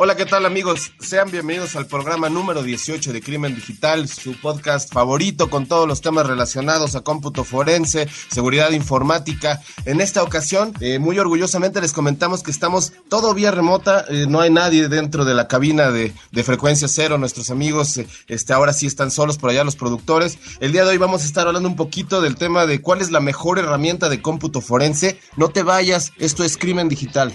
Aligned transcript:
Hola, 0.00 0.14
¿qué 0.14 0.26
tal 0.26 0.46
amigos? 0.46 0.92
Sean 1.00 1.28
bienvenidos 1.28 1.74
al 1.74 1.86
programa 1.86 2.28
número 2.28 2.62
18 2.62 3.12
de 3.12 3.20
Crimen 3.20 3.56
Digital, 3.56 4.06
su 4.06 4.40
podcast 4.40 4.92
favorito 4.92 5.50
con 5.50 5.66
todos 5.66 5.88
los 5.88 6.02
temas 6.02 6.24
relacionados 6.24 6.94
a 6.94 7.00
cómputo 7.00 7.42
forense, 7.42 8.08
seguridad 8.30 8.70
informática. 8.70 9.60
En 9.86 10.00
esta 10.00 10.22
ocasión, 10.22 10.72
eh, 10.78 11.00
muy 11.00 11.18
orgullosamente 11.18 11.80
les 11.80 11.92
comentamos 11.92 12.44
que 12.44 12.52
estamos 12.52 12.92
todo 13.08 13.34
vía 13.34 13.50
remota, 13.50 14.04
eh, 14.08 14.26
no 14.28 14.40
hay 14.40 14.50
nadie 14.50 14.86
dentro 14.86 15.24
de 15.24 15.34
la 15.34 15.48
cabina 15.48 15.90
de, 15.90 16.14
de 16.30 16.44
frecuencia 16.44 16.86
cero, 16.86 17.18
nuestros 17.18 17.50
amigos 17.50 17.96
eh, 17.96 18.06
este, 18.28 18.52
ahora 18.52 18.74
sí 18.74 18.86
están 18.86 19.10
solos 19.10 19.36
por 19.36 19.50
allá 19.50 19.64
los 19.64 19.74
productores. 19.74 20.38
El 20.60 20.70
día 20.70 20.84
de 20.84 20.90
hoy 20.90 20.98
vamos 20.98 21.22
a 21.22 21.26
estar 21.26 21.48
hablando 21.48 21.68
un 21.68 21.74
poquito 21.74 22.20
del 22.20 22.36
tema 22.36 22.66
de 22.66 22.80
cuál 22.80 23.00
es 23.00 23.10
la 23.10 23.18
mejor 23.18 23.58
herramienta 23.58 24.08
de 24.08 24.22
cómputo 24.22 24.60
forense. 24.60 25.18
No 25.36 25.48
te 25.48 25.64
vayas, 25.64 26.12
esto 26.18 26.44
es 26.44 26.56
Crimen 26.56 26.88
Digital. 26.88 27.34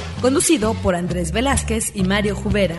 conducido 0.21 0.75
por 0.75 0.95
Andrés 0.95 1.31
Velázquez 1.31 1.91
y 1.95 2.03
Mario 2.03 2.35
Jubera. 2.35 2.75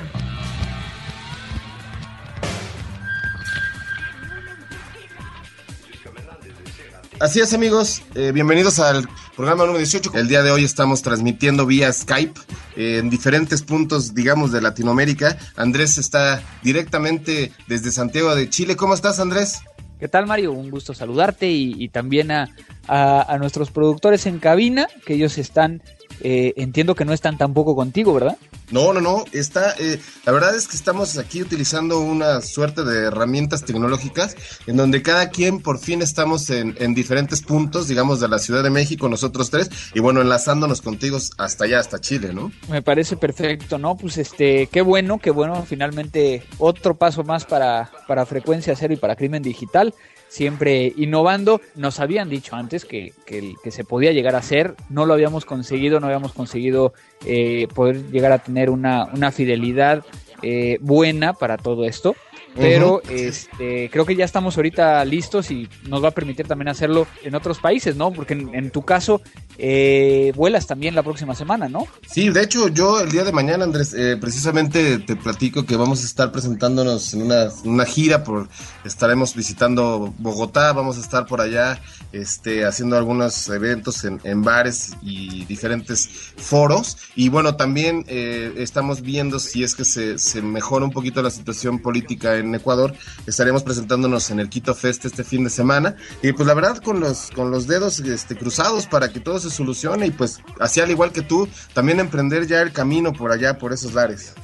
Así 7.19 7.41
es 7.41 7.53
amigos, 7.53 8.03
eh, 8.15 8.33
bienvenidos 8.33 8.79
al 8.79 9.09
programa 9.37 9.65
número 9.65 9.79
18. 9.79 10.13
El 10.15 10.29
día 10.29 10.43
de 10.43 10.51
hoy 10.51 10.65
estamos 10.65 11.03
transmitiendo 11.03 11.67
vía 11.67 11.93
Skype 11.93 12.41
eh, 12.77 12.99
en 12.99 13.11
diferentes 13.11 13.63
puntos, 13.63 14.15
digamos, 14.15 14.51
de 14.51 14.61
Latinoamérica. 14.61 15.37
Andrés 15.57 15.99
está 15.99 16.43
directamente 16.63 17.53
desde 17.67 17.93
Santiago 17.93 18.35
de 18.35 18.49
Chile. 18.51 18.77
¿Cómo 18.77 18.95
estás 18.95 19.21
Andrés? 19.21 19.63
¿Qué 20.01 20.09
tal 20.09 20.27
Mario? 20.27 20.53
Un 20.53 20.69
gusto 20.69 20.95
saludarte 20.95 21.49
y, 21.49 21.89
también 21.89 22.33
a, 22.33 22.51
a, 22.89 23.39
nuestros 23.39 23.71
productores 23.71 24.27
en 24.27 24.41
cabina, 24.41 24.89
que 25.07 25.15
ellos 25.15 25.39
están 25.39 25.81
eh, 26.21 26.53
entiendo 26.57 26.95
que 26.95 27.05
no 27.05 27.13
están 27.13 27.39
tampoco 27.39 27.75
contigo, 27.75 28.15
¿verdad? 28.15 28.37
No, 28.71 28.93
no, 28.93 29.01
no. 29.01 29.25
Está, 29.33 29.75
eh, 29.79 30.01
la 30.25 30.33
verdad 30.33 30.55
es 30.55 30.67
que 30.67 30.77
estamos 30.77 31.19
aquí 31.19 31.43
utilizando 31.43 32.01
una 32.01 32.41
suerte 32.41 32.85
de 32.85 33.07
herramientas 33.07 33.65
tecnológicas 33.65 34.37
en 34.67 34.77
donde 34.77 35.03
cada 35.03 35.31
quien 35.31 35.61
por 35.61 35.79
fin 35.79 36.01
estamos 36.01 36.49
en, 36.51 36.75
en 36.79 36.95
diferentes 36.95 37.43
puntos, 37.43 37.89
digamos, 37.89 38.21
de 38.21 38.29
la 38.29 38.39
Ciudad 38.39 38.63
de 38.63 38.71
México, 38.71 39.09
nosotros 39.09 39.51
tres, 39.51 39.71
y 39.95 40.01
bueno, 40.01 40.21
enlazándonos 40.21 40.81
contigo 40.81 41.19
hasta 41.39 41.65
allá, 41.65 41.81
hasta 41.81 42.01
Chile, 42.01 42.33
¿no? 42.33 42.51
Me 42.69 42.83
parece 42.83 43.17
perfecto, 43.17 43.79
¿no? 43.79 43.97
Pues 43.97 44.17
este, 44.19 44.69
qué 44.69 44.81
bueno, 44.81 45.19
qué 45.19 45.31
bueno, 45.31 45.65
finalmente 45.67 46.43
otro 46.59 46.95
paso 46.95 47.25
más 47.25 47.45
para, 47.45 47.91
para 48.07 48.27
Frecuencia 48.27 48.75
Cero 48.77 48.95
y 48.95 48.97
para 48.97 49.17
Crimen 49.17 49.43
Digital 49.43 49.95
siempre 50.33 50.95
innovando. 50.97 51.61
Nos 51.75 52.01
habían 52.01 52.31
dicho 52.31 52.57
antes 52.57 52.87
que, 52.87 53.13
que, 53.27 53.71
se 53.71 53.85
podía 53.85 54.13
llegar 54.13 54.35
a 54.35 54.39
hacer, 54.39 54.75
no 54.89 55.05
lo 55.05 55.13
habíamos 55.13 55.45
conseguido, 55.45 56.01
no 56.01 56.07
habíamos 56.07 56.33
conseguido 56.33 56.95
eh, 57.27 57.69
poder 57.75 58.11
llegar 58.11 58.33
a 58.33 58.39
tener 58.39 58.71
una, 58.71 59.11
una 59.13 59.31
fidelidad 59.31 60.05
eh, 60.41 60.79
buena 60.81 61.35
para 61.35 61.59
todo 61.59 61.85
esto 61.85 62.17
pero 62.55 63.03
este, 63.09 63.89
creo 63.91 64.05
que 64.05 64.17
ya 64.17 64.25
estamos 64.25 64.57
ahorita 64.57 65.05
listos 65.05 65.51
y 65.51 65.69
nos 65.89 66.03
va 66.03 66.09
a 66.09 66.13
permitir 66.13 66.47
también 66.47 66.69
hacerlo 66.69 67.07
en 67.23 67.35
otros 67.35 67.59
países, 67.59 67.97
¿no? 67.97 68.13
Porque 68.13 68.35
en, 68.35 68.71
tu 68.71 68.83
caso 68.83 69.23
eh, 69.59 70.33
vuelas 70.35 70.67
también 70.67 70.95
la 70.95 71.03
próxima 71.03 71.35
semana, 71.35 71.69
¿no? 71.69 71.87
Sí, 72.07 72.29
de 72.29 72.43
hecho 72.43 72.69
yo 72.69 73.01
el 73.01 73.11
día 73.11 73.25
de 73.25 73.33
mañana, 73.33 73.65
Andrés, 73.65 73.95
eh, 73.95 74.17
precisamente 74.21 74.99
te 74.99 75.17
platico 75.17 75.65
que 75.65 75.77
vamos 75.77 76.03
a 76.03 76.07
estar 76.07 76.33
presentándonos 76.33 77.15
en 77.15 77.23
una, 77.23 77.49
una, 77.65 77.85
gira, 77.85 78.25
por 78.25 78.49
estaremos 78.85 79.35
visitando 79.35 80.13
Bogotá, 80.19 80.73
vamos 80.73 80.99
a 80.99 81.01
estar 81.01 81.27
por 81.27 81.41
allá 81.41 81.81
este, 82.13 82.65
haciendo 82.65 82.97
algunos 82.97 83.49
eventos 83.49 84.05
en, 84.05 84.21
en 84.25 84.43
bares 84.43 84.93
y 85.03 85.45
diferentes 85.47 86.09
foros 86.37 86.99
y 87.17 87.29
bueno, 87.29 87.57
también 87.57 88.05
eh, 88.09 88.53
estamos 88.57 89.03
viendo 89.03 89.39
si 89.39 89.63
es 89.63 89.75
que 89.75 89.85
se, 89.85 90.19
se 90.19 90.43
mejora 90.43 90.85
un 90.85 90.91
poquito 90.91 91.23
la 91.23 91.31
situación 91.31 91.79
política 91.79 92.37
en 92.37 92.42
Ecuador. 92.55 92.95
Estaremos 93.27 93.63
presentándonos 93.63 94.31
en 94.31 94.41
el 94.41 94.49
Quito 94.49 94.75
Fest 94.75 95.05
este 95.05 95.25
fin 95.25 95.45
de 95.45 95.51
semana. 95.51 95.97
Y 96.23 96.33
pues 96.33 96.47
la 96.47 96.55
verdad 96.55 96.79
con 96.79 97.01
los, 97.01 97.31
con 97.31 97.51
los 97.51 97.67
dedos 97.67 98.01
este, 98.01 98.37
cruzados 98.37 98.87
para 98.87 99.13
que 99.13 99.21
todo 99.21 99.39
se 99.39 99.51
solucione 99.51 100.07
y 100.07 100.11
pues 100.11 100.41
así 100.61 100.81
al 100.81 100.91
igual 100.91 101.13
que 101.13 101.23
tú, 101.23 101.49
también 101.75 102.01
emprender 102.01 102.47
ya 102.47 102.63
el 102.63 102.73
camino 102.73 103.13
por 103.13 103.33
allá, 103.33 103.59
por 103.59 103.73
esos 103.73 103.95
lares. 103.95 104.35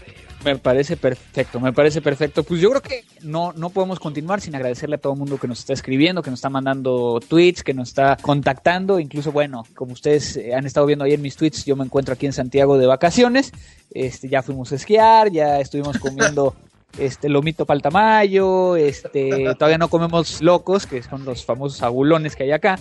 Me 0.44 0.56
parece 0.56 0.96
perfecto, 0.96 1.58
me 1.58 1.72
parece 1.72 2.00
perfecto. 2.00 2.44
Pues 2.44 2.60
yo 2.60 2.70
creo 2.70 2.82
que 2.82 3.04
no, 3.22 3.52
no 3.54 3.70
podemos 3.70 3.98
continuar 3.98 4.40
sin 4.40 4.54
agradecerle 4.54 4.94
a 4.94 4.98
todo 4.98 5.14
el 5.14 5.18
mundo 5.18 5.36
que 5.36 5.48
nos 5.48 5.58
está 5.58 5.72
escribiendo, 5.72 6.22
que 6.22 6.30
nos 6.30 6.38
está 6.38 6.48
mandando 6.48 7.20
tweets, 7.26 7.64
que 7.64 7.74
nos 7.74 7.88
está 7.88 8.16
contactando. 8.22 9.00
Incluso, 9.00 9.32
bueno, 9.32 9.64
como 9.74 9.92
ustedes 9.92 10.36
eh, 10.36 10.54
han 10.54 10.64
estado 10.64 10.86
viendo 10.86 11.04
ahí 11.04 11.12
en 11.12 11.22
mis 11.22 11.36
tweets, 11.36 11.64
yo 11.64 11.74
me 11.74 11.84
encuentro 11.84 12.14
aquí 12.14 12.26
en 12.26 12.32
Santiago 12.32 12.78
de 12.78 12.86
vacaciones. 12.86 13.52
Este, 13.90 14.28
ya 14.28 14.42
fuimos 14.42 14.70
a 14.70 14.76
esquiar, 14.76 15.32
ya 15.32 15.58
estuvimos 15.58 15.98
comiendo 15.98 16.54
este 16.96 17.28
lomito 17.28 17.66
paltamayo, 17.66 18.76
este 18.76 19.54
todavía 19.54 19.78
no 19.78 19.88
comemos 19.88 20.40
locos, 20.40 20.86
que 20.86 21.02
son 21.02 21.24
los 21.24 21.44
famosos 21.44 21.82
agulones 21.82 22.34
que 22.34 22.44
hay 22.44 22.52
acá, 22.52 22.78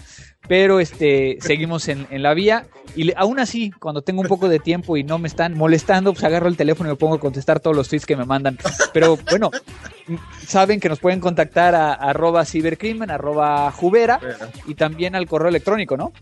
pero 0.47 0.79
este 0.79 1.37
seguimos 1.41 1.87
en, 1.87 2.07
la 2.09 2.33
vía 2.33 2.67
y 2.95 3.11
aún 3.15 3.39
así, 3.39 3.71
cuando 3.71 4.01
tengo 4.01 4.21
un 4.21 4.27
poco 4.27 4.49
de 4.49 4.59
tiempo 4.59 4.97
y 4.97 5.03
no 5.03 5.19
me 5.19 5.27
están 5.27 5.55
molestando, 5.55 6.13
pues 6.13 6.23
agarro 6.23 6.47
el 6.47 6.57
teléfono 6.57 6.89
y 6.89 6.93
me 6.93 6.97
pongo 6.97 7.15
a 7.15 7.19
contestar 7.19 7.59
todos 7.59 7.75
los 7.75 7.89
tweets 7.89 8.05
que 8.05 8.15
me 8.15 8.25
mandan. 8.25 8.57
Pero 8.93 9.19
bueno, 9.29 9.51
saben 10.45 10.79
que 10.79 10.89
nos 10.89 10.99
pueden 10.99 11.19
contactar 11.19 11.75
a, 11.75 11.93
arroba 11.93 12.45
cibercrimen, 12.45 13.11
arroba 13.11 13.71
jubera 13.71 14.19
y 14.65 14.75
también 14.75 15.15
al 15.15 15.27
correo 15.27 15.49
electrónico, 15.49 15.97
¿no? 15.97 16.13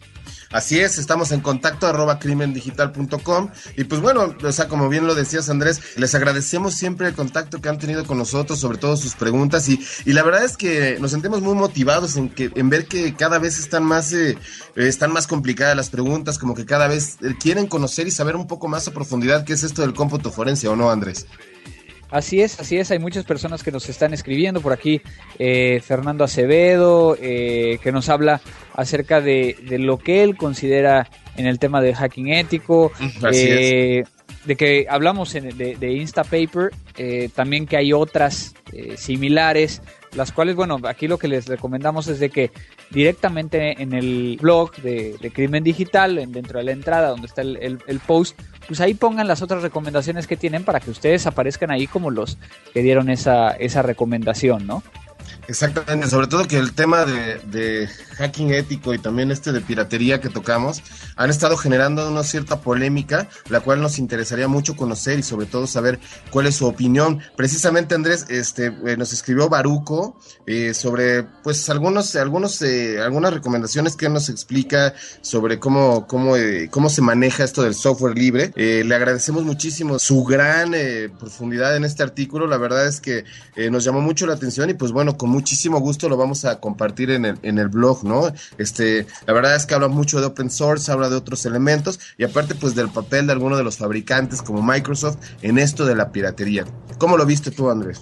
Así 0.52 0.80
es, 0.80 0.98
estamos 0.98 1.32
en 1.32 1.42
contacto 1.42 1.88
arroba 1.88 2.20
crimendigital.com 2.20 3.50
y 3.76 3.84
pues 3.86 4.02
bueno, 4.02 4.36
o 4.42 4.52
sea, 4.52 4.68
como 4.68 4.90
bien 4.90 5.08
lo 5.08 5.16
decías 5.16 5.50
Andrés, 5.50 5.98
les 5.98 6.16
agradecemos 6.16 6.74
siempre 6.74 7.08
el 7.08 7.14
contacto 7.14 7.62
que 7.62 7.70
han 7.70 7.75
tenido 7.78 8.06
con 8.06 8.18
nosotros, 8.18 8.60
sobre 8.60 8.78
todo 8.78 8.98
sus 8.98 9.16
preguntas 9.16 9.68
y, 9.70 9.80
y 10.06 10.14
la 10.14 10.24
verdad 10.24 10.44
es 10.44 10.58
que 10.58 10.98
nos 11.00 11.12
sentimos 11.12 11.42
muy 11.42 11.56
motivados 11.56 12.18
en 12.18 12.30
que 12.30 12.52
en 12.56 12.70
ver 12.70 12.88
que 12.88 13.14
cada 13.14 13.40
vez 13.40 13.60
están 13.60 13.84
más 13.84 14.14
eh, 14.14 14.38
están 14.76 15.12
más 15.12 15.28
complicadas 15.28 15.76
las 15.76 15.90
preguntas, 15.90 16.38
como 16.38 16.56
que 16.56 16.66
cada 16.66 16.88
vez 16.88 17.18
eh, 17.22 17.36
quieren 17.40 17.68
conocer 17.68 18.08
y 18.08 18.12
saber 18.12 18.36
un 18.36 18.48
poco 18.48 18.68
más 18.68 18.88
a 18.88 18.94
profundidad 18.94 19.46
qué 19.46 19.54
es 19.54 19.64
esto 19.64 19.82
del 19.82 19.94
cómputo 19.94 20.32
forense 20.32 20.68
o 20.68 20.76
no, 20.76 20.90
Andrés. 20.90 21.28
Así 22.12 22.42
es, 22.42 22.60
así 22.60 22.78
es. 22.78 22.92
Hay 22.92 23.00
muchas 23.00 23.26
personas 23.26 23.64
que 23.64 23.72
nos 23.72 23.90
están 23.90 24.14
escribiendo 24.14 24.62
por 24.62 24.74
aquí. 24.74 25.02
Eh, 25.40 25.82
Fernando 25.84 26.24
Acevedo, 26.24 27.18
eh, 27.20 27.80
que 27.84 27.92
nos 27.92 28.10
habla 28.10 28.42
acerca 28.74 29.22
de, 29.22 29.58
lo 29.80 29.98
que 29.98 30.24
él 30.24 30.38
considera 30.38 31.10
en 31.36 31.46
el 31.46 31.60
tema 31.60 31.82
de 31.82 31.94
hacking 31.94 32.30
ético. 32.30 32.92
Eh, 33.34 34.04
de 34.46 34.56
que 34.56 34.86
hablamos 34.90 35.34
de, 35.34 35.42
de 35.80 35.92
Instapaper, 35.94 36.72
también 37.34 37.66
que 37.66 37.78
hay 37.78 37.94
otras 37.94 38.56
similares 38.96 39.82
las 40.16 40.32
cuales, 40.32 40.56
bueno, 40.56 40.80
aquí 40.86 41.08
lo 41.08 41.18
que 41.18 41.28
les 41.28 41.48
recomendamos 41.48 42.08
es 42.08 42.20
de 42.20 42.30
que 42.30 42.52
directamente 42.90 43.82
en 43.82 43.94
el 43.94 44.38
blog 44.42 44.76
de, 44.78 45.32
Crimen 45.34 45.64
Digital, 45.64 46.16
dentro 46.32 46.60
de 46.60 46.66
la 46.66 46.72
entrada 46.72 47.10
donde 47.10 47.28
está 47.28 47.42
el, 47.42 47.80
el, 47.86 48.00
post, 48.00 48.40
pues 48.68 48.80
ahí 48.80 48.94
pongan 48.94 49.28
las 49.28 49.42
otras 49.42 49.62
recomendaciones 49.62 50.28
que 50.28 50.38
tienen 50.38 50.64
para 50.64 50.80
que 50.80 50.92
ustedes 50.92 51.28
aparezcan 51.28 51.72
ahí 51.72 51.88
como 51.88 52.12
los 52.12 52.38
que 52.74 52.82
dieron 52.82 53.10
esa, 53.10 53.52
esa 53.52 53.82
recomendación, 53.82 54.66
¿no? 54.66 54.84
Exactamente, 55.48 56.10
sobre 56.10 56.28
todo 56.28 56.48
que 56.48 56.58
el 56.58 56.74
tema 56.74 57.06
de, 57.06 57.90
hacking 58.18 58.54
ético 58.54 58.94
y 58.94 59.00
también 59.00 59.30
este 59.32 59.52
de 59.52 59.62
piratería 59.62 60.22
que 60.22 60.30
tocamos 60.30 60.82
han 61.16 61.30
estado 61.30 61.58
generando 61.58 62.10
una 62.10 62.24
cierta 62.24 62.62
polémica, 62.62 63.30
la 63.50 63.60
cual 63.60 63.82
nos 63.82 64.00
interesaría 64.00 64.48
mucho 64.48 64.76
conocer 64.76 65.20
y 65.20 65.24
sobre 65.24 65.46
todo 65.46 65.68
saber 65.68 66.00
cuál 66.32 66.48
es 66.48 66.56
su 66.56 66.66
opinión. 66.66 67.20
Precisamente 67.36 67.96
Andrés, 67.96 68.26
este, 68.30 68.68
eh, 68.68 68.98
nos 68.98 69.14
escribió 69.14 69.50
Baruco 69.50 70.20
eh, 70.48 70.74
sobre, 70.74 71.24
pues 71.44 71.70
algunos, 71.70 72.16
algunos, 72.16 72.62
eh, 72.62 73.02
algunas 73.02 73.34
recomendaciones 73.34 73.96
que 73.96 74.10
nos 74.10 74.30
explica 74.30 74.94
sobre 75.22 75.60
cómo, 75.60 76.08
cómo, 76.08 76.34
cómo 76.72 76.90
se 76.90 77.02
maneja 77.02 77.44
esto 77.44 77.64
del 77.64 77.76
software 77.76 78.18
libre. 78.18 78.52
le 78.56 78.96
agradecemos 78.96 79.44
muchísimo 79.44 80.00
su 80.00 80.24
gran 80.24 80.74
profundidad 81.20 81.76
en 81.76 81.84
este 81.84 82.04
artículo. 82.04 82.48
La 82.48 82.58
verdad 82.58 82.88
es 82.88 83.00
que 83.00 83.26
nos 83.70 83.84
llamó 83.84 84.02
mucho 84.02 84.26
la 84.26 84.34
atención 84.34 84.70
y 84.70 84.74
pues 84.74 84.92
bueno, 84.92 85.15
como 85.18 85.34
muchísimo 85.34 85.80
gusto 85.80 86.10
lo 86.10 86.18
vamos 86.18 86.46
a 86.46 86.60
compartir 86.60 87.12
en 87.12 87.26
el, 87.26 87.38
en 87.44 87.58
el 87.58 87.68
blog, 87.68 88.04
¿no? 88.04 88.32
Este, 88.58 89.06
la 89.26 89.34
verdad 89.34 89.56
es 89.56 89.66
que 89.66 89.76
habla 89.76 89.88
mucho 89.88 90.20
de 90.20 90.28
open 90.28 90.50
source, 90.50 90.92
habla 90.92 91.10
de 91.10 91.16
otros 91.16 91.46
elementos 91.46 92.00
y 92.18 92.24
aparte 92.24 92.56
pues 92.56 92.76
del 92.76 92.90
papel 92.90 93.28
de 93.28 93.34
alguno 93.34 93.58
de 93.58 93.64
los 93.64 93.78
fabricantes 93.78 94.42
como 94.42 94.62
Microsoft 94.62 95.18
en 95.42 95.58
esto 95.58 95.86
de 95.86 95.96
la 95.96 96.12
piratería. 96.12 96.66
¿Cómo 96.98 97.18
lo 97.18 97.26
viste 97.26 97.52
tú, 97.52 97.70
Andrés? 97.70 98.02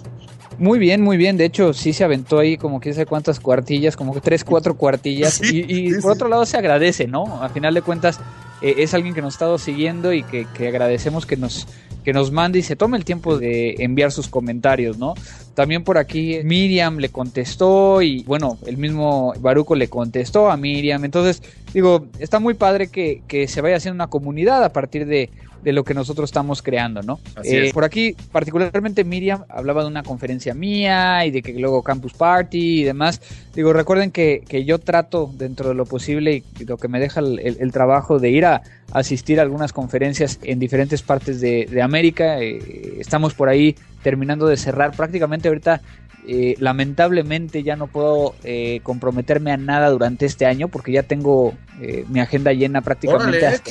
Muy 0.58 0.78
bien, 0.78 1.00
muy 1.00 1.16
bien. 1.16 1.36
De 1.36 1.44
hecho, 1.44 1.72
sí 1.72 1.92
se 1.92 2.04
aventó 2.04 2.38
ahí 2.38 2.56
como 2.56 2.80
que 2.80 2.92
sé 2.92 3.06
cuántas 3.06 3.40
cuartillas, 3.40 3.96
como 3.96 4.14
que 4.14 4.20
tres, 4.20 4.44
cuatro 4.44 4.74
cuartillas. 4.76 5.40
y, 5.42 5.94
por 6.00 6.12
otro 6.12 6.28
lado 6.28 6.46
se 6.46 6.56
agradece, 6.56 7.06
¿no? 7.06 7.42
A 7.42 7.48
final 7.48 7.74
de 7.74 7.82
cuentas, 7.82 8.20
eh, 8.62 8.76
es 8.78 8.94
alguien 8.94 9.14
que 9.14 9.22
nos 9.22 9.34
ha 9.34 9.36
estado 9.36 9.58
siguiendo 9.58 10.12
y 10.12 10.22
que, 10.22 10.46
que 10.54 10.68
agradecemos 10.68 11.26
que 11.26 11.36
nos, 11.36 11.66
que 12.04 12.12
nos 12.12 12.30
mande 12.30 12.58
y 12.58 12.62
se 12.62 12.76
tome 12.76 12.98
el 12.98 13.04
tiempo 13.04 13.38
de 13.38 13.76
enviar 13.78 14.12
sus 14.12 14.28
comentarios, 14.28 14.98
¿no? 14.98 15.14
También 15.54 15.82
por 15.84 15.98
aquí 15.98 16.40
Miriam 16.44 16.98
le 16.98 17.08
contestó 17.08 18.02
y 18.02 18.22
bueno, 18.24 18.58
el 18.66 18.76
mismo 18.76 19.32
Baruco 19.40 19.74
le 19.74 19.88
contestó 19.88 20.50
a 20.50 20.56
Miriam. 20.56 21.04
Entonces, 21.04 21.42
digo, 21.72 22.06
está 22.18 22.38
muy 22.38 22.54
padre 22.54 22.88
que, 22.88 23.22
que 23.26 23.48
se 23.48 23.60
vaya 23.60 23.76
haciendo 23.76 23.96
una 23.96 24.10
comunidad 24.10 24.62
a 24.62 24.72
partir 24.72 25.06
de, 25.06 25.30
de 25.64 25.72
lo 25.72 25.82
que 25.82 25.94
nosotros 25.94 26.28
estamos 26.28 26.62
creando, 26.62 27.02
¿no? 27.02 27.18
Eh, 27.42 27.70
por 27.72 27.84
aquí, 27.84 28.14
particularmente 28.30 29.02
Miriam 29.02 29.44
hablaba 29.48 29.82
de 29.82 29.88
una 29.88 30.02
conferencia 30.02 30.52
mía 30.52 31.24
y 31.24 31.30
de 31.30 31.42
que 31.42 31.54
luego 31.54 31.82
Campus 31.82 32.12
Party 32.12 32.82
y 32.82 32.84
demás. 32.84 33.20
Digo, 33.54 33.72
recuerden 33.72 34.10
que, 34.10 34.42
que 34.46 34.64
yo 34.64 34.78
trato 34.78 35.30
dentro 35.34 35.70
de 35.70 35.74
lo 35.74 35.86
posible 35.86 36.42
y 36.60 36.64
lo 36.64 36.76
que 36.76 36.88
me 36.88 37.00
deja 37.00 37.20
el, 37.20 37.72
trabajo 37.72 38.18
de 38.18 38.30
ir 38.30 38.44
a, 38.44 38.62
asistir 38.92 39.40
a 39.40 39.42
algunas 39.42 39.72
conferencias 39.72 40.38
en 40.42 40.58
diferentes 40.58 41.02
partes 41.02 41.40
de, 41.40 41.82
América. 41.82 42.40
Eh, 42.40 42.98
estamos 43.00 43.34
por 43.34 43.48
ahí 43.48 43.74
terminando 44.02 44.46
de 44.46 44.58
cerrar 44.58 44.94
prácticamente 44.94 45.48
ahorita 45.48 45.80
eh, 46.26 46.54
lamentablemente 46.58 47.62
ya 47.62 47.76
no 47.76 47.86
puedo 47.86 48.34
eh, 48.44 48.80
comprometerme 48.82 49.52
a 49.52 49.58
nada 49.58 49.90
durante 49.90 50.24
este 50.24 50.46
año 50.46 50.68
porque 50.68 50.90
ya 50.90 51.02
tengo 51.02 51.52
eh, 51.80 52.06
mi 52.08 52.20
agenda 52.20 52.52
llena 52.52 52.80
prácticamente 52.80 53.46
hasta 53.46 53.70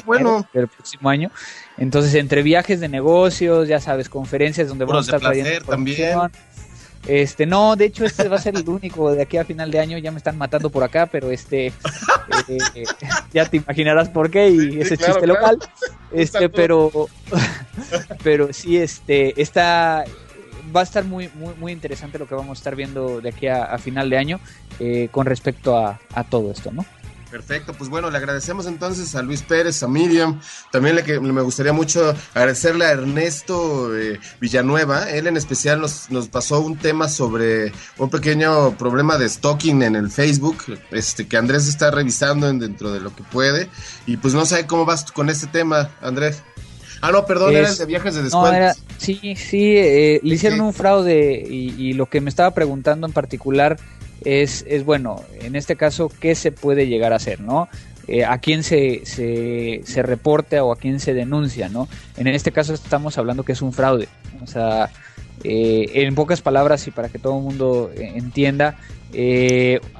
el 0.53 0.67
próximo 0.67 1.09
año. 1.09 1.31
Entonces, 1.77 2.13
entre 2.13 2.43
viajes 2.43 2.79
de 2.79 2.89
negocios, 2.89 3.67
ya 3.67 3.79
sabes, 3.79 4.07
conferencias 4.07 4.67
donde 4.67 4.85
vamos 4.85 5.07
a 5.07 5.15
estar 5.15 5.31
trayendo 5.31 5.65
también. 5.65 6.19
Este, 7.07 7.45
no, 7.45 7.75
de 7.75 7.85
hecho, 7.85 8.05
este 8.05 8.29
va 8.29 8.37
a 8.37 8.39
ser 8.39 8.55
el 8.55 8.69
único 8.69 9.13
de 9.13 9.23
aquí 9.23 9.37
a 9.37 9.43
final 9.43 9.71
de 9.71 9.79
año. 9.79 9.97
Ya 9.97 10.11
me 10.11 10.17
están 10.17 10.37
matando 10.37 10.69
por 10.69 10.83
acá, 10.83 11.07
pero 11.07 11.31
este, 11.31 11.73
ya 13.33 13.45
te 13.45 13.57
imaginarás 13.57 14.09
por 14.09 14.29
qué 14.29 14.49
y 14.49 14.79
ese 14.79 14.97
chiste 14.97 15.27
local. 15.27 15.57
Este, 16.11 16.49
pero, 16.49 16.91
pero 18.23 18.53
sí, 18.53 18.77
este, 18.77 19.41
está 19.41 20.05
va 20.75 20.81
a 20.81 20.83
estar 20.83 21.03
muy, 21.03 21.29
muy, 21.35 21.53
muy 21.55 21.71
interesante 21.71 22.19
lo 22.19 22.27
que 22.27 22.35
vamos 22.35 22.57
a 22.57 22.59
estar 22.59 22.75
viendo 22.75 23.21
de 23.21 23.29
aquí 23.29 23.47
a, 23.47 23.77
final 23.77 24.09
de 24.09 24.17
año 24.17 24.39
eh, 24.79 25.09
con 25.11 25.25
respecto 25.25 25.77
a, 25.77 25.99
todo 26.29 26.51
esto, 26.51 26.71
¿no? 26.71 26.85
Perfecto, 27.29 27.73
pues 27.73 27.89
bueno, 27.89 28.11
le 28.11 28.17
agradecemos 28.17 28.67
entonces 28.67 29.15
a 29.15 29.23
Luis 29.23 29.41
Pérez, 29.41 29.81
a 29.81 29.87
Miriam, 29.87 30.39
también 30.71 30.95
le, 30.95 31.19
me 31.19 31.41
gustaría 31.41 31.73
mucho 31.73 32.13
agradecerle 32.35 32.85
a 32.85 32.91
Ernesto 32.91 33.97
eh, 33.97 34.19
Villanueva, 34.39 35.09
él 35.09 35.25
en 35.25 35.35
especial 35.35 35.81
nos, 35.81 36.11
nos 36.11 36.27
pasó 36.27 36.61
un 36.61 36.77
tema 36.77 37.09
sobre 37.09 37.71
un 37.97 38.11
pequeño 38.11 38.77
problema 38.77 39.17
de 39.17 39.27
stalking 39.27 39.81
en 39.81 39.95
el 39.95 40.11
Facebook, 40.11 40.57
este 40.91 41.27
que 41.27 41.35
Andrés 41.35 41.67
está 41.67 41.89
revisando 41.89 42.53
dentro 42.53 42.93
de 42.93 42.99
lo 42.99 43.15
que 43.15 43.23
puede, 43.23 43.67
y 44.05 44.17
pues 44.17 44.35
no 44.35 44.45
sé 44.45 44.67
cómo 44.67 44.85
vas 44.85 45.11
con 45.11 45.31
este 45.31 45.47
tema, 45.47 45.89
Andrés. 46.03 46.43
Ah, 47.03 47.11
no, 47.11 47.25
perdón, 47.25 47.53
era 47.53 47.67
el 47.67 47.77
de 47.77 47.85
viajes 47.85 48.15
de 48.15 48.23
descuento. 48.23 48.79
sí, 48.97 49.35
sí, 49.35 49.75
eh, 49.75 50.21
le 50.23 50.35
hicieron 50.35 50.61
un 50.61 50.71
fraude 50.71 51.45
y, 51.45 51.91
lo 51.91 52.05
que 52.05 52.21
me 52.21 52.29
estaba 52.29 52.51
preguntando 52.51 53.05
en 53.05 53.11
particular 53.11 53.77
es, 54.23 54.63
es, 54.69 54.85
bueno, 54.85 55.21
en 55.41 55.57
este 55.57 55.75
caso, 55.75 56.09
¿qué 56.21 56.33
se 56.33 56.53
puede 56.53 56.87
llegar 56.87 57.11
a 57.11 57.17
hacer, 57.17 57.41
no? 57.41 57.67
Eh, 58.07 58.23
a 58.23 58.37
quién 58.37 58.63
se, 58.63 59.01
se, 59.03 59.81
se 59.83 60.01
reporta 60.01 60.63
o 60.63 60.71
a 60.71 60.77
quién 60.77 61.01
se 61.01 61.13
denuncia, 61.13 61.67
¿no? 61.67 61.89
En 62.15 62.27
este 62.27 62.53
caso 62.53 62.73
estamos 62.73 63.17
hablando 63.17 63.43
que 63.43 63.51
es 63.51 63.61
un 63.61 63.73
fraude. 63.73 64.07
O 64.41 64.47
sea, 64.47 64.89
eh, 65.43 65.91
en 65.93 66.15
pocas 66.15 66.41
palabras 66.41 66.87
y 66.87 66.91
para 66.91 67.09
que 67.09 67.19
todo 67.19 67.37
el 67.37 67.43
mundo 67.43 67.91
entienda, 67.97 68.77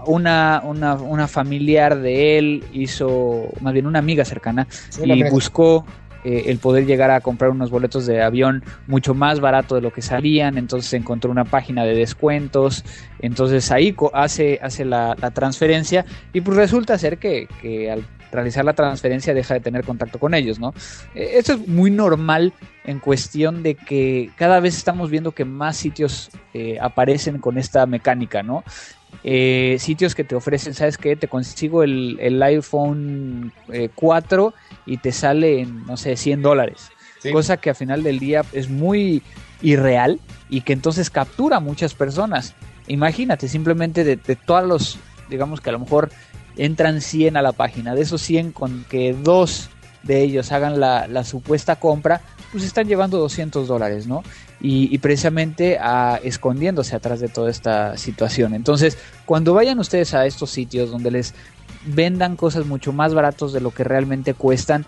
una, 0.06 0.62
una, 0.64 0.96
una, 0.96 1.28
familiar 1.28 2.00
de 2.00 2.38
él 2.40 2.64
hizo, 2.72 3.50
más 3.60 3.74
bien 3.74 3.88
una 3.88 4.00
amiga 4.00 4.24
cercana, 4.24 4.68
y 5.04 5.22
buscó 5.30 5.86
eh, 6.24 6.44
el 6.48 6.58
poder 6.58 6.86
llegar 6.86 7.12
a 7.12 7.22
comprar 7.22 7.52
unos 7.52 7.70
boletos 7.70 8.06
de 8.06 8.22
avión 8.22 8.64
mucho 8.88 9.14
más 9.14 9.40
barato 9.40 9.76
de 9.76 9.82
lo 9.82 9.92
que 9.92 10.02
salían, 10.02 10.58
entonces 10.58 10.94
encontró 10.94 11.32
una 11.32 11.46
página 11.46 11.84
de 11.84 11.96
descuentos, 11.96 12.86
entonces 13.20 13.72
ahí 13.72 13.96
hace, 14.14 14.60
hace 14.62 14.86
la, 14.86 15.16
transferencia 15.34 16.06
y 16.32 16.42
pues 16.42 16.58
resulta 16.58 16.98
ser 16.98 17.18
que, 17.18 17.48
al 17.92 18.06
realizar 18.32 18.66
la 18.66 18.74
transferencia 18.74 19.34
deja 19.34 19.54
de 19.54 19.60
tener 19.60 19.84
contacto 19.86 20.20
con 20.20 20.34
ellos, 20.34 20.60
¿no? 20.60 20.74
Eh, 21.14 21.34
esto 21.36 21.54
es 21.54 21.68
muy 21.68 21.92
normal 21.92 22.54
en 22.84 23.00
cuestión 23.00 23.64
de 23.64 23.76
que 23.76 24.32
cada 24.36 24.60
vez 24.60 24.76
estamos 24.76 25.10
viendo 25.10 25.32
que 25.32 25.46
más 25.46 25.78
sitios 25.78 26.30
eh, 26.54 26.78
aparecen 26.82 27.40
con 27.40 27.58
esta 27.58 27.86
mecánica, 27.86 28.44
¿no? 28.44 28.64
Eh, 29.24 29.78
sitios 29.80 30.16
que 30.16 30.24
te 30.24 30.36
ofrecen, 30.36 30.74
¿sabes 30.74 30.98
qué? 30.98 31.16
Te 31.16 31.28
consigo 31.28 31.84
el, 31.84 32.18
el 32.20 32.42
iPhone 32.44 33.54
4 33.96 34.48
eh, 34.48 34.74
y 34.86 34.98
te 34.98 35.12
sale 35.12 35.62
en, 35.62 35.86
no 35.86 35.98
sé, 35.98 36.18
100 36.18 36.42
dólares. 36.42 36.92
Cosa 37.32 37.56
que 37.56 37.70
a 37.70 37.74
final 37.74 38.04
del 38.04 38.20
día 38.20 38.44
es 38.52 38.70
muy 38.70 39.22
irreal 39.62 40.20
y 40.50 40.62
que 40.62 40.74
entonces 40.74 41.10
captura 41.10 41.58
a 41.58 41.60
muchas 41.62 41.94
personas. 41.94 42.54
Imagínate, 42.88 43.48
simplemente 43.48 44.04
de, 44.04 44.18
de 44.18 44.36
todos 44.36 44.66
los, 44.66 45.00
digamos 45.30 45.62
que 45.62 45.70
a 45.70 45.74
lo 45.74 45.80
mejor 45.80 46.10
entran 46.58 47.00
100 47.00 47.38
a 47.38 47.42
la 47.42 47.54
página, 47.54 47.96
de 47.96 48.02
esos 48.02 48.22
100 48.22 48.52
con 48.52 48.84
que 48.90 49.14
dos 49.14 49.70
de 50.04 50.22
ellos 50.22 50.52
hagan 50.52 50.80
la, 50.80 51.08
la 51.08 51.24
supuesta 51.24 51.78
compra, 51.78 52.22
pues 52.52 52.64
están 52.64 52.88
llevando 52.88 53.18
200 53.18 53.68
dólares, 53.68 54.06
¿no? 54.06 54.22
Y, 54.66 54.98
precisamente 55.00 55.78
a, 55.78 56.22
escondiéndose 56.24 56.96
atrás 56.96 57.20
de 57.20 57.28
toda 57.28 57.52
esta 57.52 57.98
situación. 57.98 58.54
Entonces, 58.54 58.98
cuando 59.26 59.54
vayan 59.54 59.78
ustedes 59.78 60.14
a 60.14 60.26
estos 60.26 60.52
sitios 60.52 60.90
donde 60.90 61.12
les 61.12 61.36
vendan 61.86 62.38
cosas 62.38 62.66
mucho 62.66 62.94
más 62.94 63.14
baratos 63.14 63.52
de 63.52 63.60
lo 63.60 63.72
que 63.72 63.84
realmente 63.84 64.34
cuestan, 64.34 64.86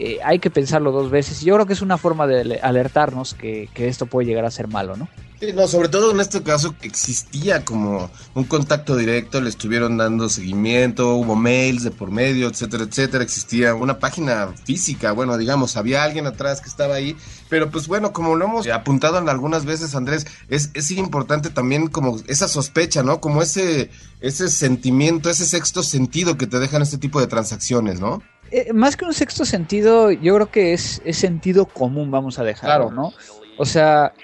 eh, 0.00 0.18
hay 0.24 0.38
que 0.38 0.48
pensarlo 0.48 0.92
dos 0.92 1.10
veces. 1.10 1.42
Yo 1.42 1.54
creo 1.56 1.66
que 1.66 1.74
es 1.74 1.82
una 1.82 1.98
forma 1.98 2.26
de 2.26 2.58
alertarnos 2.62 3.34
que 3.34 3.68
esto 3.76 4.06
puede 4.06 4.26
llegar 4.26 4.46
a 4.46 4.50
ser 4.50 4.66
malo, 4.66 4.96
¿no? 4.96 5.08
Sí, 5.40 5.52
no, 5.52 5.68
sobre 5.68 5.88
todo 5.88 6.10
en 6.10 6.18
este 6.18 6.42
caso 6.42 6.74
que 6.76 6.88
existía 6.88 7.64
como 7.64 8.10
un 8.34 8.44
contacto 8.44 8.96
directo, 8.96 9.40
le 9.40 9.48
estuvieron 9.48 9.96
dando 9.96 10.28
seguimiento, 10.28 11.14
hubo 11.14 11.36
mails 11.36 11.84
de 11.84 11.92
por 11.92 12.10
medio, 12.10 12.48
etcétera, 12.48 12.82
etcétera, 12.82 13.22
existía 13.22 13.74
una 13.76 14.00
página 14.00 14.48
física, 14.64 15.12
bueno, 15.12 15.38
digamos, 15.38 15.76
había 15.76 16.02
alguien 16.02 16.26
atrás 16.26 16.60
que 16.60 16.68
estaba 16.68 16.96
ahí, 16.96 17.16
pero 17.48 17.70
pues 17.70 17.86
bueno, 17.86 18.12
como 18.12 18.34
lo 18.34 18.46
hemos 18.46 18.66
apuntado 18.66 19.18
en 19.18 19.28
algunas 19.28 19.64
veces, 19.64 19.94
Andrés, 19.94 20.26
es, 20.48 20.70
es 20.74 20.90
importante 20.90 21.50
también 21.50 21.86
como 21.86 22.16
esa 22.26 22.48
sospecha, 22.48 23.04
¿no? 23.04 23.20
Como 23.20 23.40
ese, 23.40 23.90
ese 24.20 24.48
sentimiento, 24.48 25.30
ese 25.30 25.46
sexto 25.46 25.84
sentido 25.84 26.36
que 26.36 26.48
te 26.48 26.58
dejan 26.58 26.82
este 26.82 26.98
tipo 26.98 27.20
de 27.20 27.28
transacciones, 27.28 28.00
¿no? 28.00 28.22
Eh, 28.50 28.72
más 28.72 28.96
que 28.96 29.04
un 29.04 29.14
sexto 29.14 29.44
sentido, 29.44 30.10
yo 30.10 30.34
creo 30.34 30.50
que 30.50 30.72
es, 30.72 31.00
es 31.04 31.16
sentido 31.16 31.66
común, 31.66 32.10
vamos 32.10 32.40
a 32.40 32.44
dejarlo, 32.44 32.90
¿no? 32.90 33.12
O 33.58 33.64
sea, 33.64 34.14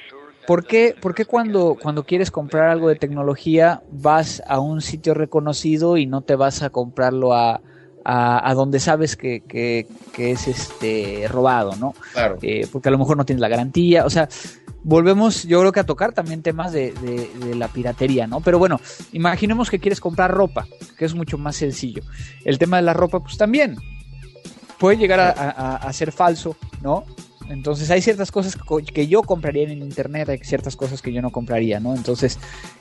¿Por 0.46 0.66
qué, 0.66 0.94
cuando, 1.26 1.76
cuando 1.80 2.04
quieres 2.04 2.30
comprar 2.30 2.68
algo 2.68 2.88
de 2.88 2.96
tecnología 2.96 3.82
vas 3.90 4.42
a 4.46 4.60
un 4.60 4.80
sitio 4.80 5.14
reconocido 5.14 5.96
y 5.96 6.06
no 6.06 6.20
te 6.20 6.36
vas 6.36 6.62
a 6.62 6.70
comprarlo 6.70 7.32
a, 7.32 7.60
a, 8.04 8.52
donde 8.54 8.78
sabes 8.78 9.16
que, 9.16 9.42
que, 9.42 9.86
es 10.16 10.46
este 10.46 11.26
robado, 11.28 11.76
¿no? 11.76 11.94
Claro. 12.12 12.38
Eh, 12.42 12.68
porque 12.70 12.88
a 12.88 12.92
lo 12.92 12.98
mejor 12.98 13.16
no 13.16 13.24
tienes 13.24 13.40
la 13.40 13.48
garantía. 13.48 14.04
O 14.04 14.10
sea, 14.10 14.28
volvemos 14.82 15.44
yo 15.44 15.60
creo 15.60 15.72
que 15.72 15.80
a 15.80 15.86
tocar 15.86 16.12
también 16.12 16.42
temas 16.42 16.72
de, 16.72 16.92
de, 16.92 17.54
la 17.54 17.68
piratería, 17.68 18.26
¿no? 18.26 18.40
Pero 18.40 18.58
bueno, 18.58 18.80
imaginemos 19.12 19.70
que 19.70 19.78
quieres 19.78 20.00
comprar 20.00 20.30
ropa, 20.30 20.66
que 20.98 21.06
es 21.06 21.14
mucho 21.14 21.38
más 21.38 21.56
sencillo. 21.56 22.02
El 22.44 22.58
tema 22.58 22.76
de 22.76 22.82
la 22.82 22.92
ropa, 22.92 23.20
pues 23.20 23.38
también 23.38 23.76
puede 24.78 24.98
llegar 24.98 25.20
a, 25.20 25.76
a 25.76 25.92
ser 25.94 26.12
falso, 26.12 26.56
¿no? 26.82 27.04
Entonces 27.48 27.90
hay 27.90 28.00
ciertas 28.00 28.32
cosas 28.32 28.56
que 28.92 29.06
yo 29.06 29.22
compraría 29.22 29.64
en 29.64 29.78
internet, 29.82 30.28
hay 30.28 30.38
ciertas 30.38 30.76
cosas 30.76 31.02
que 31.02 31.12
yo 31.12 31.22
no 31.22 31.30
compraría, 31.30 31.80
¿no? 31.80 31.94
Entonces 31.94 32.38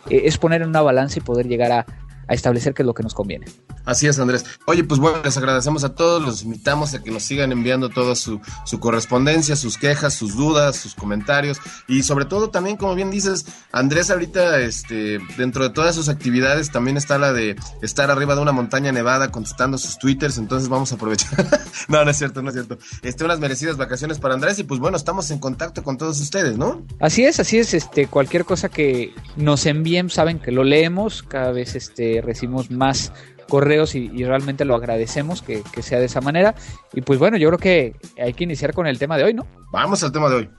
eh, 0.09 0.21
es 0.25 0.37
poner 0.37 0.61
en 0.61 0.69
una 0.69 0.81
balanza 0.81 1.19
y 1.19 1.21
poder 1.21 1.47
llegar 1.47 1.71
a, 1.71 1.85
a 2.27 2.33
establecer 2.33 2.73
qué 2.73 2.81
es 2.83 2.85
lo 2.85 2.93
que 2.93 3.03
nos 3.03 3.13
conviene. 3.13 3.45
Así 3.85 4.07
es, 4.07 4.17
Andrés. 4.19 4.45
Oye, 4.65 4.83
pues 4.83 4.99
bueno, 4.99 5.19
les 5.23 5.37
agradecemos 5.37 5.83
a 5.83 5.93
todos, 5.93 6.21
los 6.21 6.43
invitamos 6.43 6.93
a 6.93 7.03
que 7.03 7.11
nos 7.11 7.23
sigan 7.23 7.51
enviando 7.51 7.89
toda 7.89 8.15
su, 8.15 8.39
su 8.65 8.79
correspondencia, 8.79 9.55
sus 9.55 9.77
quejas, 9.77 10.13
sus 10.13 10.35
dudas, 10.35 10.77
sus 10.77 10.95
comentarios 10.95 11.59
y 11.87 12.03
sobre 12.03 12.25
todo 12.25 12.49
también, 12.49 12.77
como 12.77 12.95
bien 12.95 13.11
dices, 13.11 13.45
Andrés 13.71 14.09
ahorita, 14.09 14.59
este, 14.59 15.19
dentro 15.37 15.63
de 15.63 15.71
todas 15.71 15.95
sus 15.95 16.09
actividades 16.09 16.71
también 16.71 16.97
está 16.97 17.17
la 17.17 17.33
de 17.33 17.55
estar 17.81 18.09
arriba 18.09 18.35
de 18.35 18.41
una 18.41 18.51
montaña 18.51 18.91
nevada 18.91 19.31
contestando 19.31 19.77
sus 19.77 19.97
twitters, 19.97 20.37
entonces 20.37 20.69
vamos 20.69 20.91
a 20.91 20.95
aprovechar. 20.95 21.45
no, 21.87 22.03
no 22.03 22.11
es 22.11 22.17
cierto, 22.17 22.41
no 22.41 22.49
es 22.49 22.55
cierto. 22.55 22.77
Este, 23.01 23.25
unas 23.25 23.39
merecidas 23.39 23.77
vacaciones 23.77 24.19
para 24.19 24.33
Andrés 24.33 24.59
y 24.59 24.63
pues 24.63 24.79
bueno, 24.79 24.95
estamos 24.95 25.29
en 25.31 25.39
contacto 25.39 25.83
con 25.83 25.97
todos 25.97 26.19
ustedes, 26.19 26.57
¿no? 26.57 26.85
Así 26.99 27.25
es, 27.25 27.39
así 27.39 27.57
es, 27.57 27.73
este, 27.73 28.07
cualquier 28.07 28.45
cosa 28.45 28.69
que 28.69 29.13
nos 29.35 29.65
envíen, 29.65 30.09
saben 30.09 30.39
que 30.39 30.51
lo 30.51 30.63
leemos, 30.63 31.23
cada 31.23 31.51
vez 31.51 31.75
este 31.75 32.12
recibimos 32.21 32.71
más 32.71 33.11
correos 33.47 33.95
y, 33.95 34.09
realmente 34.23 34.65
lo 34.65 34.75
agradecemos 34.75 35.41
que, 35.41 35.63
que, 35.71 35.81
sea 35.81 35.99
de 35.99 36.05
esa 36.05 36.21
manera. 36.21 36.55
Y 36.93 37.01
pues 37.01 37.19
bueno, 37.19 37.37
yo 37.37 37.49
creo 37.49 37.59
que 37.59 37.95
hay 38.21 38.33
que 38.33 38.43
iniciar 38.43 38.73
con 38.73 38.87
el 38.87 38.97
tema 38.99 39.17
de 39.17 39.25
hoy, 39.25 39.33
¿no? 39.33 39.45
Vamos 39.71 40.03
al 40.03 40.11
tema 40.11 40.29
de 40.29 40.35
hoy. 40.35 40.49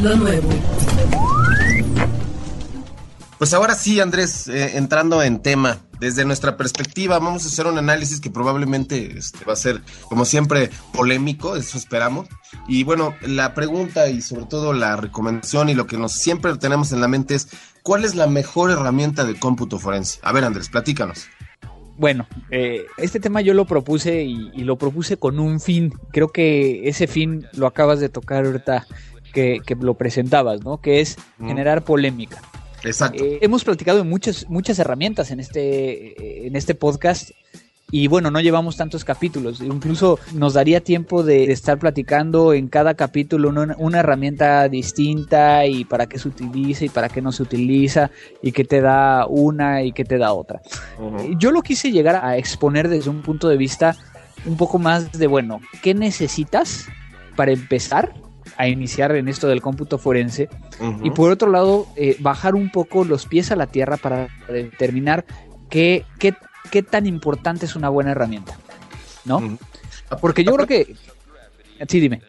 lo 0.00 0.16
nuevo. 0.16 0.48
Pues 3.42 3.54
ahora 3.54 3.74
sí, 3.74 3.98
Andrés, 3.98 4.46
eh, 4.46 4.76
entrando 4.76 5.20
en 5.20 5.42
tema, 5.42 5.78
desde 5.98 6.24
nuestra 6.24 6.56
perspectiva 6.56 7.18
vamos 7.18 7.44
a 7.44 7.48
hacer 7.48 7.66
un 7.66 7.76
análisis 7.76 8.20
que 8.20 8.30
probablemente 8.30 9.18
este, 9.18 9.44
va 9.44 9.54
a 9.54 9.56
ser, 9.56 9.82
como 10.08 10.24
siempre, 10.24 10.70
polémico, 10.92 11.56
eso 11.56 11.76
esperamos. 11.76 12.28
Y 12.68 12.84
bueno, 12.84 13.16
la 13.22 13.52
pregunta 13.52 14.08
y 14.08 14.22
sobre 14.22 14.46
todo 14.46 14.72
la 14.72 14.94
recomendación 14.94 15.68
y 15.70 15.74
lo 15.74 15.88
que 15.88 15.96
nos 15.96 16.12
siempre 16.12 16.56
tenemos 16.56 16.92
en 16.92 17.00
la 17.00 17.08
mente 17.08 17.34
es, 17.34 17.48
¿cuál 17.82 18.04
es 18.04 18.14
la 18.14 18.26
mejor 18.26 18.70
herramienta 18.70 19.24
de 19.24 19.38
cómputo 19.38 19.78
forense? 19.78 20.18
A 20.22 20.32
ver, 20.32 20.44
Andrés, 20.44 20.68
platícanos. 20.68 21.26
Bueno, 21.98 22.26
eh, 22.50 22.86
este 22.96 23.20
tema 23.20 23.42
yo 23.42 23.54
lo 23.54 23.66
propuse 23.66 24.22
y, 24.22 24.50
y, 24.54 24.64
lo 24.64 24.76
propuse 24.76 25.18
con 25.18 25.38
un 25.38 25.60
fin. 25.60 25.92
Creo 26.10 26.28
que 26.28 26.88
ese 26.88 27.06
fin 27.06 27.46
lo 27.52 27.66
acabas 27.66 28.00
de 28.00 28.08
tocar 28.08 28.46
ahorita 28.46 28.86
que, 29.32 29.60
que 29.64 29.74
lo 29.74 29.94
presentabas, 29.94 30.64
¿no? 30.64 30.80
Que 30.80 31.00
es 31.00 31.16
mm. 31.38 31.48
generar 31.48 31.84
polémica. 31.84 32.40
Exacto. 32.84 33.22
Eh, 33.24 33.38
hemos 33.42 33.64
platicado 33.64 33.98
de 33.98 34.04
muchas, 34.04 34.48
muchas 34.48 34.78
herramientas 34.78 35.30
en 35.30 35.40
este, 35.40 36.46
en 36.46 36.56
este 36.56 36.74
podcast. 36.74 37.30
Y 37.94 38.08
bueno, 38.08 38.30
no 38.30 38.40
llevamos 38.40 38.78
tantos 38.78 39.04
capítulos. 39.04 39.60
Incluso 39.60 40.18
nos 40.32 40.54
daría 40.54 40.80
tiempo 40.80 41.22
de 41.22 41.52
estar 41.52 41.78
platicando 41.78 42.54
en 42.54 42.68
cada 42.68 42.94
capítulo 42.94 43.50
una, 43.50 43.76
una, 43.78 44.00
herramienta 44.00 44.66
distinta 44.70 45.66
y 45.66 45.84
para 45.84 46.06
qué 46.06 46.18
se 46.18 46.28
utiliza 46.28 46.86
y 46.86 46.88
para 46.88 47.10
qué 47.10 47.20
no 47.20 47.32
se 47.32 47.42
utiliza 47.42 48.10
y 48.40 48.52
qué 48.52 48.64
te 48.64 48.80
da 48.80 49.26
una 49.26 49.82
y 49.82 49.92
qué 49.92 50.06
te 50.06 50.16
da 50.16 50.32
otra. 50.32 50.62
Uh 50.98 51.10
-huh. 51.10 51.38
Yo 51.38 51.50
lo 51.50 51.60
quise 51.60 51.92
llegar 51.92 52.24
a 52.24 52.38
exponer 52.38 52.88
desde 52.88 53.10
un 53.10 53.20
punto 53.20 53.50
de 53.50 53.58
vista 53.58 53.94
un 54.46 54.56
poco 54.56 54.78
más 54.78 55.12
de, 55.12 55.26
bueno, 55.26 55.60
¿qué 55.82 55.92
necesitas 55.92 56.86
para 57.36 57.52
empezar? 57.52 58.14
a 58.58 58.68
iniciar 58.68 59.16
en 59.16 59.28
esto 59.28 59.48
del 59.48 59.62
cómputo 59.62 59.96
forense 59.96 60.48
uh 60.78 60.84
-huh. 60.84 61.06
y 61.06 61.10
por 61.10 61.30
otro 61.30 61.50
lado 61.50 61.86
eh, 61.96 62.16
bajar 62.20 62.54
un 62.54 62.70
poco 62.70 63.04
los 63.04 63.24
pies 63.24 63.50
a 63.50 63.56
la 63.56 63.66
tierra 63.66 63.96
para 63.96 64.28
determinar 64.46 65.24
qué, 65.70 66.04
qué, 66.18 66.34
qué 66.72 66.82
tan 66.82 67.06
importante 67.06 67.66
es 67.66 67.76
una 67.76 67.90
buena 67.90 68.12
herramienta, 68.12 68.56
¿no? 69.26 69.58
Porque 70.22 70.42
yo 70.42 70.54
creo 70.54 70.66
que... 70.66 70.96
Sí, 71.86 72.00
dime. 72.00 72.22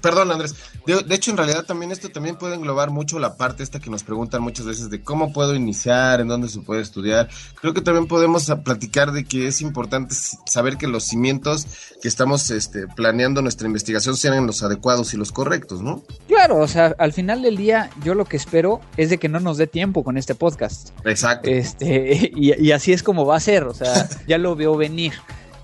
Perdón, 0.00 0.30
Andrés. 0.30 0.54
De, 0.86 1.02
de, 1.02 1.14
hecho, 1.14 1.30
en 1.30 1.36
realidad 1.36 1.64
también 1.64 1.92
esto 1.92 2.08
también 2.08 2.36
puede 2.36 2.54
englobar 2.54 2.90
mucho 2.90 3.18
la 3.18 3.36
parte 3.36 3.62
esta 3.62 3.80
que 3.80 3.90
nos 3.90 4.02
preguntan 4.02 4.42
muchas 4.42 4.66
veces 4.66 4.90
de 4.90 5.02
cómo 5.02 5.32
puedo 5.32 5.54
iniciar, 5.54 6.20
en 6.20 6.28
dónde 6.28 6.48
se 6.48 6.60
puede 6.60 6.82
estudiar. 6.82 7.28
Creo 7.60 7.74
que 7.74 7.80
también 7.80 8.06
podemos 8.06 8.50
platicar 8.64 9.12
de 9.12 9.24
que 9.24 9.48
es 9.48 9.60
importante 9.60 10.14
saber 10.46 10.76
que 10.76 10.86
los 10.86 11.04
cimientos 11.04 11.66
que 12.00 12.08
estamos 12.08 12.50
este, 12.50 12.86
planeando 12.88 13.42
nuestra 13.42 13.66
investigación 13.66 14.16
sean 14.16 14.46
los 14.46 14.62
adecuados 14.62 15.14
y 15.14 15.16
los 15.16 15.32
correctos, 15.32 15.82
¿no? 15.82 16.02
Claro, 16.26 16.58
o 16.58 16.68
sea, 16.68 16.94
al 16.98 17.12
final 17.12 17.42
del 17.42 17.56
día 17.56 17.90
yo 18.04 18.14
lo 18.14 18.24
que 18.24 18.36
espero 18.36 18.80
es 18.96 19.10
de 19.10 19.18
que 19.18 19.28
no 19.28 19.40
nos 19.40 19.58
dé 19.58 19.66
tiempo 19.66 20.04
con 20.04 20.16
este 20.16 20.34
podcast. 20.34 20.90
Exacto. 21.04 21.48
Este, 21.48 22.30
y, 22.36 22.54
y 22.60 22.72
así 22.72 22.92
es 22.92 23.02
como 23.02 23.26
va 23.26 23.36
a 23.36 23.40
ser, 23.40 23.64
o 23.64 23.74
sea, 23.74 24.08
ya 24.26 24.38
lo 24.38 24.54
veo 24.56 24.76
venir. 24.76 25.12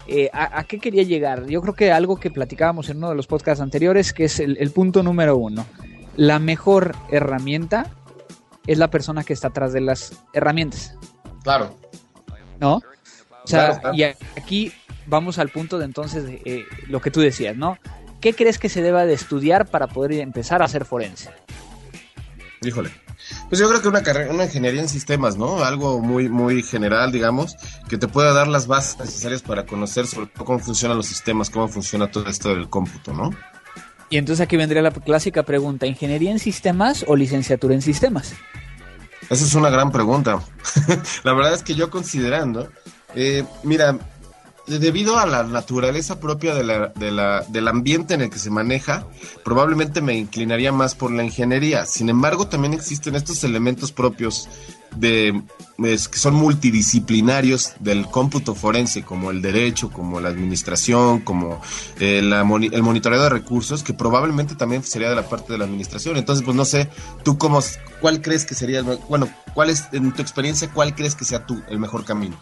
Eh, 0.07 0.31
¿a, 0.33 0.59
¿a, 0.59 0.65
qué 0.65 0.79
quería 0.79 1.03
llegar? 1.03 1.47
Yo 1.47 1.63
creo 1.63 1.75
que 1.75 1.93
algo 1.93 2.17
que 2.17 2.31
platicábamos 2.31 2.91
en 2.91 2.99
uno 2.99 3.11
de 3.11 3.15
los 3.15 3.27
podcasts 3.27 3.63
anteriores, 3.63 4.13
que 4.13 4.25
es 4.25 4.39
el, 4.41 4.57
el, 4.59 4.71
punto 4.71 5.03
número 5.03 5.37
uno. 5.37 5.67
La 6.17 6.39
mejor 6.39 6.95
herramienta 7.11 7.91
es 8.67 8.79
la 8.79 8.91
persona 8.91 9.25
que 9.25 9.33
está 9.33 9.49
atrás 9.49 9.73
de 9.73 9.81
las 9.81 10.13
herramientas. 10.33 10.97
Claro. 11.43 11.75
¿No? 12.61 12.77
O 12.77 13.47
sea, 13.47 13.67
claro, 13.67 13.81
claro. 13.81 13.97
y 13.97 14.03
aquí 14.39 14.73
vamos 15.07 15.39
al 15.39 15.51
punto 15.51 15.79
de 15.79 15.85
entonces 15.85 16.25
de, 16.25 16.43
eh, 16.45 16.65
lo 16.89 17.01
que 17.01 17.11
tú 17.11 17.21
decías, 17.21 17.57
¿no? 17.57 17.79
¿Qué 18.21 18.33
crees 18.33 18.59
que 18.59 18.71
se 18.71 18.81
deba 18.81 19.05
de 19.05 19.13
estudiar 19.13 19.67
para 19.67 19.87
poder 19.87 20.13
empezar 20.13 20.63
a 20.63 20.65
hacer 20.65 20.85
forense? 20.85 21.31
Híjole. 22.63 22.91
Pues 23.49 23.61
yo 23.61 23.69
creo 23.69 23.81
que 23.81 23.89
una 23.89 24.03
carrera, 24.03 24.33
una 24.33 24.45
ingeniería 24.45 24.81
en 24.83 24.89
sistemas, 24.89 25.37
¿no? 25.37 25.65
Algo 25.65 26.01
muy, 26.01 26.29
muy 26.29 26.63
general, 26.63 27.13
digamos, 27.13 27.57
que 27.89 27.99
te 27.99 28.09
pueda 28.09 28.33
dar 28.33 28.49
las 28.49 28.67
bases 28.67 28.99
necesarias 28.99 29.43
para 29.43 29.67
conocer 29.67 30.07
sobre 30.07 30.31
cómo 30.31 30.59
funcionan 30.59 30.97
los 30.97 31.07
sistemas, 31.07 31.51
cómo 31.51 31.69
funciona 31.69 32.11
todo 32.11 32.29
esto 32.29 32.51
del 32.51 32.69
cómputo, 32.69 33.13
¿no? 33.13 33.31
Y 34.11 34.19
entonces 34.19 34.45
aquí 34.45 34.57
vendría 34.57 34.83
la 34.83 34.91
clásica 34.91 35.43
pregunta, 35.43 35.87
¿ingeniería 35.87 36.31
en 36.31 36.39
sistemas 36.39 37.05
o 37.09 37.17
licenciatura 37.17 37.75
en 37.75 37.83
sistemas? 37.83 38.35
Esa 39.31 39.45
es 39.45 39.55
una 39.55 39.71
gran 39.71 39.91
pregunta. 39.91 40.41
la 41.25 41.33
verdad 41.33 41.55
es 41.55 41.63
que 41.63 41.75
yo 41.75 41.91
considerando, 41.91 42.71
eh, 43.15 43.45
mira, 43.63 43.99
debido 44.67 45.19
a 45.19 45.27
la 45.27 45.43
naturaleza 45.45 46.21
propia 46.21 46.55
de 46.55 46.65
la, 46.65 46.89
de 46.89 47.11
la, 47.11 47.43
del 47.49 47.69
ambiente 47.69 48.15
en 48.15 48.23
el 48.23 48.31
que 48.31 48.39
se 48.39 48.51
maneja, 48.51 49.07
probablemente 49.45 50.01
me 50.01 50.15
inclinaría 50.17 50.73
más 50.73 50.95
por 50.95 51.13
la 51.13 51.25
ingeniería. 51.25 51.87
Sin 51.87 52.09
embargo, 52.09 52.49
también 52.49 52.75
existen 52.75 53.15
estos 53.15 53.45
elementos 53.45 53.93
propios 53.93 54.49
de 54.97 55.43
que 55.77 56.19
son 56.19 56.35
multidisciplinarios 56.35 57.73
del 57.81 58.07
cómputo 58.07 58.55
forense, 58.55 59.03
como 59.03 59.31
el 59.31 59.43
derecho, 59.43 59.91
como 59.91 60.21
la 60.21 60.29
administración, 60.29 61.21
como 61.21 61.61
eh, 61.99 62.21
el 62.21 62.83
monitoreo 62.83 63.23
de 63.23 63.29
recursos, 63.29 63.83
que 63.83 63.93
probablemente 63.93 64.55
también 64.55 64.85
sería 64.85 65.11
de 65.11 65.17
la 65.17 65.29
parte 65.29 65.53
de 65.53 65.59
la 65.59 65.65
administración. 65.65 66.17
Entonces, 66.17 66.45
pues 66.45 66.57
no 66.57 66.65
sé, 66.65 66.89
tú 67.25 67.39
cómo, 67.39 67.61
cuál 68.01 68.23
crees 68.23 68.45
que 68.45 68.55
sería, 68.55 68.83
bueno, 68.83 69.29
cuál 69.53 69.71
es, 69.71 69.85
en 69.93 70.13
tu 70.13 70.23
experiencia, 70.23 70.71
cuál 70.73 70.95
crees 70.95 71.15
que 71.17 71.25
sea 71.25 71.45
tú 71.45 71.61
el 71.69 71.79
mejor 71.79 72.05
camino. 72.05 72.39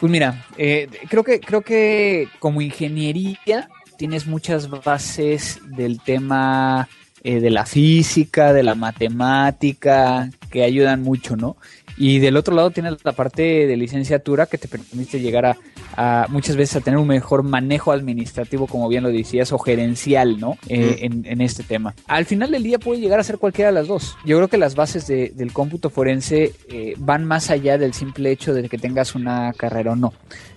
Pues 0.00 0.12
mira, 0.12 0.44
eh, 0.56 0.88
creo 1.08 1.24
que 1.24 1.40
creo 1.40 1.62
que 1.62 2.28
como 2.38 2.60
ingeniería 2.60 3.68
tienes 3.96 4.26
muchas 4.26 4.70
bases 4.70 5.60
del 5.64 6.00
tema 6.00 6.88
eh, 7.24 7.40
de 7.40 7.50
la 7.50 7.66
física, 7.66 8.52
de 8.52 8.62
la 8.62 8.76
matemática, 8.76 10.30
que 10.52 10.62
ayudan 10.62 11.02
mucho, 11.02 11.36
¿no? 11.36 11.56
Y 11.96 12.20
del 12.20 12.36
otro 12.36 12.54
lado 12.54 12.70
tienes 12.70 12.94
la 13.02 13.10
parte 13.10 13.66
de 13.66 13.76
licenciatura 13.76 14.46
que 14.46 14.56
te 14.56 14.68
permite 14.68 15.18
llegar 15.18 15.46
a, 15.46 15.56
a 16.00 16.26
muchas 16.28 16.54
veces 16.54 16.76
a 16.76 16.80
tener 16.80 16.96
un 16.96 17.08
mejor 17.08 17.42
manejo 17.42 17.90
administrativo, 17.90 18.68
como 18.68 18.88
bien 18.88 19.02
lo 19.02 19.10
decías, 19.10 19.50
o 19.52 19.58
gerencial, 19.58 20.38
¿no? 20.38 20.56
Eh, 20.68 20.98
en, 21.00 21.26
en, 21.26 21.40
este 21.40 21.64
tema. 21.64 21.92
Al 22.06 22.24
final 22.24 22.52
del 22.52 22.62
día 22.62 22.78
puede 22.78 23.00
llegar 23.00 23.18
a 23.18 23.24
ser 23.24 23.38
cualquiera 23.38 23.70
de 23.70 23.74
las 23.74 23.88
dos. 23.88 24.16
Yo 24.24 24.36
creo 24.36 24.46
que 24.46 24.58
las 24.58 24.76
bases 24.76 25.08
de, 25.08 25.32
del 25.34 25.52
cómputo 25.52 25.90
forense 25.90 26.52
eh, 26.68 26.94
van 26.98 27.24
más 27.24 27.50
allá 27.50 27.78
del 27.78 27.94
simple 27.94 28.30
hecho 28.30 28.54
de 28.54 28.68
que 28.68 28.78
tengas 28.78 29.16
una 29.16 29.52
carrera 29.54 29.92
o 29.92 29.96
no. 29.96 30.12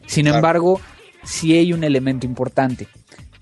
Sin 0.05 0.25
claro. 0.25 0.37
embargo, 0.37 0.81
sí 1.23 1.57
hay 1.57 1.73
un 1.73 1.83
elemento 1.83 2.27
importante 2.27 2.87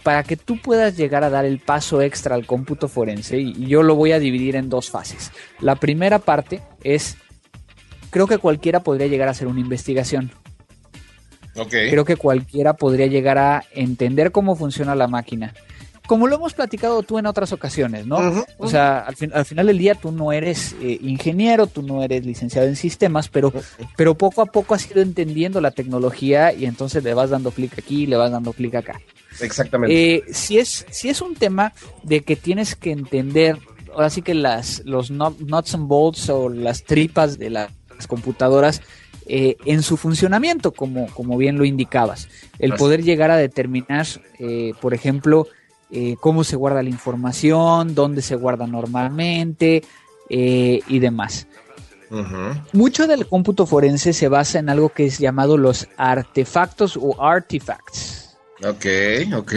para 0.02 0.24
que 0.24 0.38
tú 0.38 0.58
puedas 0.58 0.96
llegar 0.96 1.26
a 1.26 1.30
dar 1.30 1.44
el 1.44 1.60
paso 1.60 2.02
extra 2.02 2.34
al 2.34 2.46
cómputo 2.46 2.88
forense, 2.88 3.40
y 3.40 3.68
yo 3.68 3.84
lo 3.84 3.96
voy 3.96 4.14
a 4.14 4.20
dividir 4.20 4.56
en 4.56 4.70
dos 4.70 4.90
fases. 4.90 5.34
La 5.60 5.76
primera 5.76 6.20
parte 6.20 6.62
es, 6.82 7.18
creo 8.10 8.26
que 8.26 8.38
cualquiera 8.38 8.80
podría 8.80 9.08
llegar 9.08 9.28
a 9.28 9.32
hacer 9.32 9.48
una 9.48 9.60
investigación. 9.60 10.32
Okay. 11.60 11.90
Creo 11.90 12.06
que 12.06 12.16
cualquiera 12.16 12.74
podría 12.74 13.08
llegar 13.08 13.38
a 13.38 13.64
entender 13.74 14.32
cómo 14.32 14.56
funciona 14.56 14.96
la 14.96 15.08
máquina. 15.08 15.54
Como 16.08 16.28
lo 16.28 16.38
hemos 16.38 16.56
platicado 16.56 17.04
tú 17.04 17.20
en 17.20 17.28
otras 17.28 17.54
ocasiones, 17.54 18.08
¿no? 18.08 18.18
Uh 18.18 18.22
-huh. 18.22 18.46
O 18.58 18.68
sea, 18.68 19.02
al, 19.02 19.16
fin, 19.16 19.30
al, 19.32 19.46
final 19.46 19.68
del 19.68 19.78
día 19.78 19.94
tú 19.94 20.12
no 20.12 20.32
eres 20.32 20.76
eh, 20.82 20.98
ingeniero, 21.04 21.68
tú 21.68 21.84
no 21.84 22.02
eres 22.02 22.26
licenciado 22.26 22.68
en 22.68 22.76
sistemas, 22.76 23.30
pero, 23.30 23.54
pero 23.96 24.16
poco 24.16 24.42
a 24.42 24.48
poco 24.48 24.74
has 24.74 24.90
ido 24.90 25.04
entendiendo 25.04 25.62
la 25.62 25.70
tecnología 25.70 26.52
y 26.52 26.66
entonces 26.66 27.04
le 27.04 27.14
vas 27.14 27.30
dando 27.30 27.52
clic 27.52 27.78
aquí, 27.78 28.08
le 28.08 28.16
vas 28.16 28.32
dando 28.32 28.54
clic 28.54 28.74
acá. 28.74 29.00
Exactamente. 29.40 30.16
Eh, 30.16 30.24
si, 30.32 30.58
es, 30.58 30.88
si 30.90 31.10
es 31.10 31.22
un 31.22 31.36
tema 31.36 31.74
de 32.02 32.22
que 32.22 32.36
tienes 32.36 32.76
que 32.76 32.92
entender, 32.92 33.60
ahora 33.94 34.10
sí 34.10 34.24
que 34.24 34.34
las, 34.34 34.82
los 34.86 35.12
nuts 35.12 35.76
and 35.76 35.88
bolts 35.88 36.28
o 36.32 36.50
las 36.50 36.86
tripas 36.86 37.38
de 37.38 37.52
las 37.52 37.70
computadoras 38.08 38.82
eh, 39.30 39.56
en 39.66 39.84
su 39.84 39.96
funcionamiento, 39.96 40.72
como, 40.72 41.06
como 41.14 41.38
bien 41.38 41.58
lo 41.58 41.64
indicabas. 41.64 42.28
El 42.58 42.74
poder 42.74 43.04
llegar 43.04 43.30
a 43.30 43.38
determinar, 43.38 44.08
eh, 44.40 44.74
por 44.82 44.96
ejemplo, 44.96 45.48
eh, 45.92 46.16
cómo 46.20 46.44
se 46.44 46.56
guarda 46.56 46.84
la 46.84 46.90
información, 46.90 47.94
dónde 47.94 48.24
se 48.24 48.36
guarda 48.36 48.66
normalmente 48.68 49.84
eh, 50.30 50.82
y 50.88 51.00
demás. 51.00 51.48
Uh 52.10 52.18
-huh. 52.18 52.62
Mucho 52.74 53.06
del 53.06 53.28
cómputo 53.28 53.68
forense 53.68 54.14
se 54.14 54.28
basa 54.28 54.58
en 54.58 54.70
algo 54.70 54.90
que 54.90 55.06
es 55.06 55.20
llamado 55.20 55.58
los 55.58 55.88
artefactos 55.96 56.98
o 57.00 57.24
artifacts. 57.24 58.36
Ok, 58.64 58.86
ok. 59.36 59.54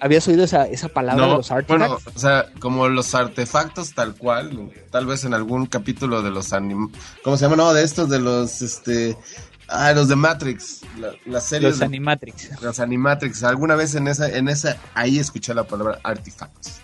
¿Habías 0.00 0.26
oído 0.28 0.44
esa, 0.44 0.64
esa 0.64 0.88
palabra 0.88 1.24
no, 1.24 1.30
de 1.32 1.36
los 1.38 1.50
artifacts? 1.50 1.88
Bueno, 1.88 1.98
o 2.14 2.18
sea, 2.18 2.46
como 2.58 2.88
los 2.88 3.14
artefactos 3.14 3.94
tal 3.94 4.14
cual, 4.14 4.70
tal 4.90 5.06
vez 5.06 5.24
en 5.24 5.34
algún 5.34 5.66
capítulo 5.66 6.22
de 6.22 6.30
los 6.30 6.52
anim... 6.52 6.90
¿Cómo 7.22 7.36
se 7.36 7.44
llama? 7.44 7.56
No, 7.56 7.72
de 7.74 7.84
estos, 7.84 8.08
de 8.08 8.18
los, 8.18 8.62
este... 8.62 9.16
Ah, 9.68 9.92
los 9.92 10.08
de 10.08 10.16
Matrix, 10.16 10.80
la, 10.98 11.12
la 11.26 11.40
serie. 11.40 11.68
Los 11.68 11.78
de, 11.78 11.84
Animatrix. 11.84 12.60
Los 12.60 12.80
Animatrix. 12.80 13.44
Alguna 13.44 13.76
vez 13.76 13.94
en 13.94 14.08
esa, 14.08 14.28
en 14.28 14.48
esa, 14.48 14.76
ahí 14.94 15.18
escuché 15.18 15.54
la 15.54 15.62
palabra 15.62 16.00
artifacts. 16.02 16.80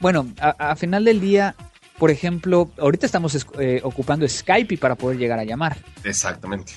Bueno, 0.00 0.26
a, 0.38 0.50
a 0.72 0.76
final 0.76 1.04
del 1.06 1.18
día, 1.20 1.54
por 1.98 2.10
ejemplo, 2.10 2.70
ahorita 2.78 3.06
estamos 3.06 3.46
eh, 3.58 3.80
ocupando 3.84 4.28
Skype 4.28 4.76
para 4.76 4.96
poder 4.96 5.18
llegar 5.18 5.38
a 5.38 5.44
llamar. 5.44 5.78
Exactamente. 6.04 6.74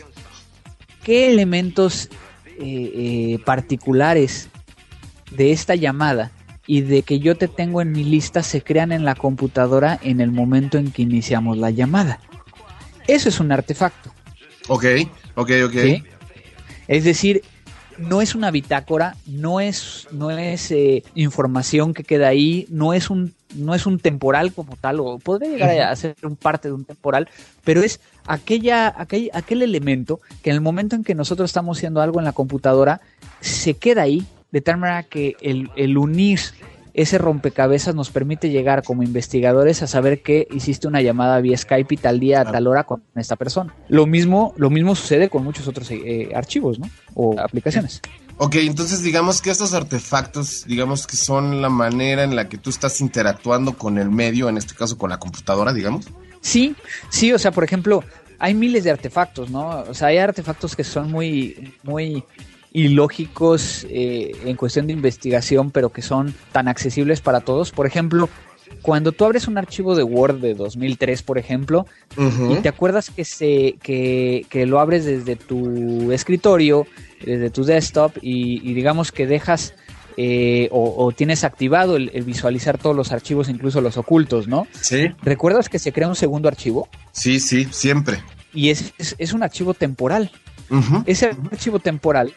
¿Qué 1.03 1.30
elementos 1.32 2.10
eh, 2.46 2.60
eh, 2.60 3.39
particulares 3.46 4.50
de 5.36 5.52
esta 5.52 5.75
llamada 5.75 6.32
y 6.66 6.82
de 6.82 7.04
que 7.04 7.20
yo 7.20 7.36
te 7.36 7.48
tengo 7.48 7.82
en 7.82 7.92
mi 7.92 8.04
lista 8.04 8.42
se 8.44 8.62
crean 8.62 8.92
en 8.92 9.04
la 9.04 9.16
computadora 9.16 10.00
en 10.02 10.22
el 10.22 10.32
momento 10.32 10.78
en 10.78 10.92
que 10.92 11.02
iniciamos 11.02 11.58
la 11.58 11.72
llamada. 11.72 12.20
Eso 13.08 13.30
es 13.30 13.40
un 13.40 13.52
artefacto. 13.52 14.12
Ok, 14.70 14.86
ok, 15.36 15.52
ok. 15.66 15.75
Es 16.88 17.04
decir, 17.04 17.42
no 17.98 18.22
es 18.22 18.34
una 18.34 18.50
bitácora, 18.52 19.16
no 19.25 19.60
es, 19.60 20.08
no 20.12 20.32
es 20.32 20.72
eh, 20.72 21.04
información 21.16 21.94
que 21.94 22.04
queda 22.04 22.28
ahí, 22.28 22.66
no 22.70 22.94
es 22.94 23.10
un 23.10 23.34
no 23.56 23.75
es 23.75 23.86
un 23.86 24.00
temporal 24.00 24.52
como 24.52 24.75
tal, 24.78 25.00
o 25.00 25.20
podría 25.20 25.50
llegar 25.50 25.80
a 25.82 25.96
ser 25.96 26.16
un 26.24 26.36
parte 26.36 26.70
de 26.70 26.74
un 26.74 26.86
temporal, 26.86 27.30
pero 27.63 27.82
es 27.82 28.00
aquella, 28.25 28.94
aquel, 28.98 29.30
aquel 29.34 29.62
elemento 29.62 30.20
que 30.42 30.50
en 30.50 30.56
el 30.56 30.62
momento 30.62 30.96
en 30.96 31.04
que 31.04 31.16
nosotros 31.16 31.50
estamos 31.50 31.78
haciendo 31.78 32.02
algo 32.02 32.20
en 32.20 32.25
la 32.25 32.32
computadora, 32.32 33.02
se 33.42 33.75
queda 33.75 34.04
ahí, 34.04 34.25
de 34.53 34.62
tal 34.62 34.77
manera 34.77 35.03
que 35.03 35.36
el, 35.41 35.69
el 35.75 35.98
unir 35.98 36.39
ese 36.93 37.17
rompecabezas 37.17 37.95
nos 37.95 38.12
permite 38.12 38.51
llegar 38.51 38.83
como 38.83 39.01
investigadores 39.01 39.81
a 39.81 39.88
saber 39.88 40.22
que 40.22 40.48
hiciste 40.51 40.88
una 40.88 41.01
llamada 41.01 41.41
vía 41.41 41.57
Skype 41.57 41.95
y 41.95 41.98
tal 41.98 42.19
día 42.19 42.41
a 42.41 42.45
tal 42.45 42.67
hora 42.67 42.83
con 42.83 43.01
esta 43.15 43.36
persona. 43.36 43.75
Lo 43.89 44.05
mismo, 44.05 44.53
lo 44.57 44.69
mismo 44.69 44.93
sucede 44.95 45.27
con 45.27 45.43
muchos 45.43 45.67
otros 45.67 45.89
eh, 45.89 46.29
archivos, 46.36 46.77
¿no? 46.77 46.88
O 47.15 47.39
aplicaciones. 47.39 48.00
Ok, 48.38 48.55
entonces 48.57 49.01
digamos 49.01 49.41
que 49.41 49.50
estos 49.50 49.74
artefactos, 49.74 50.65
digamos 50.67 51.07
que 51.07 51.17
son 51.17 51.63
la 51.63 51.69
manera 51.69 52.24
en 52.24 52.36
la 52.36 52.48
que 52.48 52.60
tú 52.60 52.69
estás 52.69 53.01
interactuando 53.01 53.74
con 53.74 53.98
el 53.98 54.12
medio, 54.12 54.50
en 54.50 54.57
este 54.57 54.75
caso 54.75 55.00
con 55.00 55.10
la 55.10 55.17
computadora, 55.17 55.74
digamos. 55.74 56.05
Sí, 56.41 56.75
sí, 57.10 57.33
o 57.33 57.39
sea, 57.39 57.51
por 57.51 57.63
ejemplo, 57.63 58.03
hay 58.38 58.53
miles 58.53 58.83
de 58.83 58.91
artefactos, 58.91 59.50
¿no? 59.50 59.79
O 59.89 59.95
sea, 59.95 60.10
hay 60.10 60.19
artefactos 60.19 60.75
que 60.75 60.83
son 60.83 61.12
muy, 61.12 61.74
muy 61.81 62.24
ilógicos 62.74 63.86
eh, 63.89 64.32
en 64.46 64.58
cuestión 64.58 64.88
de 64.88 64.94
investigación, 64.94 65.72
pero 65.72 65.92
que 65.92 66.01
son 66.01 66.34
tan 66.51 66.68
accesibles 66.68 67.22
para 67.22 67.42
todos. 67.42 67.72
Por 67.72 67.86
ejemplo, 67.86 68.30
cuando 68.82 69.12
tú 69.12 69.25
abres 69.25 69.48
un 69.48 69.58
archivo 69.58 69.96
de 69.96 70.03
Word 70.03 70.39
de 70.39 70.56
2003, 70.56 71.22
por 71.22 71.38
ejemplo, 71.38 71.86
y 72.18 72.56
te 72.56 72.70
acuerdas 72.70 73.12
que, 73.12 73.24
se, 73.24 73.75
que, 73.82 74.46
que, 74.50 74.65
lo 74.65 74.80
abres 74.80 75.06
desde 75.06 75.36
tu 75.36 76.12
escritorio, 76.12 76.88
desde 77.24 77.51
tu 77.51 77.63
desktop, 77.63 78.18
y, 78.22 78.74
digamos 78.74 79.12
que 79.12 79.27
dejas 79.27 79.75
eh, 80.18 80.68
o, 80.72 81.12
tienes 81.15 81.44
activado 81.44 81.96
el, 81.96 82.10
visualizar 82.24 82.80
todos 82.80 82.96
los 82.96 83.12
archivos, 83.12 83.50
incluso 83.50 83.82
los 83.82 83.98
ocultos, 83.98 84.48
¿no? 84.48 84.68
Sí. 84.82 85.10
¿Recuerdas 85.22 85.70
que 85.70 85.80
se 85.80 85.92
crea 85.92 86.08
un 86.08 86.15
segundo 86.15 86.48
archivo? 86.48 86.89
Sí, 87.12 87.39
sí, 87.39 87.68
siempre. 87.72 88.24
Y 88.53 88.70
es, 88.70 88.94
es, 88.98 89.34
un 89.34 89.44
archivo 89.44 89.74
temporal. 89.74 90.32
Ese 91.06 91.27
archivo 91.51 91.77
temporal 91.77 92.34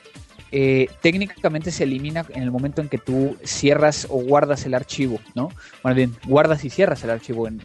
eh, 0.53 0.89
técnicamente 1.01 1.71
se 1.71 1.85
elimina 1.85 2.25
en 2.31 2.43
el 2.43 2.51
momento 2.51 2.81
en 2.81 2.89
que 2.89 2.99
tú 2.99 3.37
cierras 3.45 4.07
o 4.11 4.23
guardas 4.23 4.65
el 4.67 4.75
archivo, 4.75 5.19
¿no? 5.35 5.51
Más 5.83 5.95
bien, 5.95 6.15
guardas 6.27 6.65
y 6.65 6.71
cierras 6.71 7.03
el 7.05 7.11
archivo 7.11 7.49
en, 7.49 7.61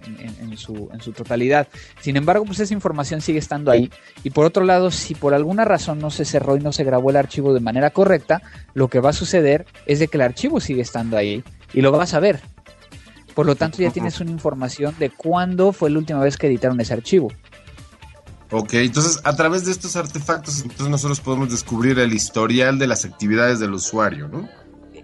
su, 0.58 0.90
en 0.92 1.02
su 1.02 1.12
totalidad. 1.12 1.68
Sin 2.00 2.18
embargo, 2.18 2.46
pues 2.46 2.60
esa 2.60 2.74
información 2.74 3.22
sigue 3.22 3.40
estando 3.40 3.72
ahí. 3.72 3.92
Y 4.24 4.32
por 4.32 4.46
otro 4.46 4.66
lado, 4.66 4.92
si 4.92 5.16
por 5.16 5.34
alguna 5.34 5.66
razón 5.66 6.00
no 6.00 6.10
se 6.10 6.26
cerró 6.26 6.58
y 6.58 6.60
no 6.60 6.72
se 6.72 6.84
grabó 6.84 7.12
el 7.12 7.18
archivo 7.18 7.54
de 7.54 7.60
manera 7.60 7.92
correcta, 7.92 8.42
lo 8.74 8.88
que 8.88 9.00
va 9.00 9.12
a 9.12 9.14
suceder 9.14 9.66
es 9.86 10.00
de 10.00 10.08
que 10.08 10.18
el 10.18 10.22
archivo 10.22 10.60
sigue 10.60 10.82
estando 10.82 11.18
ahí 11.18 11.44
y 11.74 11.82
lo 11.82 11.92
vas 11.92 12.14
a 12.14 12.20
ver. 12.20 12.42
Por 13.34 13.46
lo 13.46 13.56
tanto, 13.56 13.78
ya 13.78 13.92
tienes 13.92 14.20
una 14.20 14.32
información 14.32 14.94
de 15.00 15.10
cuándo 15.10 15.72
fue 15.72 15.90
la 15.90 16.00
última 16.00 16.20
vez 16.20 16.38
que 16.38 16.48
editaron 16.48 16.80
ese 16.82 16.94
archivo. 16.94 17.32
Ok, 18.52 18.74
entonces 18.74 19.22
a 19.24 19.36
través 19.36 19.66
de 19.66 19.72
estos 19.72 19.96
artefactos, 19.96 20.62
entonces 20.62 20.90
nosotros 20.90 21.22
podemos 21.22 21.50
descubrir 21.50 21.98
el 22.00 22.14
historial 22.14 22.78
de 22.78 22.88
las 22.88 23.06
actividades 23.06 23.60
del 23.60 23.74
usuario, 23.74 24.28
¿no? 24.28 24.48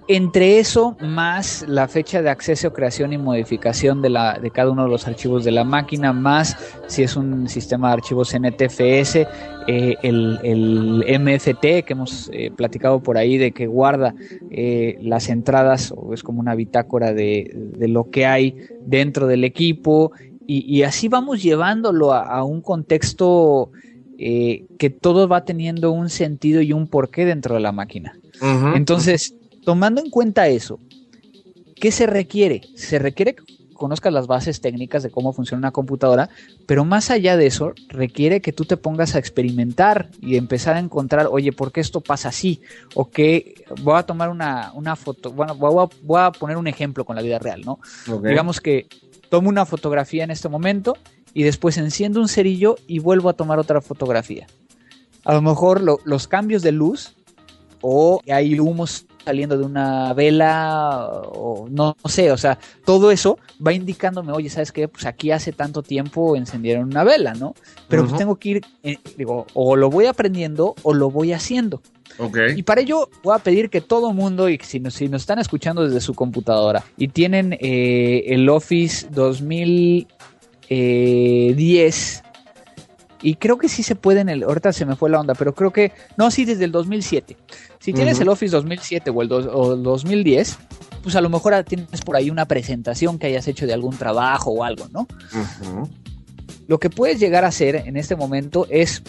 Entre 0.10 0.60
eso, 0.60 0.96
más 1.02 1.66
la 1.68 1.90
fecha 1.90 2.22
de 2.22 2.30
acceso, 2.30 2.72
creación 2.72 3.12
y 3.12 3.18
modificación 3.18 4.02
de, 4.02 4.10
la, 4.10 4.40
de 4.40 4.52
cada 4.52 4.72
uno 4.72 4.86
de 4.86 4.90
los 4.90 5.06
archivos 5.06 5.44
de 5.44 5.52
la 5.52 5.66
máquina, 5.66 6.14
más 6.14 6.56
si 6.88 7.04
es 7.04 7.18
un 7.18 7.50
sistema 7.50 7.90
de 7.90 7.94
archivos 7.96 8.34
NTFS, 8.34 9.28
eh, 9.68 9.96
el, 10.04 11.04
MFT 11.20 11.84
que 11.84 11.88
hemos 11.90 12.30
eh, 12.32 12.52
platicado 12.56 13.04
por 13.04 13.18
ahí 13.18 13.38
de 13.38 13.52
que 13.52 13.68
guarda 13.68 14.16
eh, 14.50 14.98
las 15.02 15.28
entradas 15.28 15.94
o 15.94 16.14
es 16.14 16.24
como 16.24 16.40
una 16.40 16.56
bitácora 16.56 17.12
de, 17.12 17.52
de, 17.54 17.88
lo 17.90 18.10
que 18.10 18.26
hay 18.26 18.56
dentro 18.86 19.28
del 19.28 19.44
equipo 19.44 20.14
y, 20.48 20.84
así 20.84 21.10
vamos 21.10 21.44
llevándolo 21.44 22.14
a, 22.14 22.44
un 22.44 22.62
contexto 22.62 23.72
eh, 24.18 24.66
que 24.80 24.90
todo 24.90 25.28
va 25.28 25.44
teniendo 25.44 25.92
un 25.92 26.10
sentido 26.10 26.62
y 26.62 26.72
un 26.72 26.88
porqué 26.88 27.26
dentro 27.26 27.56
de 27.56 27.62
la 27.62 27.74
máquina. 27.74 28.18
Entonces, 28.74 29.36
tomando 29.66 30.00
en 30.02 30.10
cuenta 30.10 30.48
eso, 30.48 30.80
¿qué 31.76 31.92
se 31.92 32.08
requiere? 32.08 32.62
Se 32.76 32.98
requiere 32.98 33.36
que 33.36 33.44
conozcas 33.74 34.12
las 34.12 34.28
bases 34.28 34.60
técnicas 34.60 35.04
de 35.04 35.10
cómo 35.10 35.34
funciona 35.34 35.60
una 35.60 35.72
computadora, 35.72 36.30
pero 36.66 36.84
más 36.84 37.12
allá 37.12 37.38
de 37.38 37.48
eso, 37.48 37.74
requiere 37.88 38.42
que 38.42 38.52
tú 38.52 38.66
te 38.66 38.76
pongas 38.76 39.16
a 39.16 39.20
experimentar 39.20 40.10
y 40.22 40.36
empezar 40.36 40.76
a 40.76 40.80
encontrar, 40.80 41.28
oye, 41.30 41.52
¿por 41.54 41.72
qué 41.72 41.80
esto 41.80 42.02
pasa 42.02 42.30
así? 42.30 42.62
O 42.96 43.10
que 43.10 43.64
voy 43.82 43.98
a 43.98 44.04
tomar 44.04 44.30
una, 44.30 44.96
foto, 44.96 45.32
bueno, 45.32 45.56
voy 45.56 46.20
a, 46.20 46.32
poner 46.32 46.58
un 46.58 46.68
ejemplo 46.68 47.06
con 47.06 47.16
la 47.16 47.22
vida 47.22 47.40
real, 47.40 47.62
¿no? 47.62 47.80
Digamos 48.24 48.60
que 48.60 48.88
tomo 49.30 49.50
una 49.50 49.66
fotografía 49.66 50.24
en 50.24 50.32
este 50.32 50.50
momento 50.50 50.98
y 51.34 51.44
después 51.44 51.78
enciendo 51.78 52.20
un 52.20 52.28
cerillo 52.28 52.76
y 52.88 53.00
vuelvo 53.00 53.30
a 53.30 53.34
tomar 53.34 53.60
otra 53.60 53.82
fotografía. 53.82 54.48
A 55.24 55.34
lo 55.34 55.42
mejor 55.42 55.82
los 55.82 56.28
cambios 56.28 56.62
de 56.62 56.72
luz 56.72 57.16
o 57.82 58.22
hay 58.32 58.60
humos 58.60 59.06
saliendo 59.28 59.58
de 59.58 59.66
una 59.66 60.14
vela 60.14 61.06
o 61.34 61.68
no, 61.70 61.98
sé, 62.06 62.32
o 62.32 62.38
sea, 62.38 62.58
todo 62.86 63.12
eso 63.12 63.38
va 63.66 63.74
indicándome, 63.74 64.32
oye, 64.32 64.50
¿sabes 64.50 64.72
qué? 64.72 64.88
Pues 64.88 65.06
aquí 65.06 65.32
hace 65.32 65.52
tanto 65.52 65.84
tiempo 65.84 66.38
encendieron 66.38 66.86
una 66.86 67.04
vela, 67.04 67.34
¿no? 67.34 67.54
Pero 67.90 68.06
pues 68.06 68.18
tengo 68.18 68.38
que 68.38 68.50
ir, 68.50 68.62
eh, 68.84 69.00
digo, 69.18 69.46
o 69.54 69.76
lo 69.76 69.90
voy 69.90 70.06
aprendiendo 70.06 70.76
o 70.82 70.94
lo 70.94 71.12
voy 71.12 71.34
haciendo. 71.34 71.82
Y 72.56 72.64
para 72.64 72.80
ello 72.80 73.10
voy 73.22 73.36
a 73.36 73.40
pedir 73.40 73.70
que 73.70 73.82
todo 73.82 74.14
mundo, 74.14 74.48
y 74.48 74.58
si 74.60 74.80
nos, 74.80 74.94
si 74.94 75.10
nos 75.10 75.24
están 75.24 75.40
escuchando 75.40 75.84
desde 75.84 76.00
su 76.00 76.14
computadora 76.14 76.86
y 76.96 77.10
tienen 77.10 77.58
eh, 77.60 78.24
el 78.28 78.48
Office 78.48 79.08
2010, 79.12 80.08
eh, 80.70 82.22
y 83.22 83.36
creo 83.36 83.58
que 83.58 83.70
sí 83.70 83.84
se 83.84 83.96
puede 83.96 84.22
en 84.22 84.30
el, 84.30 84.44
ahorita 84.44 84.74
se 84.74 84.86
me 84.86 84.96
fue 84.96 85.10
la 85.10 85.20
onda, 85.20 85.34
pero 85.34 85.54
creo 85.54 85.72
que, 85.72 85.92
no, 86.18 86.30
sí, 86.32 86.46
desde 86.46 86.66
el 86.66 86.72
2007. 86.72 87.38
Si 87.80 87.94
tienes 87.94 88.20
el 88.20 88.30
Office 88.30 88.56
2007 88.56 89.10
o 89.10 89.22
el, 89.22 89.32
o 89.32 89.76
2010, 89.76 90.58
pues 91.04 91.16
a 91.16 91.22
lo 91.22 91.30
mejor 91.30 91.64
tienes 91.64 92.02
por 92.02 92.16
ahí 92.16 92.30
una 92.30 92.46
presentación 92.46 93.18
que 93.18 93.28
hayas 93.28 93.48
hecho 93.48 93.66
de 93.66 93.74
algún 93.74 93.98
trabajo 93.98 94.52
o 94.52 94.64
algo, 94.64 94.88
¿no? 94.92 95.08
Lo 96.68 96.80
que 96.80 96.90
puedes 96.90 97.20
llegar 97.20 97.46
a 97.46 97.48
hacer 97.48 97.76
en 97.76 97.98
este 97.98 98.16
momento 98.16 98.68
es 98.70 99.02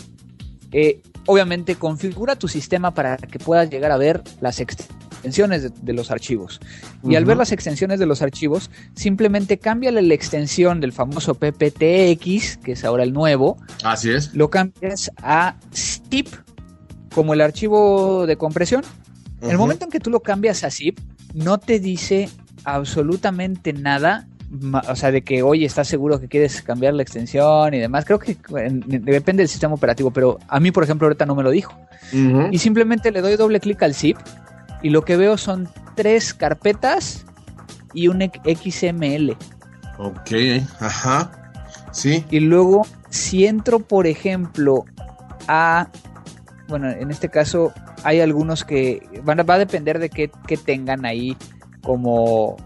eh, 0.73 1.01
obviamente 1.27 1.75
configura 1.75 2.37
tu 2.37 2.49
sistema 2.49 2.95
para 2.95 3.17
que 3.17 3.39
puedas 3.39 3.69
llegar 3.69 3.91
a 3.91 3.97
ver 3.97 4.23
las 4.41 4.61
extensiones 4.61 5.08
de, 5.31 5.93
los 5.93 6.11
archivos. 6.11 6.61
Y 7.05 7.17
al 7.17 7.25
ver 7.25 7.37
las 7.37 7.53
extensiones 7.53 7.99
de 7.99 8.07
los 8.07 8.23
archivos, 8.23 8.71
simplemente 8.95 9.59
cámbiale 9.59 10.03
la 10.03 10.15
extensión 10.15 10.81
del 10.81 10.93
famoso 10.93 11.35
PPTX, 11.35 12.59
que 12.59 12.73
es 12.73 12.85
ahora 12.85 13.03
el 13.03 13.13
nuevo. 13.13 13.57
Así 13.85 14.11
es. 14.11 14.35
Lo 14.35 14.51
cambias 14.51 15.11
a 15.23 15.57
zip, 15.75 16.29
como 17.15 17.35
el 17.35 17.41
archivo 17.41 18.27
de 18.27 18.37
compresión. 18.37 18.83
En 19.41 19.51
el 19.51 19.59
momento 19.59 19.85
en 19.85 19.91
que 19.91 20.01
tú 20.01 20.11
lo 20.11 20.21
cambias 20.21 20.65
a 20.65 20.71
zip, 20.71 20.99
no 21.35 21.59
te 21.59 21.79
dice 21.79 22.29
absolutamente 22.65 23.73
nada 23.73 24.27
o 24.89 24.97
sea, 24.97 25.11
de 25.11 25.23
que, 25.23 25.43
oye, 25.43 25.67
¿estás 25.67 25.89
seguro 25.89 26.21
que 26.21 26.29
quieres 26.29 26.63
cambiar 26.63 26.95
la 26.95 27.03
extensión 27.03 27.75
y 27.75 27.79
demás? 27.79 28.05
Creo 28.05 28.19
que 28.19 28.37
depende 28.87 29.43
del 29.43 29.49
sistema 29.49 29.75
operativo, 29.75 30.11
pero 30.11 30.39
a 30.49 30.59
mí, 30.59 30.71
por 30.71 30.85
ejemplo, 30.85 31.07
ahorita 31.07 31.27
no 31.27 31.35
me 31.35 31.43
lo 31.43 31.51
dijo. 31.51 31.75
Y 32.51 32.59
simplemente 32.59 33.11
le 33.11 33.21
doy 33.21 33.37
doble 33.37 33.61
clic 33.61 33.83
al 33.83 33.95
zip 33.95 34.17
y 34.83 34.91
lo 34.91 35.03
que 35.03 35.17
veo 35.17 35.37
son 35.37 35.69
tres 35.95 36.35
carpetas 36.35 37.25
y 37.95 38.09
un 38.09 38.21
XML. 38.21 39.37
Ok, 39.99 40.31
ajá, 40.81 41.53
sí. 41.93 42.25
Y 42.31 42.41
luego, 42.41 42.87
si 43.11 43.47
entro, 43.47 43.81
por 43.81 44.07
ejemplo, 44.07 44.85
a, 45.49 45.89
bueno, 46.69 46.91
en 46.91 47.11
este 47.11 47.29
caso 47.29 47.73
hay 48.05 48.21
algunos 48.21 48.65
que 48.65 49.03
van 49.25 49.41
a, 49.41 49.43
va 49.43 49.55
a 49.55 49.59
depender 49.59 49.99
de 49.99 50.09
qué, 50.09 50.31
qué 50.47 50.57
tengan 50.57 51.05
ahí 51.05 51.37
como 51.83 52.57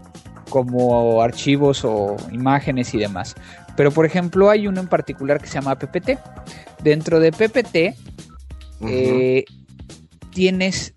como 0.53 1.23
archivos 1.23 1.83
o 1.83 2.15
imágenes 2.31 2.93
y 2.93 2.99
demás. 2.99 3.35
Pero 3.75 3.89
por 3.89 4.05
ejemplo 4.05 4.51
hay 4.51 4.67
uno 4.67 4.81
en 4.81 4.87
particular 4.87 5.41
que 5.41 5.47
se 5.47 5.55
llama 5.55 5.79
PPT. 5.79 6.19
Dentro 6.83 7.19
de 7.19 7.31
PPT 7.31 7.97
eh, 8.87 9.45
tienes 10.29 10.93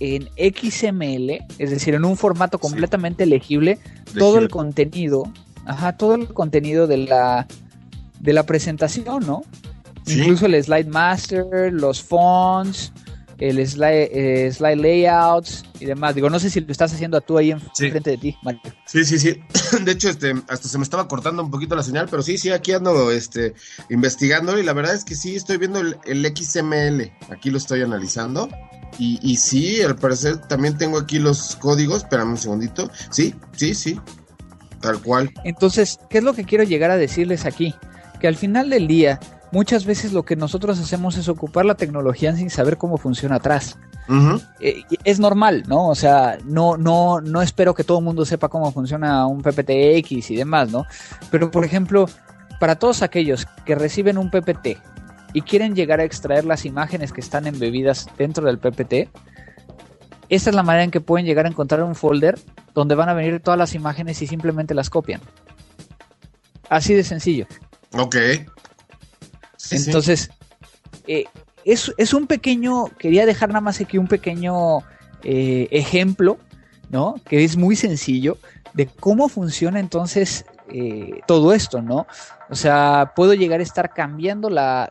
en 0.00 0.28
XML, 0.36 1.44
es 1.58 1.70
decir, 1.70 1.94
en 1.94 2.04
un 2.04 2.16
formato 2.16 2.58
completamente 2.58 3.26
legible, 3.26 3.78
todo 4.18 4.38
el 4.38 4.48
contenido, 4.48 5.30
ajá, 5.66 5.96
todo 5.96 6.14
el 6.14 6.28
contenido 6.28 6.86
de 6.86 6.96
la, 6.96 7.46
de 8.18 8.32
la 8.32 8.44
presentación, 8.44 9.26
¿no? 9.26 9.42
Incluso 10.06 10.46
el 10.46 10.62
slide 10.62 10.88
master, 10.88 11.72
los 11.72 12.02
fonts, 12.02 12.92
el 13.40 13.66
slide, 13.66 14.10
eh, 14.12 14.52
slide 14.52 14.76
layouts 14.76 15.64
y 15.80 15.86
demás. 15.86 16.14
Digo, 16.14 16.28
no 16.28 16.38
sé 16.38 16.50
si 16.50 16.60
lo 16.60 16.70
estás 16.70 16.92
haciendo 16.92 17.20
tú 17.20 17.38
ahí 17.38 17.50
enfrente 17.50 18.10
de 18.10 18.18
ti, 18.18 18.36
Mario. 18.42 18.60
Sí, 18.86 19.04
sí, 19.04 19.18
sí. 19.18 19.40
De 19.84 19.92
hecho, 19.92 20.10
este, 20.10 20.34
hasta 20.48 20.68
se 20.68 20.78
me 20.78 20.84
estaba 20.84 21.08
cortando 21.08 21.42
un 21.42 21.50
poquito 21.50 21.74
la 21.74 21.82
señal, 21.82 22.06
pero 22.10 22.22
sí, 22.22 22.36
sí, 22.36 22.50
aquí 22.50 22.72
ando 22.72 23.10
este, 23.10 23.54
investigando 23.88 24.58
y 24.58 24.62
la 24.62 24.74
verdad 24.74 24.94
es 24.94 25.04
que 25.04 25.14
sí, 25.14 25.36
estoy 25.36 25.56
viendo 25.56 25.80
el, 25.80 26.36
XML. 26.36 27.10
Aquí 27.30 27.50
lo 27.50 27.56
estoy 27.56 27.82
analizando. 27.82 28.48
Y, 28.98 29.18
y, 29.22 29.36
sí, 29.36 29.80
al 29.82 29.96
parecer 29.96 30.36
también 30.48 30.76
tengo 30.76 30.98
aquí 30.98 31.18
los 31.18 31.56
códigos. 31.56 32.02
Espérame 32.02 32.30
un 32.30 32.38
segundito. 32.38 32.90
Sí, 33.10 33.34
sí, 33.52 33.74
sí. 33.74 33.98
Tal 34.80 35.00
cual. 35.00 35.32
Entonces, 35.44 35.98
¿qué 36.10 36.18
es 36.18 36.24
lo 36.24 36.34
que 36.34 36.44
quiero 36.44 36.64
llegar 36.64 36.90
a 36.90 36.96
decirles 36.96 37.46
aquí? 37.46 37.74
Que 38.20 38.28
al 38.28 38.36
final 38.36 38.68
del 38.68 38.86
día, 38.86 39.20
muchas 39.52 39.84
veces 39.84 40.12
lo 40.12 40.22
que 40.24 40.36
nosotros 40.36 40.78
hacemos 40.78 41.16
es 41.16 41.28
ocupar 41.28 41.64
la 41.64 41.74
tecnología 41.74 42.34
sin 42.34 42.50
saber 42.50 42.76
cómo 42.76 42.98
funciona 42.98 43.36
atrás. 43.36 43.78
Eh, 44.58 44.82
es 45.04 45.20
normal, 45.20 45.64
¿no? 45.68 45.88
O 45.88 45.94
sea, 45.94 46.38
no, 46.44 46.76
no, 46.76 47.20
no 47.20 47.42
espero 47.42 47.74
que 47.74 47.84
todo 47.84 47.98
el 47.98 48.04
mundo 48.04 48.24
sepa 48.24 48.48
cómo 48.48 48.72
funciona 48.72 49.26
un 49.26 49.40
PPTX 49.40 50.30
y 50.30 50.36
demás, 50.36 50.70
¿no? 50.70 50.84
Pero, 51.30 51.50
por 51.50 51.64
ejemplo, 51.64 52.06
para 52.58 52.76
todos 52.76 53.02
aquellos 53.02 53.46
que 53.64 53.76
reciben 53.76 54.18
un 54.18 54.30
PPT 54.30 54.78
y 55.32 55.42
quieren 55.42 55.76
llegar 55.76 56.00
a 56.00 56.04
extraer 56.04 56.44
las 56.44 56.64
imágenes 56.64 57.12
que 57.12 57.20
están 57.20 57.46
embebidas 57.46 58.08
dentro 58.18 58.44
del 58.46 58.58
PPT, 58.58 59.08
esta 60.28 60.50
es 60.50 60.56
la 60.56 60.62
manera 60.62 60.84
en 60.84 60.90
que 60.90 61.00
pueden 61.00 61.26
llegar 61.26 61.46
a 61.46 61.48
encontrar 61.48 61.82
un 61.82 61.94
folder 61.94 62.38
donde 62.74 62.94
van 62.94 63.08
a 63.08 63.14
venir 63.14 63.40
todas 63.40 63.58
las 63.58 63.74
imágenes 63.74 64.22
y 64.22 64.26
simplemente 64.26 64.74
las 64.74 64.90
copian. 64.90 65.20
Así 66.68 66.94
de 66.94 67.04
sencillo. 67.04 67.46
Ok. 67.92 68.16
Entonces, 69.70 70.30
eh, 71.06 71.24
es, 71.64 72.14
un 72.14 72.26
pequeño, 72.26 72.86
quería 72.98 73.26
dejar 73.26 73.50
nada 73.50 73.60
más 73.60 73.80
aquí 73.80 73.98
un 73.98 74.08
pequeño 74.08 74.78
eh, 75.22 75.68
ejemplo, 75.70 76.38
¿no? 76.90 77.16
Que 77.24 77.44
es 77.44 77.56
muy 77.56 77.76
sencillo 77.76 78.38
de 78.74 78.86
cómo 78.86 79.28
funciona 79.28 79.80
entonces 79.80 80.44
eh, 80.72 81.20
todo 81.26 81.52
esto, 81.52 81.82
¿no? 81.82 82.06
O 82.48 82.54
sea, 82.54 83.12
puedo 83.14 83.34
llegar 83.34 83.60
a 83.60 83.62
estar 83.62 83.92
cambiando 83.92 84.48
la, 84.50 84.88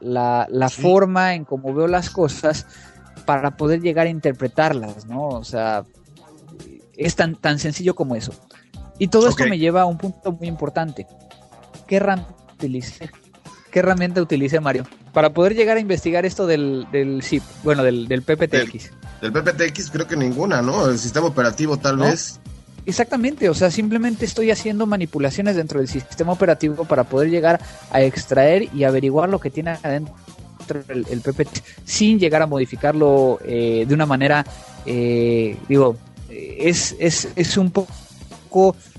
forma 0.71 1.33
en 1.33 1.45
cómo 1.45 1.73
veo 1.73 1.87
las 1.87 2.09
cosas 2.09 2.67
para 3.25 3.57
poder 3.57 3.81
llegar 3.81 4.07
a 4.07 4.09
interpretarlas, 4.09 5.05
¿no? 5.05 5.27
O 5.27 5.43
sea, 5.43 5.83
es 6.95 7.15
tan, 7.15 7.35
tan 7.35 7.59
sencillo 7.59 7.95
como 7.95 8.15
eso. 8.15 8.33
Y 8.97 9.07
todo 9.07 9.29
esto 9.29 9.45
me 9.45 9.57
lleva 9.57 9.81
a 9.81 9.85
un 9.85 9.97
punto 9.97 10.33
muy 10.33 10.47
importante. 10.47 11.07
¿Qué 11.87 11.95
herramienta 11.95 12.35
utilice? 12.53 13.09
¿Qué 13.71 13.79
herramienta 13.79 14.21
utilice 14.21 14.59
Mario? 14.59 14.85
Para 15.13 15.31
poder 15.33 15.55
llegar 15.55 15.77
a 15.77 15.79
investigar 15.79 16.25
esto 16.25 16.47
del, 16.47 16.87
del 16.91 17.21
SIP, 17.21 17.43
bueno, 17.63 17.83
del, 17.83 18.07
del 18.07 18.23
PPTX. 18.23 18.91
Del, 19.21 19.31
PPTX 19.31 19.91
creo 19.91 20.07
que 20.07 20.15
ninguna, 20.15 20.61
¿no? 20.61 20.89
El 20.89 20.97
sistema 20.97 21.27
operativo 21.27 21.77
tal 21.77 21.97
vez. 21.97 22.39
Exactamente, 22.85 23.49
o 23.49 23.53
sea, 23.53 23.69
simplemente 23.69 24.25
estoy 24.25 24.49
haciendo 24.49 24.87
manipulaciones 24.87 25.55
dentro 25.55 25.79
del 25.79 25.87
sistema 25.87 26.31
operativo 26.31 26.85
para 26.85 27.03
poder 27.03 27.29
llegar 27.29 27.59
a 27.91 28.01
extraer 28.01 28.69
y 28.73 28.83
averiguar 28.83 29.29
lo 29.29 29.39
que 29.39 29.51
tiene 29.51 29.71
adentro 29.71 30.15
el, 30.87 31.05
el 31.09 31.21
PPT 31.21 31.59
sin 31.83 32.19
llegar 32.19 32.41
a 32.41 32.47
modificarlo 32.47 33.39
eh, 33.43 33.85
de 33.87 33.93
una 33.93 34.05
manera, 34.05 34.45
eh, 34.85 35.57
digo, 35.67 35.97
es, 36.29 36.95
es, 36.99 37.29
es 37.35 37.57
un 37.57 37.71
poco 37.71 37.91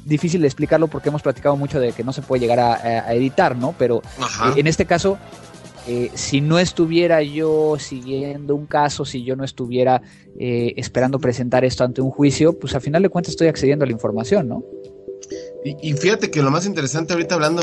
difícil 0.05 0.41
de 0.41 0.47
explicarlo 0.47 0.89
porque 0.89 1.09
hemos 1.09 1.23
platicado 1.23 1.57
mucho 1.57 1.81
de 1.81 1.93
que 1.93 2.05
no 2.05 2.13
se 2.13 2.23
puede 2.23 2.41
llegar 2.41 2.61
a, 2.61 3.15
editar, 3.15 3.57
¿no? 3.57 3.75
Pero 3.79 4.03
eh, 4.19 4.61
en 4.61 4.67
este 4.67 4.87
caso, 4.87 5.19
eh, 5.87 6.11
si 6.15 6.41
no 6.41 6.59
estuviera 6.59 7.23
yo 7.23 7.77
siguiendo 7.79 8.55
un 8.55 8.67
caso, 8.67 9.05
si 9.05 9.25
yo 9.25 9.35
no 9.37 9.45
estuviera 9.45 10.03
eh, 10.39 10.75
esperando 10.77 11.19
presentar 11.19 11.65
esto 11.65 11.85
ante 11.85 12.01
un 12.01 12.11
juicio, 12.11 12.59
pues 12.59 12.75
a 12.75 12.81
final 12.81 13.03
de 13.03 13.09
cuentas 13.09 13.33
estoy 13.33 13.49
accediendo 13.49 13.85
a 13.85 13.87
la 13.87 13.93
información, 13.93 14.49
¿no? 14.49 14.63
Y, 15.63 15.93
fíjate 15.93 16.31
que 16.31 16.43
lo 16.43 16.51
más 16.51 16.65
interesante 16.65 17.13
ahorita 17.13 17.35
hablando 17.35 17.63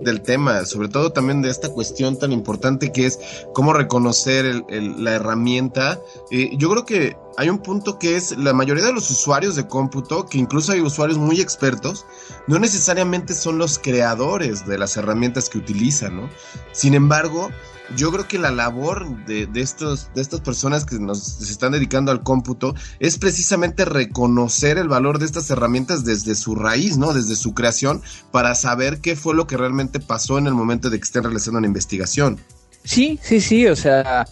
del 0.00 0.22
tema, 0.22 0.64
sobre 0.64 0.88
todo 0.88 1.12
también 1.12 1.42
de 1.42 1.50
esta 1.50 1.68
cuestión 1.68 2.18
tan 2.18 2.32
importante 2.32 2.90
que 2.90 3.06
es 3.06 3.20
cómo 3.52 3.72
reconocer 3.72 4.64
la 4.68 5.12
herramienta, 5.12 6.00
eh, 6.32 6.50
yo 6.56 6.70
creo 6.70 6.84
que 6.84 7.16
hay 7.36 7.48
un 7.48 7.58
punto 7.58 8.00
que 8.00 8.16
es 8.16 8.36
la 8.36 8.52
mayoría 8.52 8.84
de 8.84 8.92
los 8.92 9.10
usuarios 9.10 9.54
de 9.54 9.68
cómputo, 9.68 10.26
que 10.26 10.38
incluso 10.38 10.72
hay 10.72 10.80
usuarios 10.80 11.18
muy 11.18 11.40
expertos, 11.40 12.04
no 12.48 12.58
necesariamente 12.58 13.32
son 13.32 13.58
los 13.58 13.78
creadores 13.78 14.66
de 14.66 14.78
las 14.78 14.96
herramientas 14.96 15.48
que 15.48 15.58
utilizan, 15.58 16.16
¿no? 16.16 16.30
Sin 16.72 16.94
embargo, 16.94 17.50
yo 17.94 18.10
creo 18.10 18.26
que 18.26 18.38
la 18.38 18.50
labor 18.50 19.24
de, 19.26 19.48
estos, 19.54 20.10
de 20.14 20.22
estas 20.22 20.40
personas 20.40 20.84
que 20.84 20.98
nos 20.98 21.22
se 21.22 21.52
están 21.52 21.72
dedicando 21.72 22.10
al 22.10 22.22
cómputo 22.22 22.74
es 22.98 23.18
precisamente 23.18 23.84
reconocer 23.84 24.78
el 24.78 24.88
valor 24.88 25.18
de 25.18 25.26
estas 25.26 25.48
herramientas 25.50 26.04
desde 26.04 26.34
su 26.34 26.54
raíz, 26.56 26.98
¿no? 26.98 27.12
Desde 27.12 27.36
su 27.36 27.54
creación, 27.54 28.02
para 28.32 28.54
saber 28.54 29.00
qué 29.00 29.14
fue 29.14 29.34
lo 29.34 29.46
que 29.46 29.56
realmente 29.56 30.00
pasó 30.00 30.38
en 30.38 30.46
el 30.46 30.54
momento 30.54 30.90
de 30.90 30.98
que 30.98 31.04
estén 31.04 31.22
realizando 31.22 31.58
una 31.58 31.68
investigación. 31.68 32.40
Sí, 32.84 33.18
sí, 33.22 33.40
sí, 33.40 33.66
o 33.66 33.76
sea, 33.76 34.26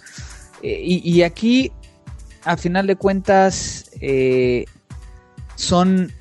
eh, 0.63 0.81
y, 0.83 1.23
aquí, 1.23 1.73
a 2.45 2.57
final 2.57 2.87
de 2.87 2.97
cuentas, 2.97 3.91
eh, 4.01 4.65
son 5.57 6.13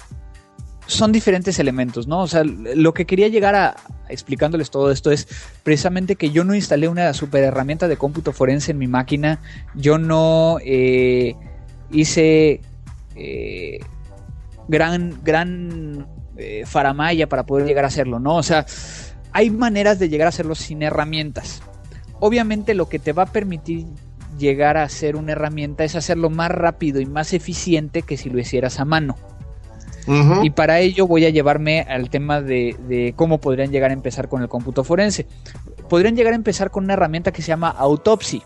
son 0.88 1.12
diferentes 1.12 1.60
elementos, 1.60 2.08
¿no? 2.08 2.22
O 2.22 2.28
sea, 2.28 2.44
lo 2.44 2.94
que 2.94 3.06
quería 3.06 3.28
llegar 3.28 3.56
a 3.56 3.76
explicándoles 4.10 4.70
todo 4.70 4.92
esto 4.92 5.12
es 5.12 5.28
precisamente 5.64 6.16
que 6.16 6.32
yo 6.32 6.44
no 6.44 6.54
instalé 6.54 6.88
una 6.88 7.14
super 7.14 7.44
herramienta 7.44 7.88
de 7.88 7.98
cómputo 7.98 8.34
forense 8.34 8.72
en 8.72 8.78
mi 8.78 8.88
máquina, 8.88 9.40
yo 9.76 9.98
no 9.98 10.58
eh, 10.64 11.36
hice 11.92 12.62
eh, 13.16 13.80
gran, 14.68 15.24
gran 15.24 16.08
eh, 16.38 16.64
faramaya 16.66 17.28
para 17.28 17.46
poder 17.46 17.66
llegar 17.66 17.86
a 17.86 17.88
hacerlo, 17.88 18.20
¿no? 18.20 18.36
O 18.36 18.44
sea, 18.44 18.66
hay 19.32 19.50
maneras 19.50 20.00
de 20.00 20.10
llegar 20.10 20.28
a 20.28 20.30
hacerlo 20.30 20.56
sin 20.56 20.84
herramientas. 20.84 21.62
Obviamente 22.20 22.74
lo 22.74 22.88
que 22.90 23.00
te 23.00 23.14
va 23.14 23.24
a 23.24 23.32
permitir 23.32 23.86
llegar 24.38 24.78
a 24.78 24.88
ser 24.90 25.16
una 25.16 25.34
herramienta 25.34 25.84
es 25.84 25.96
hacerlo 25.96 26.30
más 26.30 26.50
rápido 26.50 27.00
y 27.00 27.06
más 27.06 27.34
eficiente 27.34 28.02
que 28.02 28.18
si 28.18 28.30
lo 28.30 28.40
hicieras 28.40 28.80
a 28.80 28.86
mano. 28.86 29.16
Y 30.42 30.50
para 30.50 30.80
ello 30.80 31.08
voy 31.08 31.26
a 31.26 31.30
llevarme 31.30 31.82
al 31.82 32.10
tema 32.10 32.42
de, 32.42 33.14
cómo 33.16 33.40
podrían 33.40 33.72
llegar 33.72 33.92
a 33.92 33.94
empezar 33.94 34.30
con 34.30 34.42
el 34.42 34.50
cómputo 34.50 34.84
forense. 34.84 35.26
Podrían 35.90 36.16
llegar 36.16 36.34
a 36.34 36.36
empezar 36.36 36.72
con 36.72 36.86
una 36.86 36.94
herramienta 36.94 37.32
que 37.32 37.42
se 37.42 37.50
llama 37.50 37.70
Autopsy. 37.70 38.42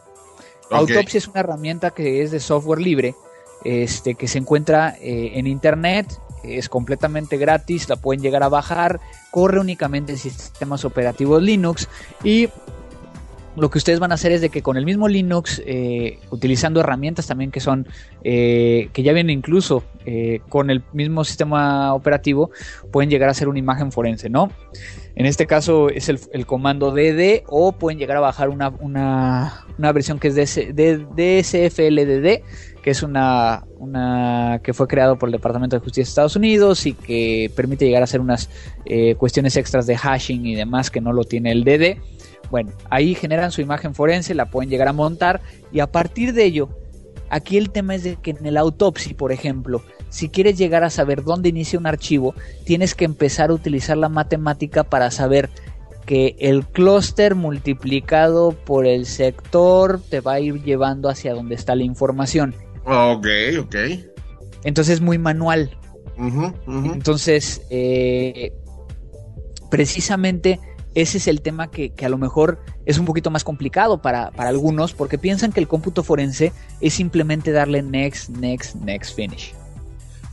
Autopsy 0.70 1.17
es 1.17 1.28
una 1.28 1.39
herramienta 1.39 1.91
que 1.91 2.22
es 2.22 2.32
de 2.32 2.39
software 2.39 2.80
libre, 2.80 3.15
este, 3.63 4.15
que 4.15 4.28
se 4.28 4.38
encuentra 4.38 4.96
eh, 5.02 5.32
en 5.36 5.48
internet, 5.48 6.08
es 6.43 6.70
completamente 6.70 7.38
gratis, 7.38 7.89
la 7.89 7.96
pueden 7.96 8.22
llegar 8.22 8.43
a 8.43 8.50
bajar, 8.50 9.00
corre 9.32 9.60
únicamente 9.60 10.13
en 10.13 10.17
sistemas 10.17 10.86
operativos 10.86 11.41
Linux 11.41 11.88
y 12.24 12.50
lo 13.58 13.70
que 13.72 13.80
ustedes 13.80 14.00
van 14.00 14.12
a 14.12 14.15
hacer 14.15 14.32
es 14.32 14.41
de 14.41 14.50
que 14.50 14.62
con 14.62 14.78
el 14.78 14.86
mismo 14.86 15.08
Linux, 15.08 15.63
eh, 15.65 16.20
utilizando 16.30 16.80
herramientas 16.80 17.26
también 17.26 17.50
que 17.50 17.60
son, 17.60 17.88
eh, 18.24 18.89
que 18.93 19.02
ya 19.02 19.13
vienen 19.13 19.36
incluso 19.36 19.84
eh, 20.06 20.41
con 20.48 20.70
el 20.70 20.84
mismo 20.93 21.24
sistema 21.24 21.96
operativo, 21.96 22.52
pueden 22.91 23.10
llegar 23.10 23.30
a 23.30 23.32
hacer 23.32 23.48
una 23.48 23.58
imagen 23.58 23.91
forense, 23.91 24.30
¿no? 24.30 24.52
En 25.15 25.26
este 25.26 25.48
caso 25.48 25.89
es 25.89 26.08
el, 26.10 26.46
comando 26.46 26.91
DD 26.91 27.46
o 27.48 27.72
pueden 27.72 27.98
llegar 27.98 28.17
a 28.17 28.20
bajar 28.20 28.50
una, 28.50 28.70
versión 29.78 30.20
que 30.20 30.28
es 30.28 30.36
DSFLDD, 30.36 32.43
que 32.84 32.91
es 32.91 33.02
una, 33.02 33.65
una 33.80 34.62
que 34.63 34.76
fue 34.76 34.88
creado 34.88 35.17
por 35.17 35.30
el 35.30 35.34
Departamento 35.34 35.76
de 35.76 35.80
Justicia 35.80 36.04
de 36.04 36.10
Estados 36.10 36.36
Unidos 36.36 36.86
y 36.86 36.93
que 36.93 37.52
permite 37.56 37.86
llegar 37.86 38.02
a 38.02 38.04
hacer 38.04 38.22
unas 38.22 38.52
cuestiones 39.17 39.58
extras 39.58 39.88
de 39.88 39.98
hashing 39.98 40.46
y 40.46 40.54
demás 40.54 40.91
que 40.91 41.02
no 41.02 41.12
lo 41.12 41.24
tiene 41.24 41.52
el 41.52 41.63
DD. 41.63 42.16
Bueno, 42.50 42.72
ahí 42.90 43.16
generan 43.16 43.52
su 43.52 43.62
imagen 43.62 43.94
forense, 43.94 44.34
la 44.34 44.46
pueden 44.46 44.70
llegar 44.70 44.88
a 44.88 44.94
montar 44.94 45.42
y 45.72 45.80
a 45.80 45.88
partir 45.88 46.34
de 46.34 46.46
ello, 46.46 46.70
aquí 47.30 47.58
el 47.58 47.70
tema 47.70 47.96
es 47.96 48.04
de 48.04 48.16
que 48.16 48.32
en 48.32 48.46
el 48.46 48.58
autopsi, 48.58 49.14
por 49.14 49.32
ejemplo, 49.32 49.84
si 50.10 50.30
quieres 50.30 50.58
llegar 50.58 50.84
a 50.84 50.90
saber 50.90 51.24
dónde 51.24 51.50
inicia 51.50 51.80
un 51.80 51.88
archivo, 51.88 52.34
tienes 52.66 52.96
que 52.96 53.06
empezar 53.06 53.50
a 53.50 53.54
utilizar 53.54 53.98
la 53.98 54.10
matemática 54.10 54.84
para 54.84 55.12
saber 55.12 55.50
que 56.06 56.38
el 56.40 56.66
clúster 56.66 57.36
multiplicado 57.36 58.54
por 58.54 58.88
el 58.88 59.06
sector 59.06 60.02
te 60.10 60.22
va 60.22 60.34
a 60.34 60.40
ir 60.40 60.64
llevando 60.64 61.10
hacia 61.10 61.34
donde 61.34 61.56
está 61.56 61.76
la 61.76 61.84
información. 61.84 62.56
Ok, 62.86 63.28
ok. 63.60 63.76
Entonces 64.64 64.96
es 64.96 65.02
muy 65.02 65.18
manual. 65.18 65.78
Entonces, 66.66 67.62
eh, 67.70 68.54
precisamente 69.70 70.60
ese 70.98 71.20
es 71.20 71.28
el 71.28 71.42
tema 71.42 71.70
que, 71.70 71.94
a 72.04 72.10
lo 72.10 72.18
mejor 72.18 72.60
es 72.88 72.98
un 72.98 73.06
poquito 73.06 73.30
más 73.30 73.44
complicado 73.44 74.02
para, 74.02 74.32
algunos 74.38 74.94
porque 74.94 75.20
piensan 75.20 75.52
que 75.52 75.60
el 75.60 75.68
cómputo 75.68 76.02
forense 76.02 76.54
es 76.82 76.96
simplemente 76.96 77.52
darle 77.52 77.84
next, 77.84 78.30
next, 78.30 78.74
next, 78.78 79.16
finish. 79.16 79.54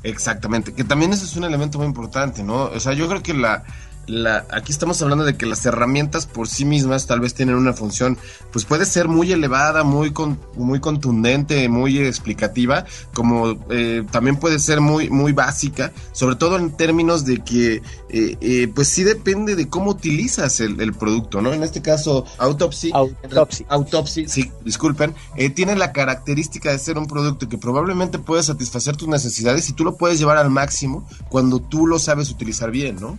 Exactamente, 0.02 0.72
que 0.72 0.82
también 0.82 1.12
ese 1.12 1.26
es 1.26 1.36
un 1.36 1.44
elemento 1.44 1.76
muy 1.76 1.86
importante, 1.86 2.42
¿no? 2.42 2.64
O 2.64 2.80
sea, 2.80 2.94
yo 2.94 3.06
creo 3.08 3.22
que 3.22 3.34
la, 3.34 3.64
la, 4.06 4.46
aquí 4.50 4.72
estamos 4.72 5.00
hablando 5.02 5.24
de 5.24 5.36
que 5.36 5.46
las 5.46 5.64
herramientas 5.66 6.26
por 6.26 6.48
sí 6.48 6.64
mismas 6.64 7.06
tal 7.06 7.20
vez 7.20 7.34
tienen 7.34 7.54
una 7.54 7.72
función, 7.72 8.18
pues 8.52 8.64
puede 8.64 8.86
ser 8.86 9.08
muy 9.08 9.32
elevada, 9.32 9.84
muy, 9.84 10.12
muy 10.56 10.80
contundente, 10.80 11.68
muy 11.68 11.98
explicativa, 11.98 12.84
como 13.12 13.58
eh, 13.70 14.04
también 14.10 14.36
puede 14.36 14.58
ser 14.58 14.80
muy, 14.80 15.10
muy 15.10 15.32
básica, 15.32 15.92
sobre 16.12 16.36
todo 16.36 16.56
en 16.56 16.76
términos 16.76 17.24
de 17.24 17.42
que, 17.42 17.82
eh, 18.08 18.36
eh, 18.40 18.68
pues 18.74 18.88
sí 18.88 19.04
depende 19.04 19.56
de 19.56 19.68
cómo 19.68 19.90
utilizas 19.90 20.60
el, 20.60 20.80
el, 20.80 20.94
producto, 20.94 21.40
¿no? 21.40 21.52
En 21.52 21.62
este 21.62 21.82
caso, 21.82 22.24
Autopsy. 22.38 22.90
Autopsy. 22.92 23.66
Autopsy, 23.68 24.28
sí, 24.28 24.50
disculpen, 24.64 25.14
tiene 25.54 25.76
la 25.76 25.92
característica 25.92 26.70
de 26.70 26.78
ser 26.78 26.98
un 26.98 27.06
producto 27.06 27.48
que 27.48 27.58
probablemente 27.58 28.18
puede 28.18 28.42
satisfacer 28.42 28.96
tus 28.96 29.08
necesidades 29.08 29.68
y 29.68 29.72
tú 29.72 29.84
lo 29.84 29.96
puedes 29.96 30.18
llevar 30.18 30.36
al 30.36 30.50
máximo 30.50 31.06
cuando 31.28 31.60
tú 31.60 31.86
lo 31.86 31.98
sabes 31.98 32.30
utilizar 32.30 32.70
bien, 32.70 32.96
¿no? 33.00 33.18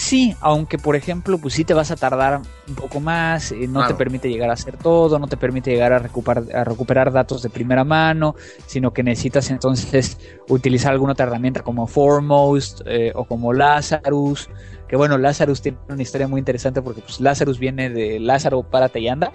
Sí, 0.00 0.34
aunque 0.40 0.78
por 0.78 0.96
ejemplo, 0.96 1.36
pues 1.36 1.52
sí 1.52 1.62
te 1.62 1.74
vas 1.74 1.90
a 1.90 1.96
tardar 1.96 2.40
un 2.66 2.74
poco 2.74 3.00
más, 3.00 3.52
eh, 3.52 3.68
no 3.68 3.86
te 3.86 3.92
permite 3.92 4.30
llegar 4.30 4.48
a 4.48 4.54
hacer 4.54 4.78
todo, 4.78 5.18
no 5.18 5.26
te 5.26 5.36
permite 5.36 5.70
llegar 5.70 5.92
a 5.92 5.98
recuperar, 5.98 6.44
a 6.56 6.64
recuperar 6.64 7.12
datos 7.12 7.42
de 7.42 7.50
primera 7.50 7.84
mano, 7.84 8.34
sino 8.64 8.94
que 8.94 9.02
necesitas 9.02 9.50
entonces 9.50 10.16
utilizar 10.48 10.92
alguna 10.92 11.12
otra 11.12 11.26
herramienta 11.26 11.60
como 11.60 11.86
Foremost 11.86 12.80
eh, 12.86 13.12
o 13.14 13.26
como 13.26 13.52
Lazarus, 13.52 14.48
que 14.88 14.96
bueno, 14.96 15.18
Lazarus 15.18 15.60
tiene 15.60 15.76
una 15.90 16.00
historia 16.00 16.26
muy 16.26 16.38
interesante 16.38 16.80
porque 16.80 17.02
pues 17.02 17.20
Lazarus 17.20 17.58
viene 17.58 17.90
de 17.90 18.20
Lázaro, 18.20 18.62
párate 18.62 19.00
y 19.00 19.08
anda. 19.08 19.32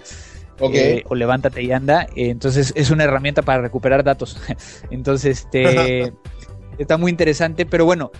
Eh, 0.58 1.04
o 1.06 1.14
levántate 1.14 1.62
y 1.62 1.70
anda, 1.70 2.08
entonces 2.16 2.72
es 2.74 2.90
una 2.90 3.04
herramienta 3.04 3.42
para 3.42 3.62
recuperar 3.62 4.02
datos. 4.02 4.36
entonces, 4.90 5.42
este, 5.44 6.12
está 6.78 6.96
muy 6.96 7.12
interesante, 7.12 7.66
pero 7.66 7.84
bueno, 7.84 8.10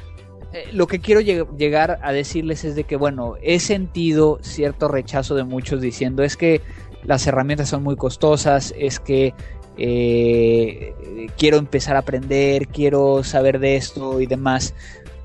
eh, 0.57 0.69
lo 0.73 0.87
que 0.87 1.01
quiero 1.01 1.21
llegar 1.21 1.99
a 2.03 2.13
decirles 2.13 2.65
es 2.65 2.75
de 2.75 2.85
que, 2.85 2.97
bueno, 2.97 3.35
he 3.43 3.61
sentido 3.61 4.39
cierto 4.41 4.89
rechazo 4.89 5.35
de 5.35 5.45
muchos 5.45 5.83
diciendo 5.83 6.23
es 6.23 6.39
que 6.39 6.63
las 7.05 7.27
herramientas 7.27 7.69
son 7.69 7.83
muy 7.83 7.97
costosas, 7.97 8.73
es 8.79 8.99
que 8.99 9.35
eh, 9.77 10.95
quiero 11.37 11.59
empezar 11.59 11.97
a 11.97 11.99
aprender, 11.99 12.69
quiero 12.69 13.23
saber 13.23 13.59
de 13.59 13.77
esto 13.77 14.19
y 14.21 14.27
demás. 14.27 14.75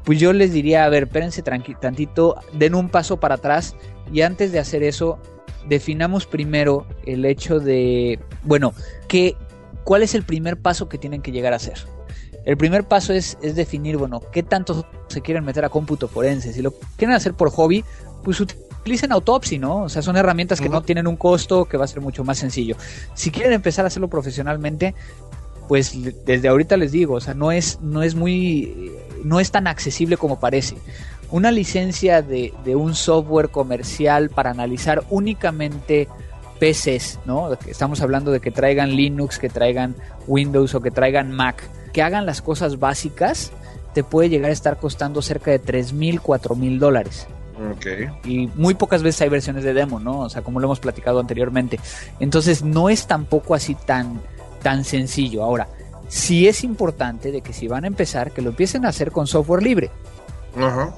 Pues 0.04 0.20
yo 0.20 0.34
les 0.34 0.52
diría, 0.52 0.84
a 0.84 0.89
ver, 0.89 1.04
espérense 1.04 1.41
tantito, 1.44 2.36
den 2.52 2.76
un 2.76 2.89
paso 2.89 3.20
para 3.20 3.36
atrás 3.36 3.76
y 4.12 4.22
antes 4.22 4.52
de 4.52 4.60
hacer 4.60 4.84
eso, 4.84 5.17
definamos 5.70 6.26
primero 6.26 6.86
el 7.06 7.24
hecho 7.24 7.60
de, 7.62 8.20
bueno, 8.44 8.74
que, 9.08 9.38
¿cuál 9.86 10.04
es 10.04 10.13
el 10.13 10.24
primer 10.24 10.58
paso 10.58 10.89
que 10.89 10.98
tienen 10.98 11.22
que 11.22 11.32
llegar 11.32 11.54
a 11.54 11.58
hacer? 11.58 11.78
El 12.45 12.58
primer 12.58 12.86
paso 12.86 13.13
es, 13.13 13.38
definir, 13.41 13.97
bueno, 13.97 14.21
qué 14.32 14.41
tanto 14.43 14.86
se 15.08 15.21
quieren 15.21 15.45
meter 15.45 15.63
a 15.63 15.69
cómputo 15.69 16.08
forense. 16.08 16.54
Si 16.54 16.62
lo 16.62 16.73
quieren 16.97 17.15
hacer 17.15 17.34
por 17.34 17.51
hobby, 17.51 17.84
pues 18.23 18.39
utilicen 18.39 19.12
Autopsy, 19.12 19.60
¿no? 19.60 19.84
O 19.84 19.89
sea, 19.89 20.01
son 20.01 20.17
herramientas 20.17 20.60
que 20.60 20.69
no 20.69 20.82
tienen 20.82 21.08
un 21.08 21.17
costo, 21.17 21.65
que 21.65 21.77
va 21.77 21.86
a 21.86 21.88
ser 21.88 22.01
mucho 22.01 22.23
más 22.23 22.39
sencillo. 22.39 22.75
Si 23.13 23.30
quieren 23.30 23.54
empezar 23.54 23.86
a 23.86 23.88
hacerlo 23.88 24.08
profesionalmente, 24.08 24.95
pues 25.67 25.95
desde 26.25 26.47
ahorita 26.47 26.77
les 26.77 26.91
digo, 26.91 27.15
o 27.15 27.21
sea, 27.21 27.36
no 27.36 27.51
es, 27.51 27.80
no 27.82 28.01
es 28.01 28.15
muy, 28.15 28.91
no 29.23 29.39
es 29.39 29.51
tan 29.51 29.67
accesible 29.67 30.17
como 30.17 30.39
parece. 30.39 30.77
Una 31.30 31.51
licencia 31.51 32.21
de, 32.23 32.54
de 32.65 32.75
un 32.75 32.95
software 32.95 33.49
comercial 33.49 34.30
para 34.32 34.49
analizar 34.49 35.04
únicamente 35.12 36.08
PCs, 36.60 37.19
¿no? 37.25 37.54
Estamos 37.67 38.01
hablando 38.01 38.32
de 38.32 38.39
que 38.39 38.51
traigan 38.51 38.95
Linux, 38.95 39.38
que 39.38 39.47
traigan 39.47 39.95
Windows 40.27 40.73
o 40.75 40.82
que 40.82 40.91
traigan 40.91 41.32
Mac 41.32 41.63
que 41.93 42.01
hagan 42.01 42.25
las 42.25 42.41
cosas 42.41 42.80
básicas, 42.80 43.51
te 43.93 44.04
puede 44.04 44.30
llegar 44.30 44.49
a 44.49 44.54
estar 44.54 44.77
costando 44.77 45.21
cerca 45.21 45.51
de 45.51 45.60
3 45.60 45.93
mil, 45.93 46.21
4 46.21 46.56
mil 46.56 46.80
dólares. 46.80 47.27
Okay. 47.75 48.08
Y 48.25 48.47
muy 48.56 48.73
pocas 48.73 49.04
veces 49.04 49.21
hay 49.21 49.30
versiones 49.30 49.63
de 49.63 49.73
demo, 49.73 49.99
¿no? 49.99 50.21
O 50.21 50.30
sea, 50.30 50.41
como 50.41 50.60
lo 50.60 50.67
hemos 50.67 50.80
platicado 50.80 51.19
anteriormente. 51.19 51.80
Entonces, 52.19 52.63
no 52.63 52.89
es 52.89 53.06
tampoco 53.06 53.54
así 53.54 53.75
tan, 53.75 54.19
tan 54.63 54.84
sencillo. 54.84 55.43
Ahora, 55.43 55.67
sí 56.08 56.47
es 56.47 56.63
importante 56.63 57.32
de 57.32 57.41
que 57.41 57.54
si 57.54 57.67
van 57.67 57.84
a 57.84 57.88
empezar, 57.88 58.32
que 58.32 58.41
lo 58.41 58.49
empiecen 58.49 58.86
a 58.86 58.89
hacer 58.89 59.12
con 59.12 59.27
software 59.27 59.62
libre. 59.62 59.91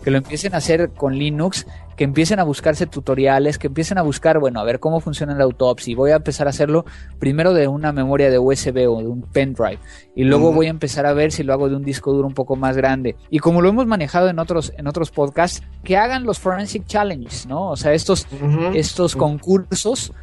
Que 0.03 0.11
lo 0.11 0.17
empiecen 0.17 0.53
a 0.55 0.57
hacer 0.57 0.91
con 0.91 1.15
Linux, 1.15 1.67
que 1.95 2.03
empiecen 2.03 2.39
a 2.39 2.43
buscarse 2.43 2.87
tutoriales, 2.87 3.57
que 3.57 3.67
empiecen 3.67 3.97
a 3.97 4.01
buscar, 4.01 4.39
bueno, 4.39 4.59
a 4.59 4.63
ver 4.63 4.79
cómo 4.79 4.99
funciona 4.99 5.35
la 5.35 5.43
autopsia. 5.43 5.95
Voy 5.95 6.11
a 6.11 6.15
empezar 6.15 6.47
a 6.47 6.49
hacerlo 6.49 6.85
primero 7.19 7.53
de 7.53 7.67
una 7.67 7.91
memoria 7.91 8.29
de 8.29 8.39
USB 8.39 8.89
o 8.89 8.99
de 9.01 9.07
un 9.07 9.21
pendrive. 9.21 9.79
Y 10.15 10.23
luego 10.23 10.51
voy 10.51 10.67
a 10.67 10.71
empezar 10.71 11.05
a 11.05 11.13
ver 11.13 11.31
si 11.31 11.43
lo 11.43 11.53
hago 11.53 11.69
de 11.69 11.75
un 11.75 11.83
disco 11.83 12.11
duro 12.11 12.27
un 12.27 12.33
poco 12.33 12.55
más 12.55 12.75
grande. 12.75 13.15
Y 13.29 13.39
como 13.39 13.61
lo 13.61 13.69
hemos 13.69 13.85
manejado 13.85 14.29
en 14.29 14.39
otros, 14.39 14.73
en 14.77 14.87
otros 14.87 15.11
podcasts, 15.11 15.63
que 15.83 15.97
hagan 15.97 16.23
los 16.23 16.39
Forensic 16.39 16.85
Challenges, 16.85 17.45
¿no? 17.45 17.69
O 17.69 17.75
sea, 17.75 17.93
estos, 17.93 18.27
estos 18.73 19.15
concursos 19.15 20.13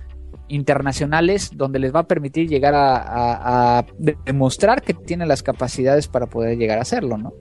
internacionales 0.49 1.53
donde 1.55 1.79
les 1.79 1.95
va 1.95 2.01
a 2.01 2.07
permitir 2.09 2.49
llegar 2.49 2.75
a, 2.75 3.79
a 3.79 3.87
demostrar 4.27 4.83
que 4.83 4.95
tienen 4.95 5.29
las 5.29 5.45
capacidades 5.45 6.09
para 6.09 6.27
poder 6.27 6.59
llegar 6.59 6.79
a 6.79 6.83
hacerlo, 6.83 7.17
¿no? 7.17 7.33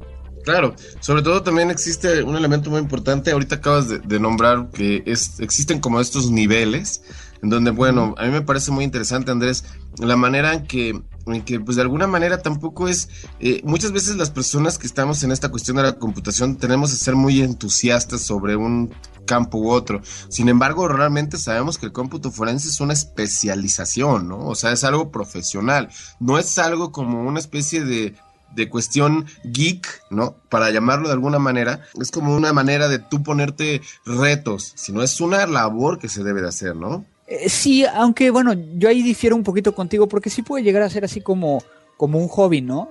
Claro, 0.49 0.73
sobre 0.99 1.21
todo 1.21 1.43
también 1.43 1.69
existe 1.69 2.23
un 2.23 2.35
elemento 2.35 2.71
muy 2.71 2.79
importante, 2.79 3.29
ahorita 3.29 3.57
acabas 3.57 3.87
de, 3.87 4.19
nombrar 4.19 4.71
que 4.73 5.03
es, 5.05 5.39
existen 5.39 5.79
como 5.79 6.01
estos 6.01 6.31
niveles, 6.31 7.03
en 7.43 7.51
donde, 7.51 7.69
bueno, 7.69 8.15
a 8.17 8.25
mí 8.25 8.31
me 8.31 8.41
parece 8.41 8.71
muy 8.71 8.83
interesante, 8.83 9.29
Andrés, 9.29 9.63
la 9.99 10.15
manera 10.15 10.55
en 10.55 10.65
que, 10.65 11.03
en 11.27 11.41
que 11.43 11.59
pues 11.59 11.75
de 11.75 11.83
alguna 11.83 12.07
manera 12.07 12.41
tampoco 12.41 12.87
es, 12.87 13.09
eh, 13.39 13.61
muchas 13.63 13.91
veces 13.91 14.15
las 14.15 14.31
personas 14.31 14.79
que 14.79 14.87
estamos 14.87 15.21
en 15.21 15.31
esta 15.31 15.49
cuestión 15.49 15.77
de 15.77 15.83
la 15.83 15.93
computación 15.93 16.55
tenemos 16.55 16.89
que 16.89 16.97
ser 16.97 17.15
muy 17.15 17.41
entusiastas 17.41 18.21
sobre 18.21 18.55
un 18.55 18.91
campo 19.27 19.59
u 19.59 19.69
otro. 19.69 20.01
Sin 20.29 20.49
embargo, 20.49 20.87
realmente 20.87 21.37
sabemos 21.37 21.77
que 21.77 21.85
el 21.85 21.91
cómputo 21.91 22.31
forense 22.31 22.69
es 22.69 22.81
una 22.81 22.93
especialización, 22.93 24.27
¿no? 24.27 24.47
O 24.47 24.55
sea, 24.55 24.71
es 24.71 24.83
algo 24.83 25.11
profesional, 25.11 25.89
no 26.19 26.39
es 26.39 26.57
algo 26.57 26.91
como 26.91 27.21
una 27.21 27.37
especie 27.37 27.85
de 27.85 28.15
de 28.55 28.69
cuestión 28.69 29.25
geek, 29.43 29.87
¿no? 30.09 30.35
Para 30.49 30.71
llamarlo 30.71 31.07
de 31.07 31.13
alguna 31.13 31.39
manera, 31.39 31.81
es 31.99 32.11
como 32.11 32.35
una 32.35 32.53
manera 32.53 32.87
de 32.87 32.99
tú 32.99 33.23
ponerte 33.23 33.81
retos, 34.05 34.73
si 34.75 34.91
no 34.91 35.03
es 35.03 35.21
una 35.21 35.45
labor 35.45 35.99
que 35.99 36.09
se 36.09 36.23
debe 36.23 36.41
de 36.41 36.49
hacer, 36.49 36.75
¿no? 36.75 37.05
Eh, 37.27 37.47
sí, 37.47 37.85
aunque 37.85 38.31
bueno, 38.31 38.53
yo 38.77 38.89
ahí 38.89 39.03
difiero 39.03 39.35
un 39.35 39.43
poquito 39.43 39.75
contigo 39.75 40.07
porque 40.07 40.29
sí 40.29 40.41
puede 40.41 40.63
llegar 40.63 40.81
a 40.81 40.89
ser 40.89 41.05
así 41.05 41.21
como, 41.21 41.63
como 41.95 42.17
un 42.19 42.27
hobby, 42.27 42.61
¿no? 42.61 42.89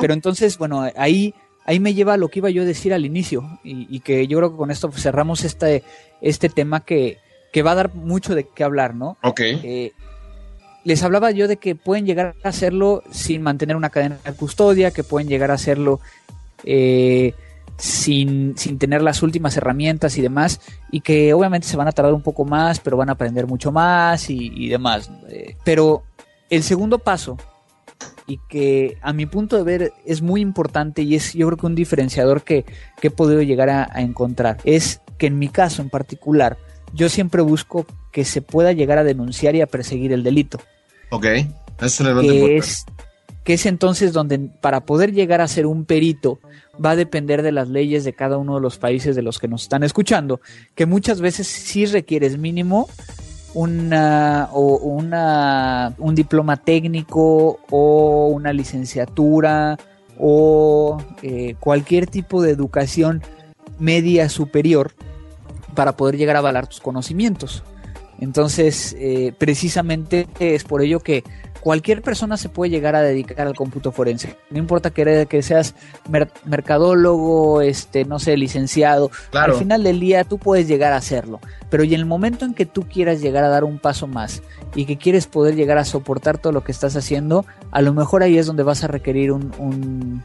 Pero 0.00 0.14
entonces, 0.14 0.56
bueno, 0.56 0.88
ahí, 0.96 1.34
ahí 1.66 1.80
me 1.80 1.92
lleva 1.92 2.14
a 2.14 2.16
lo 2.16 2.28
que 2.28 2.38
iba 2.38 2.50
yo 2.50 2.62
a 2.62 2.66
decir 2.66 2.94
al 2.94 3.04
inicio 3.04 3.58
y, 3.62 4.00
que 4.00 4.26
yo 4.26 4.38
creo 4.38 4.52
que 4.52 4.56
con 4.56 4.70
esto 4.70 4.90
cerramos 4.92 5.44
este, 5.44 5.82
este 6.22 6.48
tema 6.48 6.80
que, 6.80 7.18
que 7.52 7.62
va 7.62 7.72
a 7.72 7.76
dar 7.76 7.94
mucho 7.94 8.34
de 8.34 8.48
qué 8.48 8.64
hablar, 8.64 8.94
¿no? 8.94 9.18
Ok. 9.22 9.40
Eh, 9.40 9.92
les 10.84 11.02
hablaba 11.02 11.30
yo 11.30 11.48
de 11.48 11.56
que 11.56 11.74
pueden 11.74 12.06
llegar 12.06 12.36
a 12.44 12.48
hacerlo 12.48 13.02
sin 13.10 13.42
mantener 13.42 13.76
una 13.76 13.90
cadena 13.90 14.18
de 14.24 14.32
custodia, 14.34 14.90
que 14.90 15.02
pueden 15.02 15.28
llegar 15.28 15.50
a 15.50 15.54
hacerlo 15.54 16.00
eh, 16.62 17.34
sin, 17.76 18.54
tener 18.54 19.02
las 19.02 19.22
últimas 19.22 19.56
herramientas 19.56 20.18
y 20.18 20.22
demás, 20.22 20.60
y 20.90 21.00
que 21.00 21.32
obviamente 21.32 21.66
se 21.66 21.76
van 21.76 21.88
a 21.88 21.92
tardar 21.92 22.12
un 22.12 22.22
poco 22.22 22.44
más, 22.44 22.80
pero 22.80 22.96
van 22.96 23.08
a 23.08 23.12
aprender 23.12 23.46
mucho 23.46 23.72
más 23.72 24.28
y, 24.28 24.68
demás. 24.68 25.10
Eh, 25.30 25.56
pero 25.64 26.02
el 26.50 26.62
segundo 26.62 26.98
paso, 26.98 27.38
y 28.26 28.38
que 28.48 28.98
a 29.00 29.12
mi 29.12 29.26
punto 29.26 29.56
de 29.56 29.62
ver 29.62 29.92
es 30.06 30.22
muy 30.22 30.40
importante 30.40 31.02
y 31.02 31.14
es 31.14 31.34
yo 31.34 31.46
creo 31.46 31.58
que 31.58 31.66
un 31.66 31.74
diferenciador 31.74 32.42
que, 32.42 32.64
he 33.02 33.10
podido 33.10 33.42
llegar 33.42 33.70
a 33.70 34.00
encontrar, 34.00 34.58
es 34.64 35.00
que 35.18 35.26
en 35.26 35.38
mi 35.38 35.48
caso 35.48 35.82
en 35.82 35.90
particular, 35.90 36.58
yo 36.92 37.08
siempre 37.08 37.42
busco 37.42 37.86
que 38.12 38.24
se 38.24 38.40
pueda 38.40 38.72
llegar 38.72 38.98
a 38.98 39.04
denunciar 39.04 39.56
y 39.56 39.60
a 39.60 39.66
perseguir 39.66 40.12
el 40.12 40.22
delito. 40.22 40.60
Ok, 41.14 41.26
es 41.80 41.98
que 41.98 42.56
es, 42.56 42.86
que 43.44 43.54
es 43.54 43.66
entonces 43.66 44.12
donde 44.12 44.36
para 44.60 44.84
poder 44.84 45.12
llegar 45.12 45.40
a 45.40 45.46
ser 45.46 45.64
un 45.66 45.84
perito 45.84 46.40
va 46.84 46.90
a 46.90 46.96
depender 46.96 47.42
de 47.42 47.52
las 47.52 47.68
leyes 47.68 48.02
de 48.02 48.14
cada 48.14 48.36
uno 48.36 48.56
de 48.56 48.60
los 48.60 48.78
países 48.78 49.14
de 49.14 49.22
los 49.22 49.38
que 49.38 49.46
nos 49.46 49.62
están 49.62 49.84
escuchando, 49.84 50.40
que 50.74 50.86
muchas 50.86 51.20
veces 51.20 51.46
sí 51.46 51.86
requieres 51.86 52.36
mínimo 52.36 52.88
una 53.52 54.48
o 54.52 54.78
una 54.78 55.94
un 55.98 56.16
diploma 56.16 56.56
técnico 56.56 57.60
o 57.70 58.26
una 58.26 58.52
licenciatura 58.52 59.78
o 60.18 61.00
eh, 61.22 61.54
cualquier 61.60 62.08
tipo 62.08 62.42
de 62.42 62.50
educación 62.50 63.22
media 63.78 64.28
superior 64.28 64.92
para 65.76 65.96
poder 65.96 66.16
llegar 66.16 66.34
a 66.34 66.40
avalar 66.40 66.66
tus 66.66 66.80
conocimientos. 66.80 67.62
Entonces, 68.24 68.96
eh, 68.98 69.32
precisamente 69.36 70.26
es 70.40 70.64
por 70.64 70.82
ello 70.82 71.00
que 71.00 71.22
cualquier 71.60 72.02
persona 72.02 72.36
se 72.36 72.48
puede 72.48 72.70
llegar 72.70 72.96
a 72.96 73.02
dedicar 73.02 73.46
al 73.46 73.54
cómputo 73.54 73.92
forense. 73.92 74.36
No 74.50 74.58
importa 74.58 74.90
que, 74.90 75.26
que 75.28 75.42
seas 75.42 75.74
mercadólogo, 76.44 77.60
este, 77.60 78.04
no 78.04 78.18
sé, 78.18 78.36
licenciado. 78.36 79.10
Al 79.32 79.54
final 79.54 79.82
del 79.82 80.00
día 80.00 80.24
tú 80.24 80.38
puedes 80.38 80.66
llegar 80.66 80.92
a 80.92 80.96
hacerlo. 80.96 81.40
Pero 81.70 81.84
y 81.84 81.94
en 81.94 82.00
el 82.00 82.06
momento 82.06 82.44
en 82.44 82.54
que 82.54 82.66
tú 82.66 82.82
quieras 82.82 83.20
llegar 83.20 83.44
a 83.44 83.48
dar 83.48 83.64
un 83.64 83.78
paso 83.78 84.06
más 84.06 84.42
y 84.74 84.86
que 84.86 84.96
quieres 84.96 85.26
poder 85.26 85.54
llegar 85.54 85.78
a 85.78 85.84
soportar 85.84 86.38
todo 86.38 86.52
lo 86.52 86.64
que 86.64 86.72
estás 86.72 86.96
haciendo, 86.96 87.44
a 87.70 87.82
lo 87.82 87.92
mejor 87.94 88.22
ahí 88.22 88.38
es 88.38 88.46
donde 88.46 88.62
vas 88.62 88.84
a 88.84 88.88
requerir 88.88 89.32
un, 89.32 89.52
un, 89.58 90.24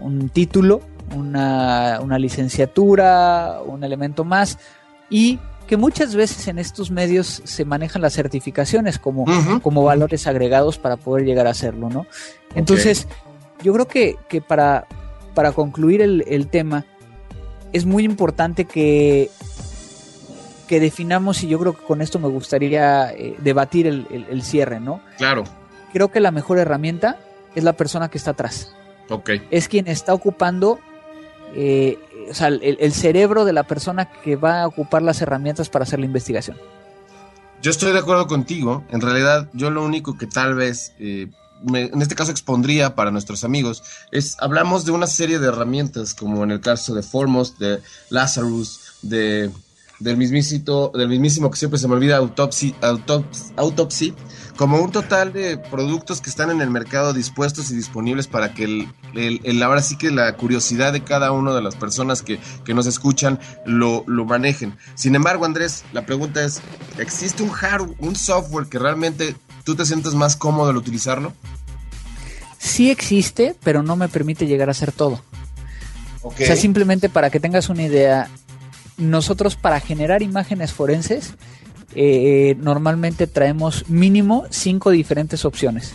un 0.00 0.28
título 0.28 0.80
una, 1.14 2.00
una 2.00 2.18
licenciatura, 2.18 3.60
un 3.66 3.84
elemento 3.84 4.24
más, 4.24 4.58
y 5.10 5.38
que 5.66 5.76
muchas 5.76 6.14
veces 6.14 6.48
en 6.48 6.58
estos 6.58 6.90
medios 6.90 7.42
se 7.44 7.64
manejan 7.64 8.02
las 8.02 8.14
certificaciones 8.14 8.98
como, 8.98 9.24
como 9.62 9.84
valores 9.84 10.26
agregados 10.26 10.78
para 10.78 10.96
poder 10.96 11.24
llegar 11.24 11.46
a 11.46 11.50
hacerlo, 11.50 11.88
¿no? 11.88 12.06
Entonces, 12.54 13.08
yo 13.62 13.72
creo 13.72 13.86
que, 13.86 14.16
que, 14.28 14.40
para, 14.40 14.86
para 15.34 15.52
concluir 15.52 16.02
el, 16.02 16.46
tema, 16.48 16.84
es 17.72 17.86
muy 17.86 18.04
importante 18.04 18.64
que, 18.64 19.30
que 20.66 20.80
definamos, 20.80 21.42
y 21.42 21.48
yo 21.48 21.58
creo 21.58 21.74
que 21.74 21.84
con 21.84 22.02
esto 22.02 22.18
me 22.18 22.28
gustaría 22.28 23.12
eh, 23.12 23.36
debatir 23.38 23.86
el, 23.86 24.06
el, 24.28 24.42
cierre, 24.42 24.80
¿no? 24.80 25.00
Claro. 25.16 25.44
Creo 25.92 26.10
que 26.10 26.20
la 26.20 26.30
mejor 26.30 26.58
herramienta 26.58 27.18
es 27.54 27.64
la 27.64 27.74
persona 27.74 28.08
que 28.08 28.18
está 28.18 28.32
atrás. 28.32 28.74
Ok. 29.08 29.30
Es 29.50 29.68
quien 29.68 29.86
está 29.86 30.12
ocupando 30.14 30.80
eh, 31.54 31.98
o 32.30 32.34
sea, 32.34 32.48
el, 32.48 32.92
cerebro 32.92 33.44
de 33.44 33.52
la 33.52 33.64
persona 33.64 34.10
que 34.10 34.36
va 34.36 34.62
a 34.62 34.66
ocupar 34.66 35.02
las 35.02 35.20
herramientas 35.20 35.68
para 35.68 35.84
hacer 35.84 35.98
la 35.98 36.06
investigación. 36.06 36.56
Yo 37.62 37.70
estoy 37.70 37.92
de 37.92 37.98
acuerdo 37.98 38.26
contigo. 38.26 38.84
En 38.90 39.00
realidad, 39.00 39.48
yo 39.52 39.70
lo 39.70 39.84
único 39.84 40.18
que 40.18 40.26
tal 40.26 40.54
vez, 40.54 40.94
eh, 40.98 41.28
en 41.72 42.02
este 42.02 42.14
caso 42.14 42.30
expondría 42.30 42.94
para 42.94 43.10
nuestros 43.10 43.44
amigos, 43.44 43.82
es, 44.10 44.36
hablamos 44.40 44.84
de 44.84 44.92
una 44.92 45.06
serie 45.06 45.38
de 45.38 45.48
herramientas, 45.48 46.14
como 46.14 46.42
en 46.42 46.50
el 46.50 46.60
caso 46.60 46.94
de 46.94 47.02
Foremost, 47.02 47.58
de 47.58 47.80
Lazarus, 48.10 48.80
de 49.02 49.50
del 50.02 50.16
mismísimo, 50.16 50.90
del 50.94 51.08
mismísimo 51.08 51.50
que 51.50 51.56
siempre 51.56 51.78
se 51.78 51.86
me 51.88 51.94
olvida, 51.94 52.16
Autopsy, 52.16 52.74
Autopsy, 53.56 54.14
como 54.56 54.78
un 54.80 54.90
total 54.90 55.32
de 55.32 55.56
productos 55.56 56.20
que 56.20 56.30
están 56.30 56.50
en 56.50 56.60
el 56.60 56.70
mercado 56.70 57.12
dispuestos 57.12 57.70
y 57.70 57.76
disponibles 57.76 58.26
para 58.26 58.54
que 58.54 58.64
el, 58.64 58.88
el, 59.14 59.62
ahora 59.62 59.82
sí 59.82 59.96
que 59.96 60.10
la 60.10 60.36
curiosidad 60.36 60.92
de 60.92 61.02
cada 61.02 61.32
una 61.32 61.54
de 61.54 61.62
las 61.62 61.74
personas 61.76 62.22
que, 62.22 62.38
que 62.64 62.74
nos 62.74 62.86
escuchan 62.86 63.40
lo, 63.64 64.04
lo, 64.06 64.24
manejen. 64.24 64.76
Sin 64.94 65.14
embargo, 65.14 65.44
Andrés, 65.44 65.84
la 65.92 66.04
pregunta 66.04 66.44
es, 66.44 66.60
¿existe 66.98 67.42
un 67.42 67.50
hardware, 67.50 67.96
un 67.98 68.16
software 68.16 68.66
que 68.66 68.78
realmente 68.78 69.36
tú 69.64 69.74
te 69.74 69.86
sientes 69.86 70.14
más 70.14 70.36
cómodo 70.36 70.70
al 70.70 70.76
utilizarlo? 70.76 71.32
Sí 72.58 72.90
existe, 72.90 73.56
pero 73.64 73.82
no 73.82 73.96
me 73.96 74.08
permite 74.08 74.46
llegar 74.46 74.68
a 74.68 74.72
hacer 74.72 74.92
todo. 74.92 75.20
O 76.22 76.32
sea, 76.36 76.54
simplemente 76.54 77.08
para 77.08 77.30
que 77.30 77.40
tengas 77.40 77.68
una 77.68 77.82
idea, 77.82 78.28
nosotros 78.96 79.56
para 79.56 79.80
generar 79.80 80.22
imágenes 80.22 80.72
forenses 80.72 81.34
eh, 81.94 82.56
normalmente 82.58 83.26
traemos 83.26 83.88
mínimo 83.88 84.44
cinco 84.50 84.90
diferentes 84.90 85.44
opciones. 85.44 85.94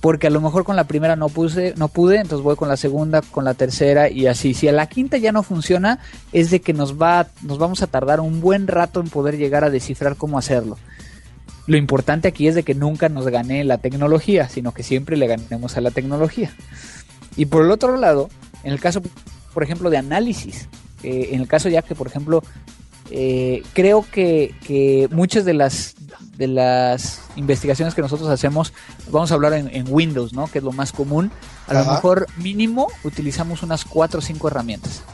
Porque 0.00 0.26
a 0.26 0.30
lo 0.30 0.42
mejor 0.42 0.64
con 0.64 0.76
la 0.76 0.84
primera 0.84 1.16
no 1.16 1.30
puse, 1.30 1.72
no 1.76 1.88
pude, 1.88 2.16
entonces 2.16 2.44
voy 2.44 2.56
con 2.56 2.68
la 2.68 2.76
segunda, 2.76 3.22
con 3.22 3.44
la 3.44 3.54
tercera 3.54 4.10
y 4.10 4.26
así. 4.26 4.52
Si 4.52 4.68
a 4.68 4.72
la 4.72 4.86
quinta 4.86 5.16
ya 5.16 5.32
no 5.32 5.42
funciona, 5.42 5.98
es 6.32 6.50
de 6.50 6.60
que 6.60 6.74
nos 6.74 7.00
va, 7.00 7.28
nos 7.42 7.56
vamos 7.56 7.82
a 7.82 7.86
tardar 7.86 8.20
un 8.20 8.42
buen 8.42 8.66
rato 8.66 9.00
en 9.00 9.08
poder 9.08 9.38
llegar 9.38 9.64
a 9.64 9.70
descifrar 9.70 10.16
cómo 10.16 10.36
hacerlo. 10.36 10.76
Lo 11.66 11.78
importante 11.78 12.28
aquí 12.28 12.48
es 12.48 12.54
de 12.54 12.62
que 12.62 12.74
nunca 12.74 13.08
nos 13.08 13.26
gane 13.28 13.64
la 13.64 13.78
tecnología, 13.78 14.48
sino 14.50 14.72
que 14.72 14.82
siempre 14.82 15.16
le 15.16 15.26
ganemos 15.26 15.78
a 15.78 15.80
la 15.80 15.90
tecnología. 15.90 16.52
Y 17.36 17.46
por 17.46 17.64
el 17.64 17.70
otro 17.70 17.96
lado, 17.96 18.28
en 18.62 18.72
el 18.72 18.80
caso, 18.80 19.00
por 19.54 19.62
ejemplo, 19.62 19.88
de 19.88 19.96
análisis, 19.96 20.68
eh, 21.02 21.30
en 21.32 21.40
el 21.40 21.48
caso 21.48 21.70
ya 21.70 21.80
que, 21.80 21.94
por 21.94 22.06
ejemplo, 22.06 22.42
eh, 23.16 23.62
creo 23.74 24.04
que, 24.10 25.08
muchas 25.12 25.44
de 25.44 25.54
las 25.54 25.94
de 26.36 26.48
las 26.48 27.20
investigaciones 27.36 27.94
que 27.94 28.02
nosotros 28.02 28.28
hacemos, 28.28 28.72
vamos 29.08 29.30
a 29.30 29.34
hablar 29.34 29.52
en, 29.52 29.84
Windows, 29.88 30.32
¿no? 30.32 30.48
Que 30.48 30.58
es 30.58 30.64
lo 30.64 30.72
más 30.72 30.90
común. 30.90 31.30
A 31.68 31.74
lo 31.74 31.84
mejor 31.84 32.26
mínimo 32.38 32.88
utilizamos 33.04 33.62
unas 33.62 33.84
cuatro 33.84 34.18
o 34.18 34.20
cinco 34.20 34.48
herramientas. 34.48 35.04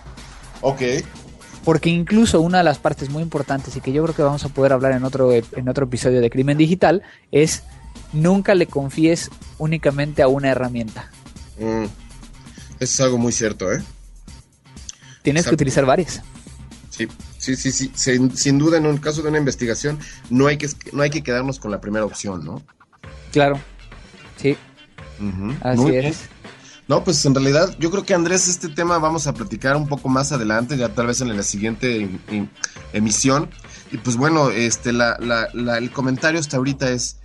Ok. 0.62 0.80
Porque 1.62 1.90
incluso 1.90 2.40
una 2.40 2.58
de 2.58 2.64
las 2.64 2.78
partes 2.78 3.10
muy 3.10 3.22
importantes 3.22 3.76
y 3.76 3.82
que 3.82 3.92
yo 3.92 4.02
creo 4.02 4.16
que 4.16 4.22
vamos 4.22 4.46
a 4.46 4.48
poder 4.48 4.72
hablar 4.72 4.92
en 4.92 5.04
otro, 5.04 5.30
en 5.34 5.68
otro 5.68 5.84
episodio 5.84 6.22
de 6.22 6.30
Crimen 6.30 6.56
Digital 6.56 7.02
es 7.32 7.64
nunca 8.14 8.54
le 8.54 8.64
confíes 8.64 9.28
únicamente 9.58 10.22
a 10.22 10.28
una 10.28 10.48
herramienta. 10.48 11.10
Mm. 11.58 11.84
Eso 11.84 11.90
es 12.80 13.00
algo 13.02 13.18
muy 13.18 13.32
cierto, 13.32 13.70
¿eh? 13.70 13.82
Tienes 15.20 15.46
que 15.46 15.54
utilizar 15.54 15.84
varias. 15.84 16.22
Sí, 16.88 17.06
sí, 17.40 17.56
sí, 17.56 17.72
sí. 17.72 17.90
Sin, 17.94 18.58
duda, 18.58 18.76
en 18.76 18.86
un 18.86 18.98
caso 18.98 19.22
de 19.22 19.28
una 19.28 19.38
investigación, 19.38 19.98
no 20.28 20.46
hay 20.46 20.58
que, 20.58 20.68
no 20.92 21.02
hay 21.02 21.10
que 21.10 21.22
quedarnos 21.22 21.58
con 21.58 21.70
la 21.70 21.80
primera 21.80 22.04
opción, 22.04 22.44
¿no? 22.44 22.62
Claro. 23.32 23.58
Sí. 24.36 24.56
Así 25.62 25.96
es. 25.96 26.20
No, 26.88 27.04
pues 27.04 27.24
en 27.24 27.34
realidad 27.34 27.76
yo 27.78 27.90
creo 27.90 28.04
que 28.04 28.14
Andrés, 28.14 28.48
este 28.48 28.68
tema 28.68 28.98
vamos 28.98 29.26
a 29.26 29.32
platicar 29.32 29.76
un 29.76 29.86
poco 29.86 30.08
más 30.08 30.32
adelante, 30.32 30.76
ya 30.76 30.88
tal 30.88 31.06
vez 31.06 31.20
en 31.20 31.36
la 31.36 31.42
siguiente 31.42 32.08
emisión. 32.92 33.48
Y 33.92 33.98
pues 33.98 34.16
bueno, 34.16 34.50
este, 34.50 34.92
la, 34.92 35.16
la, 35.20 35.78
el 35.78 35.90
comentario 35.92 36.40
hasta 36.40 36.56
ahorita 36.56 36.90
es, 36.90 37.18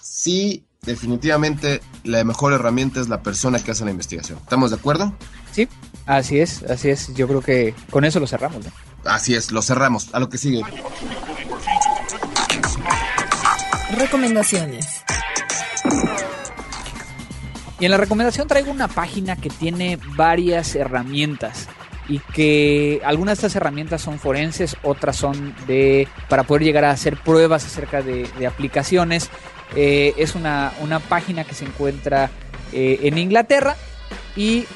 sí, 0.00 0.64
definitivamente 0.82 1.80
la 2.02 2.24
mejor 2.24 2.52
herramienta 2.52 3.00
es 3.00 3.08
la 3.08 3.22
persona 3.22 3.58
que 3.60 3.70
hace 3.70 3.84
la 3.84 3.92
investigación. 3.92 4.38
¿Estamos 4.42 4.70
de 4.70 4.76
acuerdo? 4.76 5.14
Sí, 5.52 5.68
así 6.06 6.40
es, 6.40 6.64
así 6.64 6.90
es. 6.90 7.14
Yo 7.14 7.28
creo 7.28 7.40
que 7.40 7.74
con 7.90 8.04
eso 8.04 8.18
lo 8.18 8.26
cerramos. 8.26 8.64
Así 9.04 9.34
es, 9.34 9.52
lo 9.52 9.62
cerramos. 9.62 10.08
A 10.12 10.20
lo 10.20 10.28
que 10.28 10.38
sigue. 10.38 10.62
Recomendaciones. 13.96 15.04
Y 17.80 17.84
en 17.84 17.90
la 17.90 17.96
recomendación 17.96 18.48
traigo 18.48 18.70
una 18.70 18.88
página 18.88 19.36
que 19.36 19.50
tiene 19.50 19.98
varias 20.16 20.74
herramientas 20.74 21.68
y 22.08 22.18
que 22.18 23.00
algunas 23.04 23.38
de 23.38 23.46
estas 23.46 23.56
herramientas 23.56 24.02
son 24.02 24.18
forenses, 24.18 24.76
otras 24.82 25.16
son 25.16 25.54
de 25.66 26.06
para 26.28 26.44
poder 26.44 26.62
llegar 26.62 26.84
a 26.84 26.90
hacer 26.90 27.16
pruebas 27.16 27.64
acerca 27.64 28.02
de, 28.02 28.28
aplicaciones. 28.46 29.30
Eh, 29.74 30.14
es 30.16 30.34
una, 30.34 30.72
página 31.08 31.44
que 31.44 31.54
se 31.54 31.64
encuentra 31.64 32.30
eh, 32.72 33.00
en 33.02 33.18
Inglaterra 33.18 33.76
y 34.36 34.66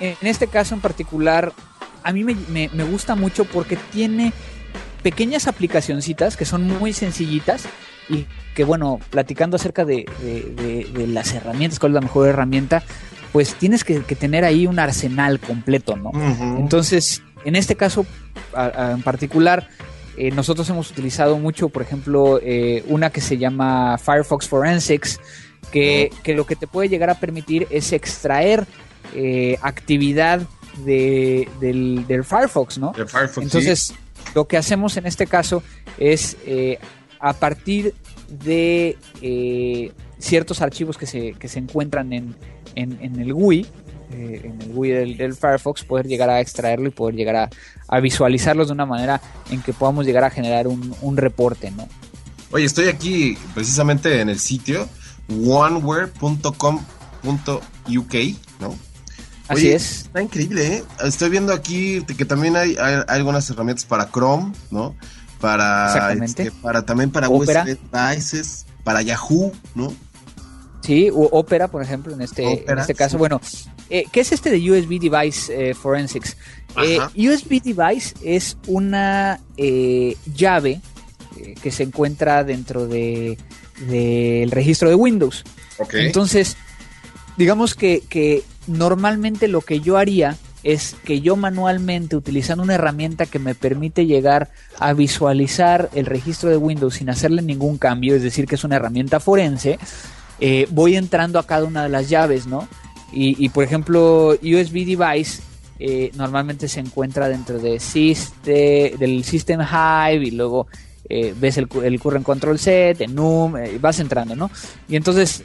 en 0.00 0.16
este 0.22 0.48
caso 0.48 0.74
en 0.74 0.80
particular, 0.80 1.52
a 2.04 2.12
mí 2.12 2.22
me, 2.22 2.84
gusta 2.84 3.16
mucho 3.16 3.44
porque 3.46 3.76
tiene 3.92 4.32
pequeñas 5.02 5.48
aplicacioncitas 5.48 6.36
que 6.36 6.44
son 6.44 6.68
muy 6.68 6.92
sencillitas 6.92 7.64
y 8.08 8.26
que 8.54 8.62
bueno, 8.62 9.00
platicando 9.10 9.56
acerca 9.56 9.84
de, 9.84 10.06
las 11.08 11.32
herramientas, 11.32 11.78
cuál 11.78 11.92
es 11.92 11.94
la 11.94 12.00
mejor 12.02 12.28
herramienta, 12.28 12.82
pues 13.32 13.54
tienes 13.54 13.82
que, 13.84 14.00
tener 14.00 14.44
ahí 14.44 14.66
un 14.66 14.78
arsenal 14.78 15.40
completo, 15.40 15.96
¿no? 15.96 16.12
Entonces, 16.58 17.22
en 17.44 17.56
este 17.56 17.74
caso 17.74 18.06
en 18.54 19.02
particular, 19.02 19.68
eh, 20.16 20.30
nosotros 20.30 20.68
hemos 20.68 20.90
utilizado 20.90 21.38
mucho, 21.38 21.70
por 21.70 21.82
ejemplo, 21.82 22.38
eh, 22.42 22.84
una 22.86 23.10
que 23.10 23.22
se 23.22 23.38
llama 23.38 23.98
Firefox 23.98 24.46
Forensics, 24.46 25.18
que, 25.72 26.12
que, 26.22 26.34
lo 26.34 26.46
que 26.46 26.54
te 26.54 26.66
puede 26.66 26.88
llegar 26.88 27.10
a 27.10 27.14
permitir 27.14 27.66
es 27.70 27.92
extraer 27.92 28.66
eh, 29.16 29.58
actividad 29.62 30.42
de, 30.78 31.48
del, 31.60 32.24
Firefox, 32.24 32.78
¿no? 32.78 32.92
Entonces, 33.36 33.94
lo 34.34 34.46
que 34.46 34.56
hacemos 34.56 34.96
en 34.96 35.06
este 35.06 35.26
caso 35.26 35.62
es 35.98 36.36
eh, 36.46 36.78
a 37.20 37.32
partir 37.32 37.94
de 38.28 38.98
eh, 39.22 39.92
ciertos 40.18 40.60
archivos 40.60 40.96
que 40.98 41.06
se, 41.06 41.32
que 41.34 41.48
se 41.48 41.58
encuentran 41.58 42.12
en, 42.12 42.34
en, 42.74 43.20
el 43.20 43.32
GUI, 43.32 43.66
en 44.10 44.60
el 44.60 44.72
GUI 44.72 44.90
del, 44.90 45.34
Firefox, 45.34 45.84
poder 45.84 46.06
llegar 46.06 46.30
a 46.30 46.40
extraerlo 46.40 46.88
y 46.88 46.90
poder 46.90 47.14
llegar 47.14 47.36
a, 47.36 47.50
a, 47.88 48.00
visualizarlos 48.00 48.68
de 48.68 48.72
una 48.72 48.86
manera 48.86 49.20
en 49.50 49.62
que 49.62 49.72
podamos 49.72 50.06
llegar 50.06 50.24
a 50.24 50.30
generar 50.30 50.66
un, 50.66 50.94
un 51.00 51.16
reporte, 51.16 51.70
¿no? 51.70 51.88
Oye, 52.50 52.64
estoy 52.66 52.86
aquí 52.86 53.36
precisamente 53.52 54.20
en 54.20 54.28
el 54.28 54.38
sitio 54.38 54.88
oneware.com.uk, 55.28 56.54
¿no? 58.60 58.93
Así 59.48 59.70
es. 59.70 60.02
Está 60.02 60.22
increíble, 60.22 60.76
¿eh? 60.76 60.84
Estoy 61.04 61.30
viendo 61.30 61.52
aquí 61.52 62.02
que 62.02 62.24
también 62.24 62.56
hay, 62.56 62.76
algunas 63.08 63.48
herramientas 63.50 63.84
para 63.84 64.10
Chrome, 64.10 64.52
¿no? 64.70 64.96
Para, 65.40 66.12
este, 66.12 66.50
para 66.50 66.82
también 66.86 67.10
para 67.10 67.28
Opera. 67.28 67.64
Devices, 67.64 68.64
para 68.82 69.02
Yahoo, 69.02 69.52
¿no? 69.74 69.92
Sí, 70.80 71.10
o 71.10 71.28
Opera, 71.32 71.68
por 71.68 71.82
ejemplo, 71.82 72.14
en 72.14 72.22
este, 72.22 72.64
en 72.70 72.78
este 72.78 72.94
caso. 72.94 73.18
Bueno, 73.18 73.40
eh, 73.90 74.04
¿qué 74.10 74.20
es 74.20 74.32
este 74.32 74.50
de 74.50 74.70
USB 74.70 74.98
Device 75.00 75.70
eh, 75.70 75.74
Forensics? 75.74 76.36
Eh, 76.82 76.98
USB 77.16 77.62
Device 77.62 78.14
es 78.22 78.56
una 78.66 79.40
llave 79.56 80.80
que 81.60 81.70
se 81.70 81.82
encuentra 81.82 82.44
dentro 82.44 82.86
de 82.86 83.38
del 83.80 84.50
registro 84.50 84.88
de 84.88 84.94
Windows. 84.94 85.44
Entonces, 85.92 86.56
digamos 87.36 87.74
que, 87.74 88.02
que 88.08 88.42
normalmente 88.66 89.48
lo 89.48 89.60
que 89.60 89.80
yo 89.80 89.96
haría 89.96 90.36
es 90.64 90.96
que 91.04 91.20
yo 91.20 91.36
manualmente, 91.36 92.16
utilizando 92.16 92.64
una 92.64 92.74
herramienta 92.74 93.26
que 93.26 93.38
me 93.38 93.54
permite 93.54 94.06
llegar 94.06 94.50
a 94.78 94.94
visualizar 94.94 95.90
el 95.94 96.06
registro 96.06 96.48
de 96.48 96.56
Windows 96.56 96.94
sin 96.94 97.10
hacerle 97.10 97.42
ningún 97.42 97.76
cambio, 97.76 98.16
es 98.16 98.22
decir, 98.22 98.46
que 98.46 98.54
es 98.54 98.64
una 98.64 98.76
herramienta 98.76 99.20
forense, 99.20 99.78
eh, 100.40 100.66
voy 100.70 100.96
entrando 100.96 101.38
a 101.38 101.46
cada 101.46 101.64
una 101.64 101.82
de 101.82 101.90
las 101.90 102.08
llaves, 102.08 102.46
¿no? 102.46 102.66
Y, 103.16 103.48
por 103.50 103.62
ejemplo, 103.62 104.30
USB 104.42 104.84
Device 104.84 105.40
eh, 105.78 106.10
normalmente 106.16 106.66
se 106.66 106.80
encuentra 106.80 107.28
dentro 107.28 107.60
de 107.60 107.80
del 108.98 109.24
System 109.24 109.60
Hive 109.60 110.26
y 110.26 110.30
luego 110.32 110.66
eh, 111.08 111.32
ves 111.38 111.56
el, 111.58 111.68
el, 111.84 112.00
Current 112.00 112.24
Control 112.24 112.58
Set, 112.58 113.00
en 113.02 113.14
NUM, 113.14 113.54
vas 113.80 114.00
entrando, 114.00 114.34
¿no? 114.34 114.50
Y 114.88 114.96
entonces 114.96 115.44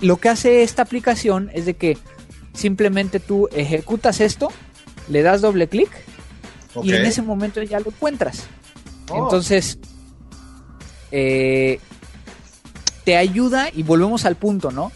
lo 0.00 0.18
que 0.18 0.28
hace 0.28 0.62
esta 0.62 0.82
aplicación 0.82 1.50
es 1.54 1.64
de 1.64 1.72
que 1.72 1.96
simplemente 2.56 3.20
tú 3.20 3.48
ejecutas 3.52 4.20
esto, 4.20 4.48
le 5.08 5.22
das 5.22 5.40
doble 5.40 5.68
clic 5.68 5.90
y 6.82 6.92
en 6.92 7.06
ese 7.06 7.22
momento 7.22 7.62
ya 7.62 7.78
lo 7.78 7.90
encuentras. 7.90 8.44
Oh. 9.10 9.24
Entonces, 9.24 9.78
te 11.10 11.80
ayuda 13.16 13.68
y 13.72 13.84
volvemos 13.84 14.24
al 14.24 14.34
punto, 14.34 14.72
¿no? 14.72 14.90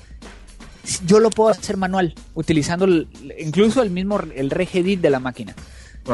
yo 1.07 1.21
lo 1.21 1.31
puedo 1.31 1.51
hacer 1.51 1.77
manual, 1.77 2.15
utilizando 2.35 2.87
incluso 3.39 3.83
el 3.83 3.91
mismo, 3.91 4.21
el 4.35 4.51
regedit 4.51 5.01
de 5.01 5.11
la 5.11 5.21
máquina. 5.21 5.55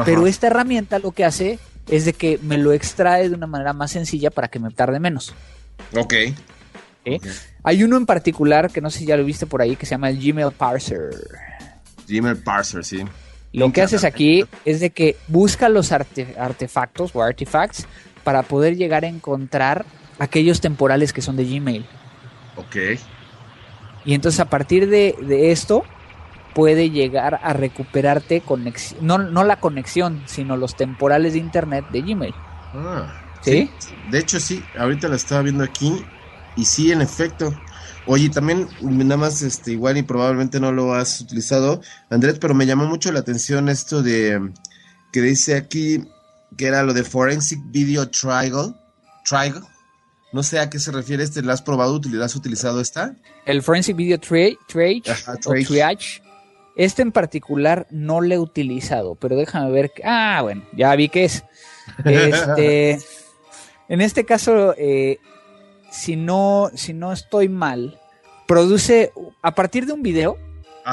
Pero 0.05 0.27
esta 0.27 0.47
herramienta 0.47 0.99
lo 0.99 1.11
que 1.11 1.25
hace 1.25 1.59
es 1.89 2.05
de 2.05 2.13
que 2.13 2.39
me 2.43 2.57
lo 2.57 2.73
extrae 2.73 3.29
de 3.29 3.35
una 3.35 3.47
manera 3.47 3.73
más 3.73 3.91
sencilla 3.91 4.29
para 4.29 4.49
que 4.49 4.59
me 4.59 4.69
tarde 4.69 4.99
menos. 4.99 5.33
Ok. 5.95 6.13
Hay 7.63 7.83
uno 7.83 7.97
en 7.97 8.05
particular 8.05 8.71
que 8.71 8.81
no 8.81 8.89
sé 8.89 8.99
si 8.99 9.05
ya 9.05 9.17
lo 9.17 9.25
viste 9.25 9.45
por 9.45 9.61
ahí 9.61 9.75
que 9.75 9.85
se 9.85 9.91
llama 9.91 10.09
el 10.09 10.19
Gmail 10.19 10.51
Parser. 10.51 11.09
Gmail 12.07 12.37
Parser, 12.37 12.83
sí. 12.83 13.03
Lo 13.53 13.71
que 13.71 13.81
haces 13.81 14.03
aquí 14.03 14.45
es 14.65 14.79
de 14.79 14.89
que 14.91 15.17
busca 15.27 15.69
los 15.69 15.91
artefactos 15.91 17.15
o 17.15 17.23
artifacts 17.23 17.87
para 18.23 18.43
poder 18.43 18.75
llegar 18.75 19.05
a 19.05 19.07
encontrar 19.07 19.85
aquellos 20.19 20.61
temporales 20.61 21.13
que 21.13 21.21
son 21.21 21.37
de 21.37 21.45
Gmail. 21.45 21.85
Ok. 22.55 22.75
Y 24.05 24.13
entonces 24.13 24.39
a 24.39 24.45
partir 24.45 24.89
de, 24.89 25.15
esto 25.51 25.83
puede 26.53 26.89
llegar 26.89 27.39
a 27.43 27.53
recuperarte 27.53 28.41
conexión, 28.41 29.05
no, 29.05 29.17
no 29.17 29.43
la 29.43 29.59
conexión, 29.59 30.23
sino 30.25 30.57
los 30.57 30.75
temporales 30.75 31.33
de 31.33 31.39
internet 31.39 31.85
de 31.91 32.01
Gmail. 32.01 32.33
Ah, 32.73 33.21
¿Sí? 33.41 33.69
De 34.09 34.19
hecho, 34.19 34.39
sí, 34.39 34.63
ahorita 34.77 35.07
la 35.07 35.15
estaba 35.15 35.41
viendo 35.41 35.63
aquí 35.63 36.03
y 36.57 36.65
sí, 36.65 36.91
en 36.91 37.01
efecto. 37.01 37.53
Oye, 38.07 38.29
también 38.29 38.67
nada 38.81 39.17
más 39.17 39.41
este 39.41 39.73
igual 39.73 39.97
y 39.97 40.01
probablemente 40.01 40.59
no 40.59 40.71
lo 40.71 40.93
has 40.93 41.21
utilizado, 41.21 41.81
Andrés, 42.09 42.37
pero 42.39 42.53
me 42.53 42.65
llamó 42.65 42.85
mucho 42.85 43.11
la 43.11 43.19
atención 43.19 43.69
esto 43.69 44.01
de 44.01 44.51
que 45.11 45.21
dice 45.21 45.55
aquí 45.55 46.03
que 46.57 46.67
era 46.67 46.83
lo 46.83 46.93
de 46.93 47.03
Forensic 47.03 47.59
Video 47.65 48.09
Triangle. 48.09 48.73
Triangle. 49.27 49.61
No 50.31 50.43
sé 50.43 50.59
a 50.59 50.69
qué 50.69 50.79
se 50.79 50.91
refiere 50.91 51.23
este, 51.23 51.41
¿la 51.41 51.53
has 51.53 51.61
probado? 51.61 51.99
¿La 52.11 52.25
has 52.25 52.35
utilizado 52.35 52.81
esta? 52.81 53.15
El 53.45 53.61
Forensic 53.61 53.95
Video 53.95 54.19
Triage, 54.19 54.57
Triage. 55.65 56.21
Este 56.75 57.01
en 57.01 57.11
particular 57.11 57.87
no 57.89 58.21
lo 58.21 58.33
he 58.33 58.39
utilizado, 58.39 59.15
pero 59.15 59.35
déjame 59.35 59.71
ver. 59.71 59.91
Ah, 60.03 60.41
bueno, 60.43 60.63
ya 60.73 60.95
vi 60.95 61.09
que 61.09 61.25
es. 61.25 61.43
Este, 62.03 62.99
en 63.87 64.01
este 64.01 64.25
caso, 64.25 64.75
eh, 64.77 65.19
si, 65.97 66.15
no, 66.15 66.69
si 66.75 66.93
no 66.93 67.11
estoy 67.11 67.49
mal, 67.49 67.99
produce 68.47 69.11
a 69.41 69.55
partir 69.55 69.85
de 69.85 69.93
un 69.93 70.03
video 70.03 70.37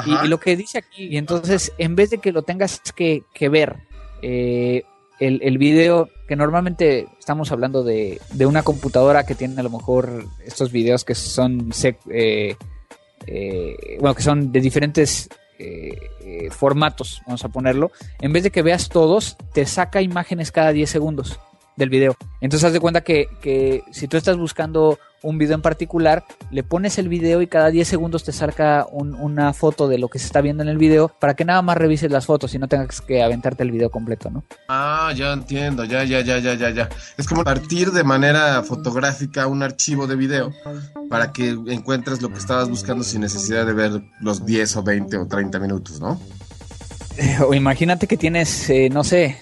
y, 0.05 0.27
lo 0.27 0.39
que 0.39 0.57
dice 0.57 0.79
aquí, 0.79 1.05
y 1.05 1.17
entonces 1.17 1.71
en 1.77 1.95
vez 1.95 2.09
de 2.09 2.17
que 2.17 2.33
lo 2.33 2.41
tengas 2.41 2.81
que, 2.95 3.23
que 3.33 3.47
ver, 3.47 3.77
eh, 4.21 4.83
el, 5.19 5.39
el 5.41 5.57
video, 5.57 6.09
que 6.27 6.35
normalmente 6.35 7.07
estamos 7.17 7.51
hablando 7.51 7.83
de, 7.83 8.19
de, 8.33 8.45
una 8.45 8.63
computadora 8.63 9.25
que 9.25 9.35
tiene 9.35 9.57
a 9.57 9.63
lo 9.63 9.69
mejor 9.69 10.25
estos 10.43 10.73
videos 10.73 11.05
que 11.05 11.15
son, 11.15 11.71
eh, 12.09 12.57
eh, 13.27 13.97
bueno, 14.01 14.15
que 14.15 14.23
son 14.23 14.51
de 14.51 14.59
diferentes 14.59 15.29
eh, 15.59 16.49
formatos, 16.51 17.21
vamos 17.25 17.45
a 17.45 17.49
ponerlo, 17.49 17.91
en 18.19 18.33
vez 18.33 18.43
de 18.43 18.51
que 18.51 18.63
veas 18.63 18.89
todos, 18.89 19.37
te 19.53 19.65
saca 19.65 20.01
imágenes 20.01 20.51
cada 20.51 20.73
10 20.73 20.89
segundos 20.89 21.39
del 21.75 21.89
video. 21.89 22.15
Entonces 22.41 22.65
haz 22.65 22.73
de 22.73 22.79
cuenta 22.79 23.01
que, 23.01 23.27
que 23.41 23.83
si 23.91 24.07
tú 24.07 24.17
estás 24.17 24.37
buscando 24.37 24.97
un 25.25 25.37
video 25.39 25.55
en 25.55 25.61
particular, 25.61 26.23
le 26.51 26.63
pones 26.63 26.97
el 26.99 27.09
video 27.09 27.41
y 27.41 27.47
cada 27.47 27.69
10 27.69 27.87
segundos 27.87 28.23
te 28.23 28.31
saca 28.31 28.85
una 28.91 29.53
foto 29.53 29.87
de 29.87 29.97
lo 29.97 30.07
que 30.07 30.19
se 30.19 30.27
está 30.27 30.39
viendo 30.41 30.61
en 30.61 30.69
el 30.69 30.77
video 30.77 31.09
para 31.19 31.33
que 31.33 31.43
nada 31.43 31.61
más 31.63 31.77
revises 31.77 32.11
las 32.11 32.27
fotos 32.27 32.53
y 32.53 32.59
no 32.59 32.67
tengas 32.67 33.01
que 33.01 33.23
aventarte 33.23 33.63
el 33.63 33.71
video 33.71 33.89
completo, 33.89 34.29
¿no? 34.29 34.43
Ah, 34.69 35.11
ya 35.15 35.33
entiendo, 35.33 35.83
ya, 35.83 36.03
ya, 36.03 36.21
ya, 36.21 36.37
ya, 36.37 36.53
ya, 36.53 36.69
ya. 36.69 36.89
Es 37.17 37.27
como 37.27 37.43
partir 37.43 37.91
de 37.91 38.03
manera 38.03 38.61
fotográfica 38.61 39.47
un 39.47 39.63
archivo 39.63 40.05
de 40.05 40.15
video 40.15 40.53
para 41.09 41.31
que 41.31 41.49
encuentres 41.49 42.21
lo 42.21 42.29
que 42.29 42.37
estabas 42.37 42.69
buscando 42.69 43.03
sin 43.03 43.21
necesidad 43.21 43.65
de 43.65 43.73
ver 43.73 44.01
los 44.21 44.45
10 44.45 44.77
o 44.77 44.83
20 44.83 45.17
o 45.17 45.27
30 45.27 45.59
minutos, 45.59 45.99
¿no? 45.99 46.19
o 47.47 47.53
imagínate 47.53 48.07
que 48.07 48.17
tienes, 48.17 48.69
eh, 48.69 48.89
no 48.89 49.03
sé, 49.03 49.37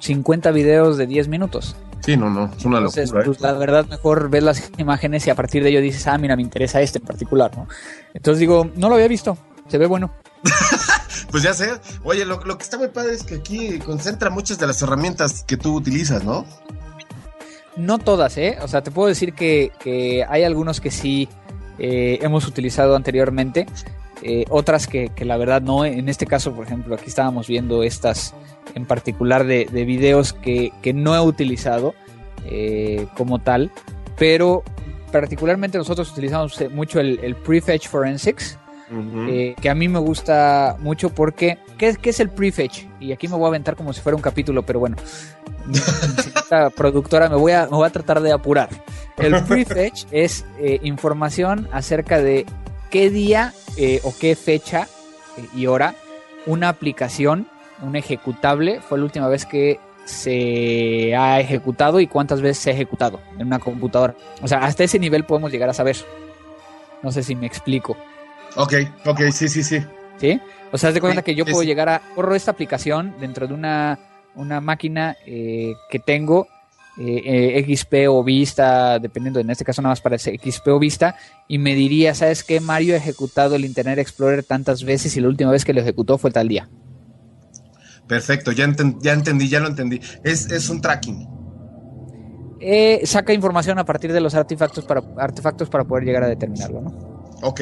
50 0.00 0.50
videos 0.50 0.96
de 0.96 1.06
10 1.06 1.28
minutos. 1.28 1.76
Sí, 2.00 2.16
no, 2.16 2.30
no, 2.30 2.50
es 2.56 2.64
una 2.64 2.80
locura. 2.80 3.02
¿eh? 3.02 3.24
Pues, 3.24 3.40
la 3.40 3.52
verdad, 3.52 3.86
mejor 3.86 4.30
ves 4.30 4.42
las 4.42 4.70
imágenes 4.78 5.26
y 5.26 5.30
a 5.30 5.34
partir 5.34 5.62
de 5.62 5.70
ello 5.70 5.80
dices, 5.80 6.06
ah, 6.06 6.16
mira, 6.18 6.36
me 6.36 6.42
interesa 6.42 6.80
este 6.80 6.98
en 6.98 7.04
particular, 7.04 7.56
¿no? 7.56 7.68
Entonces 8.14 8.40
digo, 8.40 8.70
no 8.76 8.88
lo 8.88 8.94
había 8.94 9.08
visto, 9.08 9.36
se 9.68 9.78
ve 9.78 9.86
bueno. 9.86 10.10
pues 11.30 11.42
ya 11.42 11.52
sé. 11.52 11.70
Oye, 12.04 12.24
lo, 12.24 12.40
que 12.40 12.62
está 12.62 12.78
muy 12.78 12.88
padre 12.88 13.14
es 13.14 13.24
que 13.24 13.36
aquí 13.36 13.78
concentra 13.80 14.30
muchas 14.30 14.58
de 14.58 14.66
las 14.66 14.80
herramientas 14.80 15.44
que 15.46 15.56
tú 15.56 15.74
utilizas, 15.74 16.24
¿no? 16.24 16.46
No 17.76 17.98
todas, 17.98 18.38
¿eh? 18.38 18.58
O 18.62 18.68
sea, 18.68 18.82
te 18.82 18.90
puedo 18.90 19.08
decir 19.08 19.34
que, 19.34 20.24
hay 20.28 20.44
algunos 20.44 20.80
que 20.80 20.90
sí 20.90 21.28
eh, 21.78 22.18
hemos 22.22 22.46
utilizado 22.46 22.96
anteriormente, 22.96 23.66
eh, 24.22 24.44
otras 24.48 24.86
que, 24.86 25.10
la 25.20 25.36
verdad 25.36 25.62
no. 25.62 25.84
En 25.84 26.08
este 26.08 26.26
caso, 26.26 26.52
por 26.52 26.66
ejemplo, 26.66 26.94
aquí 26.94 27.06
estábamos 27.06 27.46
viendo 27.46 27.82
estas 27.82 28.34
en 28.74 28.84
particular 28.84 29.44
de, 29.44 29.66
videos 29.66 30.32
que, 30.32 30.72
no 30.94 31.14
he 31.14 31.20
utilizado 31.20 31.94
eh, 32.46 33.06
como 33.16 33.38
tal, 33.38 33.70
pero 34.16 34.62
particularmente 35.12 35.78
nosotros 35.78 36.10
utilizamos 36.10 36.58
mucho 36.70 37.00
el, 37.00 37.20
el 37.22 37.36
Prefetch 37.36 37.88
Forensics. 37.88 38.58
Eh, 38.90 39.54
que 39.60 39.68
a 39.68 39.74
mí 39.74 39.86
me 39.86 39.98
gusta 39.98 40.78
mucho 40.80 41.10
porque 41.10 41.58
¿qué, 41.76 41.94
¿qué, 42.00 42.08
es 42.08 42.20
el 42.20 42.30
prefetch? 42.30 42.84
Y 43.00 43.12
aquí 43.12 43.28
me 43.28 43.36
voy 43.36 43.44
a 43.44 43.48
aventar 43.48 43.76
como 43.76 43.92
si 43.92 44.00
fuera 44.00 44.16
un 44.16 44.22
capítulo, 44.22 44.62
pero 44.62 44.80
bueno, 44.80 44.96
esta 46.34 46.70
productora 46.70 47.28
me 47.28 47.36
voy, 47.36 47.52
a, 47.52 47.64
me 47.64 47.76
voy 47.76 47.86
a 47.86 47.90
tratar 47.90 48.22
de 48.22 48.32
apurar. 48.32 48.70
El 49.18 49.44
prefetch 49.44 50.06
es 50.10 50.46
información 50.82 51.68
acerca 51.70 52.22
de 52.22 52.46
qué 52.90 53.10
día 53.10 53.52
eh, 53.78 54.00
o 54.02 54.12
qué 54.18 54.34
fecha 54.34 54.88
eh, 55.36 55.46
y 55.54 55.66
hora 55.66 55.94
una 56.46 56.68
aplicación, 56.68 57.46
un 57.82 57.94
ejecutable, 57.96 58.80
fue 58.80 58.98
la 58.98 59.04
última 59.04 59.28
vez 59.28 59.46
que 59.46 59.78
se 60.04 61.14
ha 61.14 61.38
ejecutado 61.38 62.00
y 62.00 62.06
cuántas 62.06 62.40
veces 62.40 62.58
se 62.58 62.70
ha 62.70 62.72
ejecutado 62.72 63.20
en 63.38 63.46
una 63.46 63.58
computadora. 63.58 64.14
O 64.42 64.48
sea, 64.48 64.58
hasta 64.58 64.84
ese 64.84 64.98
nivel 64.98 65.24
podemos 65.24 65.52
llegar 65.52 65.68
a 65.68 65.74
saber. 65.74 65.96
No 67.02 67.12
sé 67.12 67.22
si 67.22 67.34
me 67.34 67.46
explico. 67.46 67.96
Ok, 68.56 68.74
ok, 69.04 69.20
sí, 69.30 69.48
sí, 69.48 69.62
sí. 69.62 69.84
¿Sí? 70.18 70.40
O 70.72 70.78
sea, 70.78 70.88
haz 70.88 70.94
de 70.94 71.00
cuenta 71.00 71.22
que 71.22 71.34
yo 71.34 71.44
puedo 71.44 71.62
llegar 71.62 71.88
a... 71.88 72.00
Corro 72.14 72.34
esta 72.34 72.50
aplicación 72.50 73.14
dentro 73.20 73.46
de 73.46 73.54
una, 73.54 73.98
una 74.34 74.60
máquina 74.60 75.16
eh, 75.26 75.74
que 75.90 75.98
tengo 75.98 76.48
eh, 76.98 77.56
eh 77.56 77.76
XP 77.76 78.08
o 78.08 78.24
Vista, 78.24 78.98
dependiendo, 78.98 79.40
en 79.40 79.50
este 79.50 79.64
caso 79.64 79.82
nada 79.82 79.92
más 79.92 80.00
parece 80.00 80.36
XP 80.36 80.68
o 80.68 80.78
Vista, 80.78 81.16
y 81.46 81.58
me 81.58 81.74
diría, 81.74 82.14
¿sabes 82.14 82.44
qué? 82.44 82.60
Mario 82.60 82.94
ha 82.94 82.98
ejecutado 82.98 83.56
el 83.56 83.64
Internet 83.64 83.98
Explorer 83.98 84.44
tantas 84.44 84.84
veces 84.84 85.16
y 85.16 85.20
la 85.20 85.28
última 85.28 85.50
vez 85.50 85.64
que 85.64 85.72
lo 85.72 85.80
ejecutó 85.80 86.18
fue 86.18 86.30
tal 86.30 86.48
día. 86.48 86.68
Perfecto, 88.06 88.52
ya, 88.52 88.66
ya 89.00 89.12
entendí, 89.12 89.48
ya 89.48 89.60
lo 89.60 89.68
entendí. 89.68 90.00
Es, 90.24 90.50
es 90.50 90.70
un 90.70 90.80
tracking. 90.80 91.28
Eh, 92.60 93.02
saca 93.04 93.32
información 93.32 93.78
a 93.78 93.84
partir 93.84 94.12
de 94.12 94.20
los 94.20 94.34
artefactos 94.34 94.84
para, 94.84 95.02
artefactos 95.18 95.68
para 95.68 95.84
poder 95.84 96.04
llegar 96.04 96.24
a 96.24 96.28
determinarlo, 96.28 96.80
¿no? 96.80 96.88
Ok, 97.42 97.60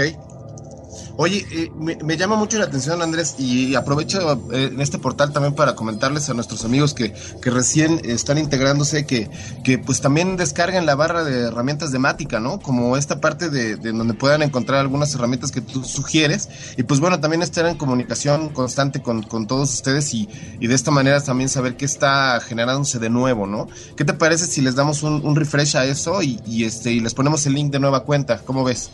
Oye, 1.19 1.47
eh, 1.51 1.71
me, 1.79 2.17
llama 2.19 2.37
mucho 2.37 2.59
la 2.59 2.67
atención, 2.67 3.01
Andrés, 3.01 3.37
y 3.39 3.75
aprovecho 3.75 4.33
eh, 4.53 4.71
en 4.73 4.81
este 4.83 4.99
portal 4.99 5.33
también 5.33 5.55
para 5.55 5.75
comentarles 5.75 6.29
a 6.29 6.35
nuestros 6.35 6.65
amigos 6.67 6.93
que, 6.93 7.15
que 7.41 7.51
recién 7.51 8.03
están 8.05 8.37
integrándose 8.37 9.07
que, 9.07 9.31
que 9.65 9.79
pues 9.79 10.03
también 10.03 10.37
descarguen 10.37 10.85
la 10.85 10.95
barra 10.95 11.25
de 11.25 11.45
herramientas 11.49 11.91
de 11.91 11.99
Mática, 11.99 12.39
¿no? 12.39 12.61
Como 12.61 12.99
esta 12.99 13.19
parte 13.19 13.49
de, 13.49 13.77
donde 13.77 14.13
puedan 14.13 14.43
encontrar 14.43 14.81
algunas 14.81 15.15
herramientas 15.15 15.53
que 15.53 15.63
tú 15.63 15.85
sugieres. 15.85 16.51
Y 16.77 16.83
pues 16.83 17.01
bueno, 17.01 17.19
también 17.19 17.43
estar 17.43 17.65
en 17.65 17.77
comunicación 17.77 18.51
constante 18.51 19.01
con, 19.01 19.25
todos 19.47 19.73
ustedes 19.73 20.13
y, 20.13 20.29
y, 20.61 20.67
de 20.67 20.75
esta 20.75 20.91
manera 20.91 21.21
también 21.23 21.49
saber 21.49 21.77
qué 21.77 21.87
está 21.87 22.41
generándose 22.41 22.99
de 22.99 23.09
nuevo, 23.09 23.47
¿no? 23.47 23.69
¿Qué 23.97 24.05
te 24.05 24.13
parece 24.13 24.47
si 24.47 24.61
les 24.61 24.75
damos 24.75 25.03
un, 25.03 25.25
un 25.25 25.35
refresh 25.35 25.77
a 25.77 25.85
eso 25.87 26.23
y, 26.23 26.41
y, 26.47 26.65
este, 26.65 26.93
y 26.93 27.01
les 27.01 27.15
ponemos 27.15 27.47
el 27.47 27.55
link 27.55 27.73
de 27.73 27.79
nueva 27.79 28.05
cuenta? 28.05 28.39
¿Cómo 28.45 28.65
ves? 28.65 28.91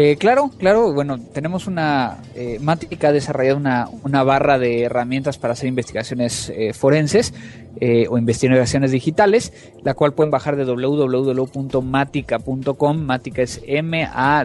Eh, 0.00 0.16
claro, 0.16 0.52
claro, 0.56 0.92
bueno, 0.92 1.18
tenemos 1.18 1.66
una, 1.66 2.18
eh, 2.36 2.60
Mática 2.60 3.08
ha 3.08 3.12
desarrollado 3.12 3.56
una, 3.56 3.88
una, 4.04 4.22
barra 4.22 4.56
de 4.56 4.82
herramientas 4.82 5.38
para 5.38 5.54
hacer 5.54 5.66
investigaciones 5.66 6.52
eh, 6.54 6.72
forenses 6.72 7.34
eh, 7.80 8.06
o 8.08 8.16
investigaciones 8.16 8.92
digitales, 8.92 9.52
la 9.82 9.94
cual 9.94 10.12
pueden 10.12 10.30
bajar 10.30 10.54
de 10.54 10.64
www.matica.com, 10.64 12.96
Mática 12.96 13.42
es 13.42 13.60
M-A-T-T-I-C-A.com 13.66 14.44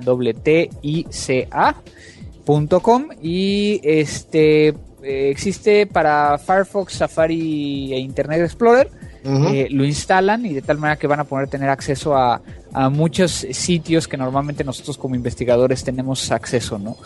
y 3.21 3.79
este 3.83 4.73
eh, 5.03 5.29
existe 5.29 5.85
para 5.85 6.39
Firefox, 6.39 6.93
Safari 6.93 7.93
e 7.93 7.99
Internet 7.99 8.41
Explorer. 8.41 8.89
Eh, 9.25 9.67
lo 9.69 9.85
instalan 9.85 10.45
y 10.45 10.53
de 10.53 10.61
tal 10.61 10.79
manera 10.79 10.99
que 10.99 11.07
van 11.07 11.21
a 11.21 11.23
poder 11.23 11.47
tener 11.47 11.69
acceso 11.69 12.17
a, 12.17 12.41
muchos 12.89 13.31
sitios 13.51 14.07
que 14.07 14.17
normalmente 14.17 14.63
nosotros 14.63 14.97
como 14.97 15.15
investigadores 15.15 15.83
tenemos 15.83 16.31
acceso, 16.31 16.79
¿no? 16.79 16.97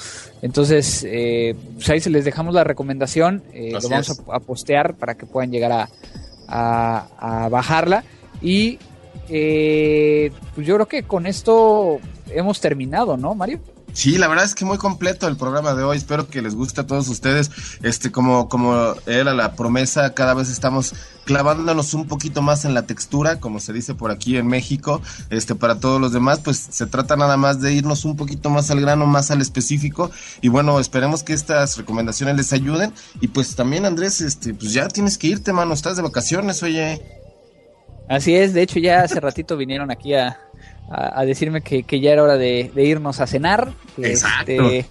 Entonces, 0.41 1.05
eh, 1.07 1.55
pues 1.75 1.89
ahí 1.89 1.99
se 1.99 2.09
les 2.09 2.25
dejamos 2.25 2.53
la 2.53 2.63
recomendación, 2.63 3.43
lo 3.53 3.79
vamos 3.89 4.21
a, 4.29 4.39
postear 4.39 4.95
para 4.95 5.15
que 5.15 5.25
puedan 5.25 5.51
llegar 5.51 5.89
a, 6.47 7.07
a 7.19 7.49
bajarla 7.49 8.03
y 8.41 8.79
pues 9.27 10.65
yo 10.67 10.75
creo 10.75 10.85
que 10.87 11.03
con 11.03 11.25
esto 11.25 11.99
hemos 12.31 12.61
terminado, 12.61 13.17
¿no, 13.17 13.35
Mario? 13.35 13.59
Sí, 13.97 14.19
la 14.19 14.27
verdad 14.27 14.45
es 14.45 14.53
que 14.53 14.63
muy 14.63 14.77
completo 14.77 15.27
el 15.27 15.37
programa 15.37 15.73
de 15.73 15.81
hoy. 15.81 15.97
Espero 15.97 16.27
que 16.27 16.43
les 16.43 16.53
guste 16.53 16.81
a 16.81 16.85
todos 16.85 17.07
ustedes. 17.07 17.49
Este, 17.81 18.11
como, 18.11 18.47
como 18.47 18.93
era 19.07 19.33
la 19.33 19.53
promesa, 19.53 20.13
cada 20.13 20.35
vez 20.35 20.51
estamos 20.51 20.93
clavándonos 21.25 21.95
un 21.95 22.07
poquito 22.07 22.43
más 22.43 22.63
en 22.63 22.75
la 22.75 22.83
textura, 22.83 23.39
como 23.39 23.59
se 23.59 23.73
dice 23.73 23.95
por 23.95 24.11
aquí 24.11 24.37
en 24.37 24.45
México. 24.45 25.01
Este, 25.31 25.55
para 25.55 25.79
todos 25.79 25.99
los 25.99 26.13
demás, 26.13 26.41
pues 26.43 26.59
se 26.69 26.85
trata 26.85 27.15
nada 27.15 27.37
más 27.37 27.59
de 27.59 27.73
irnos 27.73 28.05
un 28.05 28.15
poquito 28.15 28.51
más 28.51 28.69
al 28.69 28.81
grano, 28.81 29.07
más 29.07 29.31
al 29.31 29.41
específico. 29.41 30.11
Y 30.41 30.49
bueno, 30.49 30.79
esperemos 30.79 31.23
que 31.23 31.33
estas 31.33 31.75
recomendaciones 31.75 32.37
les 32.37 32.53
ayuden. 32.53 32.93
Y 33.19 33.29
pues 33.29 33.55
también, 33.55 33.83
Andrés, 33.83 34.21
este, 34.21 34.53
pues 34.53 34.73
ya 34.73 34.87
tienes 34.89 35.17
que 35.17 35.25
irte, 35.25 35.53
mano. 35.53 35.73
Estás 35.73 35.95
de 35.95 36.03
vacaciones, 36.03 36.61
oye. 36.61 37.01
Así 38.07 38.35
es, 38.35 38.53
de 38.53 38.61
hecho 38.61 38.77
ya 38.77 39.01
hace 39.01 39.19
ratito 39.19 39.57
vinieron 39.57 39.89
aquí 39.89 40.13
a, 40.13 40.46
a, 40.89 41.25
decirme 41.25 41.61
que, 41.61 41.99
ya 41.99 42.11
era 42.11 42.23
hora 42.23 42.37
de, 42.37 42.71
irnos 42.75 43.19
a 43.19 43.27
cenar. 43.27 43.73
Exacto. 43.97 44.51
Este, 44.51 44.89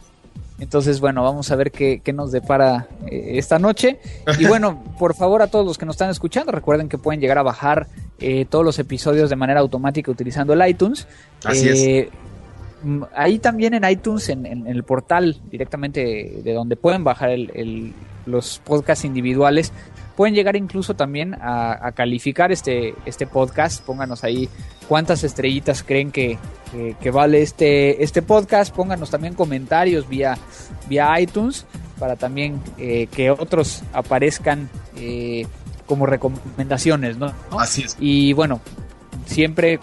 entonces, 0.58 1.00
bueno, 1.00 1.22
vamos 1.22 1.50
a 1.50 1.56
ver 1.56 1.70
qué, 1.70 2.00
nos 2.14 2.32
depara 2.32 2.88
eh, 3.10 3.32
esta 3.34 3.58
noche. 3.58 3.98
Y 4.38 4.46
bueno, 4.48 4.82
por 4.98 5.14
favor 5.14 5.42
a 5.42 5.48
todos 5.48 5.66
los 5.66 5.78
que 5.78 5.84
nos 5.84 5.94
están 5.94 6.10
escuchando, 6.10 6.52
recuerden 6.52 6.88
que 6.88 6.98
pueden 6.98 7.20
llegar 7.20 7.38
a 7.38 7.42
bajar 7.42 7.86
eh, 8.18 8.46
todos 8.48 8.64
los 8.64 8.78
episodios 8.78 9.28
de 9.28 9.36
manera 9.36 9.60
automática 9.60 10.10
utilizando 10.10 10.54
el 10.54 10.66
iTunes. 10.68 11.06
Así 11.44 11.68
es. 11.68 11.80
Eh, 11.80 12.10
ahí 13.14 13.38
también 13.38 13.74
en 13.74 13.88
iTunes, 13.88 14.28
en, 14.28 14.66
el 14.66 14.82
portal 14.82 15.40
directamente 15.50 16.40
de 16.42 16.52
donde 16.52 16.76
pueden 16.76 17.04
bajar 17.04 17.30
los 18.24 18.60
podcasts 18.64 19.04
individuales, 19.04 19.72
Pueden 20.16 20.34
llegar 20.34 20.56
incluso 20.56 20.94
también 20.94 21.34
a, 21.40 21.92
calificar 21.94 22.50
este, 22.50 22.94
este 23.04 23.26
podcast. 23.26 23.84
Pónganos 23.84 24.24
ahí 24.24 24.48
cuántas 24.88 25.22
estrellitas 25.24 25.82
creen 25.82 26.10
que, 26.10 26.38
vale 27.12 27.42
este, 27.42 28.02
este 28.02 28.22
podcast. 28.22 28.74
Pónganos 28.74 29.10
también 29.10 29.34
comentarios 29.34 30.08
vía, 30.08 30.38
vía 30.88 31.20
iTunes 31.20 31.66
para 31.98 32.16
también 32.16 32.60
eh, 32.78 33.08
que 33.10 33.30
otros 33.30 33.82
aparezcan 33.92 34.70
eh, 34.96 35.46
como 35.86 36.06
recomendaciones, 36.06 37.18
¿no? 37.18 37.32
Así 37.58 37.82
es. 37.82 37.96
Y 38.00 38.32
bueno, 38.32 38.60
siempre 39.26 39.78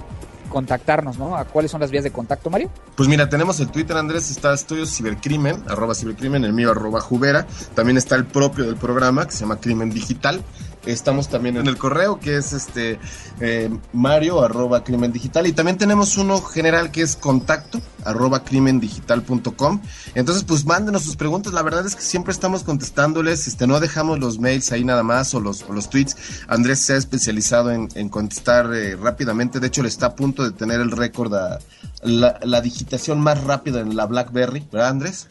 contactarnos, 0.54 1.18
¿no? 1.18 1.36
¿A 1.36 1.45
cuáles 1.45 1.72
son 1.72 1.82
las 1.82 1.89
vías 1.89 2.04
de 2.04 2.12
contacto, 2.12 2.51
Mario? 2.51 2.70
Pues 2.95 3.10
mira, 3.10 3.28
tenemos 3.28 3.60
el 3.60 3.70
Twitter, 3.70 3.97
Andrés, 3.97 4.30
está 4.30 4.54
Estudios 4.54 4.95
Cibercrimen, 4.95 5.64
arroba 5.68 5.95
cibercrimen, 5.95 6.45
el 6.45 6.54
mío, 6.54 6.70
arroba 6.70 7.01
Jubera. 7.01 7.47
También 7.74 7.97
está 7.97 8.16
el 8.16 8.26
propio 8.26 8.66
del 8.66 8.76
programa, 8.76 9.26
que 9.26 9.32
se 9.32 9.39
llama 9.41 9.60
Crimen 9.60 9.89
Digital. 9.89 10.43
Estamos 10.86 11.29
también 11.29 11.57
en 11.57 11.67
el 11.67 11.77
correo 11.77 12.19
que 12.19 12.38
es 12.38 12.51
este 12.53 12.99
eh, 13.39 13.69
Mario 13.93 14.41
arroba 14.41 14.84
crimen 14.84 15.13
digital 15.13 15.47
y 15.47 15.53
también 15.53 15.77
tenemos 15.77 16.17
uno 16.17 16.41
general 16.41 16.91
que 16.91 17.01
es 17.01 17.15
contacto 17.15 17.79
arroba 18.03 18.43
crimendigital.com. 18.43 19.81
Entonces, 20.15 20.43
pues 20.43 20.65
mándenos 20.65 21.03
sus 21.03 21.15
preguntas. 21.15 21.53
La 21.53 21.61
verdad 21.61 21.86
es 21.86 21.95
que 21.95 22.01
siempre 22.01 22.34
estamos 22.34 22.63
contestándoles. 22.63 23.47
Este, 23.47 23.65
no 23.65 23.79
dejamos 23.79 24.19
los 24.19 24.39
mails 24.39 24.71
ahí 24.71 24.84
nada 24.84 25.03
más 25.03 25.34
o 25.34 25.39
los, 25.39 25.67
los 25.69 25.89
tweets. 25.89 26.15
Andrés 26.47 26.79
se 26.79 26.93
ha 26.93 26.97
especializado 26.97 27.71
en, 27.71 28.09
contestar 28.09 28.73
eh, 28.73 28.95
rápidamente. 28.95 29.59
De 29.59 29.67
hecho, 29.67 29.81
le 29.81 29.88
está 29.88 30.07
a 30.07 30.15
punto 30.15 30.43
de 30.43 30.51
tener 30.51 30.81
el 30.81 30.91
récord 30.91 31.34
a 31.34 31.59
la, 32.01 32.39
la 32.43 32.61
digitación 32.61 33.21
más 33.21 33.43
rápida 33.43 33.79
en 33.79 33.95
la 33.95 34.05
BlackBerry, 34.05 34.67
¿verdad, 34.71 34.89
Andrés? 34.89 35.29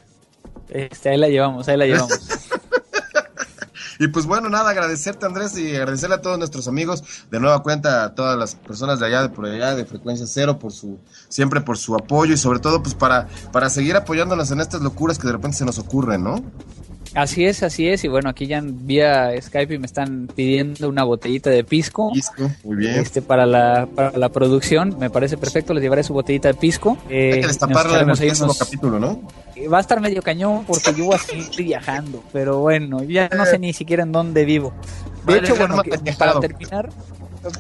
Este, 0.69 1.11
ahí 1.11 1.19
la 1.19 1.29
llevamos, 1.29 1.69
ahí 1.69 1.77
la 1.77 1.87
llevamos. 1.87 2.19
Y 3.99 4.09
pues 4.09 4.27
bueno, 4.27 4.49
nada, 4.49 4.71
agradecerte 4.71 5.27
Andrés 5.27 5.57
y 5.59 5.75
agradecerle 5.77 6.17
a 6.17 6.21
todos 6.21 6.39
nuestros 6.39 6.69
amigos, 6.69 7.05
de 7.31 7.41
nueva 7.41 7.63
cuenta 7.63 8.05
a 8.05 8.15
todas 8.15 8.39
las 8.39 8.55
personas 8.55 9.01
de 9.01 9.07
allá, 9.07 9.23
de 9.23 9.29
por 9.29 9.47
allá, 9.47 9.75
de 9.75 9.85
Frecuencia 9.85 10.27
Cero, 10.27 10.59
por 10.59 10.73
su, 10.73 10.99
siempre 11.29 11.61
por 11.61 11.79
su 11.79 11.95
apoyo 11.95 12.35
y 12.35 12.37
sobre 12.37 12.59
todo 12.59 12.83
pues 12.83 12.95
para, 12.95 13.29
para 13.53 13.71
seguir 13.71 13.97
apoyándonos 13.97 14.51
en 14.51 14.61
estas 14.61 14.81
locuras 14.81 15.19
que 15.19 15.27
de 15.27 15.33
repente 15.33 15.59
se 15.59 15.65
nos 15.65 15.79
ocurren, 15.79 16.25
¿no? 16.25 16.43
Así 17.15 17.45
es, 17.45 17.63
así 17.63 17.89
es. 17.89 18.05
Y 18.05 18.09
bueno, 18.09 18.31
aquí 18.31 18.47
ya 18.47 18.61
vía 18.65 19.31
Skype 19.41 19.79
me 19.79 19.87
están 19.87 20.29
pidiendo 20.35 20.89
una 20.89 21.05
botellita 21.05 21.51
de 21.51 21.63
pisco. 21.65 22.11
Pisco, 22.13 22.51
muy 22.65 22.77
bien. 22.77 22.95
Este, 22.95 23.21
para 23.21 23.45
la, 23.47 23.87
para 23.95 24.17
la 24.17 24.29
producción, 24.31 24.97
me 24.99 25.11
parece 25.11 25.37
perfecto. 25.37 25.75
Les 25.75 25.83
llevaré 25.83 26.03
su 26.03 26.15
botellita 26.15 26.49
de 26.49 26.55
pisco. 26.55 26.97
Eh, 27.11 27.33
Hay 27.35 27.41
que 27.43 27.47
destaparla 27.49 28.01
en 28.01 28.11
el 28.11 28.17
próximo 28.17 28.55
capítulo, 28.59 28.99
¿no? 28.99 29.21
Va 29.73 29.79
a 29.79 29.81
estar 29.81 30.01
medio 30.01 30.23
cañón 30.23 30.65
porque 30.67 30.95
yo 30.95 31.05
voy 31.07 31.15
a 31.15 31.19
seguir 31.19 31.47
viajando. 31.59 32.23
Pero 32.33 32.59
bueno, 32.61 33.03
ya 33.03 33.29
no 33.29 33.45
sé 33.47 33.59
ni 33.59 33.73
siquiera 33.73 34.03
en 34.03 34.13
dónde 34.13 34.45
vivo. 34.45 34.73
De 35.27 35.39
hecho, 35.39 35.55
bueno, 35.55 35.81
para 36.19 36.41
terminar, 36.41 36.89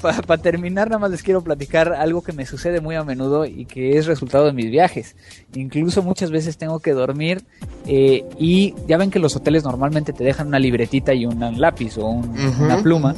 para 0.01 0.39
terminar, 0.39 0.89
nada 0.89 1.01
más 1.01 1.11
les 1.11 1.22
quiero 1.22 1.43
platicar 1.43 1.93
algo 1.93 2.22
que 2.22 2.33
me 2.33 2.47
sucede 2.47 2.80
muy 2.80 2.95
a 2.95 3.03
menudo 3.03 3.45
y 3.47 3.64
que 3.64 3.99
es 3.99 4.07
resultado 4.07 4.47
de 4.47 4.53
mis 4.53 4.70
viajes. 4.70 5.16
Incluso 5.55 6.03
muchas 6.03 6.30
veces 6.30 6.57
tengo 6.57 6.78
que 6.80 6.93
dormir 6.93 7.43
eh, 7.87 8.24
y 8.39 8.74
ya 8.87 8.97
ven 8.97 9.11
que 9.11 9.18
los 9.18 9.35
hoteles 9.35 9.64
normalmente 9.64 10.12
te 10.12 10.22
dejan 10.22 10.49
una 10.49 10.59
libretita 10.59 11.14
y 11.14 11.26
un 11.26 11.61
lápiz 11.61 11.99
o 11.99 12.07
una 12.07 12.80
pluma. 12.83 13.16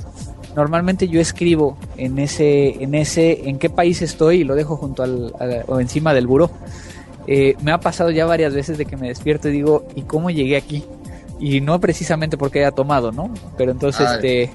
Normalmente 0.56 1.08
yo 1.08 1.20
escribo 1.20 1.76
en 1.96 2.18
ese, 2.18 2.82
en 2.82 2.94
ese, 2.94 3.48
en 3.48 3.58
qué 3.58 3.68
país 3.68 4.00
estoy 4.02 4.40
y 4.40 4.44
lo 4.44 4.54
dejo 4.54 4.76
junto 4.76 5.02
al, 5.02 5.34
o 5.66 5.80
encima 5.80 6.14
del 6.14 6.26
buró. 6.26 6.50
Eh, 7.26 7.56
me 7.62 7.72
ha 7.72 7.80
pasado 7.80 8.10
ya 8.10 8.24
varias 8.26 8.54
veces 8.54 8.78
de 8.78 8.86
que 8.86 8.96
me 8.96 9.08
despierto 9.08 9.48
y 9.48 9.52
digo, 9.52 9.86
¿y 9.96 10.02
cómo 10.02 10.30
llegué 10.30 10.56
aquí? 10.56 10.84
Y 11.40 11.60
no 11.60 11.80
precisamente 11.80 12.38
porque 12.38 12.60
haya 12.60 12.70
tomado, 12.70 13.12
¿no? 13.12 13.30
Pero 13.56 13.72
entonces, 13.72 14.08
este 14.10 14.50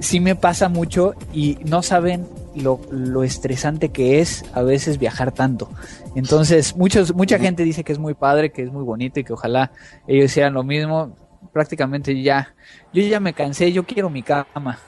sí 0.00 0.20
me 0.20 0.36
pasa 0.36 0.68
mucho 0.68 1.14
y 1.32 1.58
no 1.64 1.82
saben 1.82 2.26
lo, 2.54 2.80
lo, 2.90 3.22
estresante 3.22 3.90
que 3.90 4.20
es 4.20 4.44
a 4.54 4.62
veces 4.62 4.98
viajar 4.98 5.32
tanto. 5.32 5.70
Entonces, 6.14 6.76
muchos, 6.76 7.14
mucha 7.14 7.38
gente 7.38 7.64
dice 7.64 7.84
que 7.84 7.92
es 7.92 7.98
muy 7.98 8.14
padre, 8.14 8.50
que 8.50 8.62
es 8.62 8.72
muy 8.72 8.84
bonito 8.84 9.20
y 9.20 9.24
que 9.24 9.32
ojalá 9.32 9.72
ellos 10.06 10.26
hicieran 10.26 10.54
lo 10.54 10.62
mismo. 10.62 11.16
Prácticamente 11.52 12.20
ya, 12.22 12.54
yo 12.92 13.02
ya 13.02 13.20
me 13.20 13.34
cansé, 13.34 13.72
yo 13.72 13.84
quiero 13.84 14.10
mi 14.10 14.22
cama. 14.22 14.78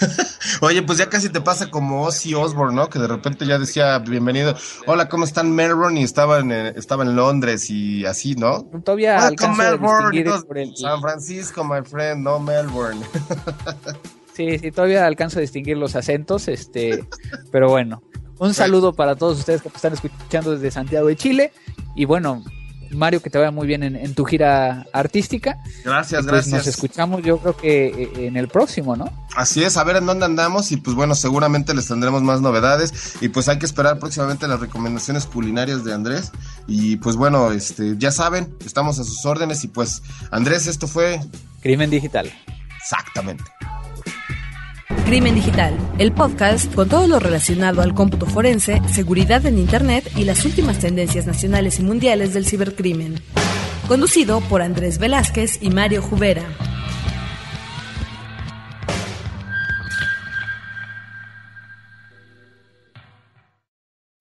Oye, 0.60 0.82
pues 0.82 0.98
ya 0.98 1.08
casi 1.08 1.28
te 1.28 1.40
pasa 1.40 1.70
como 1.70 2.02
Ozzy 2.02 2.34
Osbourne, 2.34 2.74
¿no? 2.74 2.88
Que 2.88 2.98
de 2.98 3.06
repente 3.06 3.46
ya 3.46 3.58
decía, 3.58 3.98
bienvenido, 3.98 4.54
hola, 4.86 5.08
¿cómo 5.08 5.24
están 5.24 5.52
Melbourne? 5.52 6.00
Y 6.00 6.04
estaba 6.04 6.40
en, 6.40 6.52
estaba 6.52 7.04
en 7.04 7.16
Londres 7.16 7.70
y 7.70 8.04
así, 8.04 8.34
¿no? 8.34 8.64
Todavía 8.84 9.26
alcanzo 9.26 9.62
Melbourne, 9.62 10.72
San 10.74 11.00
Francisco, 11.00 11.64
my 11.64 11.82
friend, 11.82 12.22
no 12.22 12.38
Melbourne. 12.38 13.00
Sí, 14.36 14.58
sí, 14.58 14.70
todavía 14.70 15.06
alcanzo 15.06 15.38
a 15.38 15.40
distinguir 15.40 15.78
los 15.78 15.96
acentos, 15.96 16.46
este, 16.48 17.08
pero 17.50 17.70
bueno. 17.70 18.02
Un 18.38 18.52
saludo 18.52 18.92
para 18.92 19.16
todos 19.16 19.38
ustedes 19.38 19.62
que 19.62 19.68
están 19.68 19.94
escuchando 19.94 20.52
desde 20.52 20.70
Santiago 20.70 21.06
de 21.06 21.16
Chile. 21.16 21.52
Y 21.94 22.04
bueno, 22.04 22.44
Mario, 22.90 23.22
que 23.22 23.30
te 23.30 23.38
vaya 23.38 23.50
muy 23.50 23.66
bien 23.66 23.82
en, 23.82 24.14
tu 24.14 24.26
gira 24.26 24.84
artística. 24.92 25.56
Gracias, 25.82 26.20
pues 26.20 26.26
gracias. 26.26 26.54
Nos 26.54 26.66
escuchamos 26.66 27.22
yo 27.22 27.38
creo 27.38 27.56
que 27.56 27.86
eh, 27.86 28.26
en 28.26 28.36
el 28.36 28.48
próximo, 28.48 28.94
¿no? 28.94 29.10
Así 29.34 29.64
es, 29.64 29.78
a 29.78 29.84
ver 29.84 29.96
en 29.96 30.04
dónde 30.04 30.26
andamos 30.26 30.70
y 30.70 30.76
pues 30.76 30.94
bueno, 30.94 31.14
seguramente 31.14 31.72
les 31.72 31.88
tendremos 31.88 32.22
más 32.22 32.42
novedades 32.42 33.16
y 33.22 33.30
pues 33.30 33.48
hay 33.48 33.58
que 33.58 33.64
esperar 33.64 33.98
próximamente 33.98 34.46
las 34.46 34.60
recomendaciones 34.60 35.24
culinarias 35.24 35.82
de 35.82 35.94
Andrés 35.94 36.30
y 36.66 36.96
pues 36.96 37.16
bueno, 37.16 37.52
este, 37.52 37.96
ya 37.96 38.12
saben, 38.12 38.54
estamos 38.66 38.98
a 38.98 39.04
sus 39.04 39.24
órdenes 39.24 39.64
y 39.64 39.68
pues 39.68 40.02
Andrés, 40.30 40.66
esto 40.66 40.86
fue... 40.86 41.20
Crimen 41.62 41.88
Digital. 41.88 42.30
Exactamente. 42.78 43.44
Crimen 45.06 45.36
Digital, 45.36 45.78
el 45.98 46.12
podcast 46.12 46.74
con 46.74 46.88
todo 46.88 47.06
lo 47.06 47.20
relacionado 47.20 47.80
al 47.80 47.94
cómputo 47.94 48.26
forense, 48.26 48.82
seguridad 48.88 49.46
en 49.46 49.56
Internet 49.56 50.10
y 50.16 50.24
las 50.24 50.44
últimas 50.44 50.80
tendencias 50.80 51.28
nacionales 51.28 51.78
y 51.78 51.84
mundiales 51.84 52.34
del 52.34 52.44
cibercrimen. 52.44 53.20
Conducido 53.86 54.40
por 54.40 54.62
Andrés 54.62 54.98
Velázquez 54.98 55.62
y 55.62 55.70
Mario 55.70 56.02
Jubera. 56.02 56.42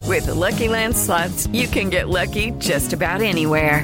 With 0.08 0.28
the 0.28 0.36
Lucky 0.36 0.68
Land 0.68 0.96
slots, 0.96 1.48
you 1.48 1.68
can 1.68 1.90
get 1.90 2.10
lucky 2.10 2.52
just 2.60 2.94
about 2.94 3.22
anywhere. 3.22 3.84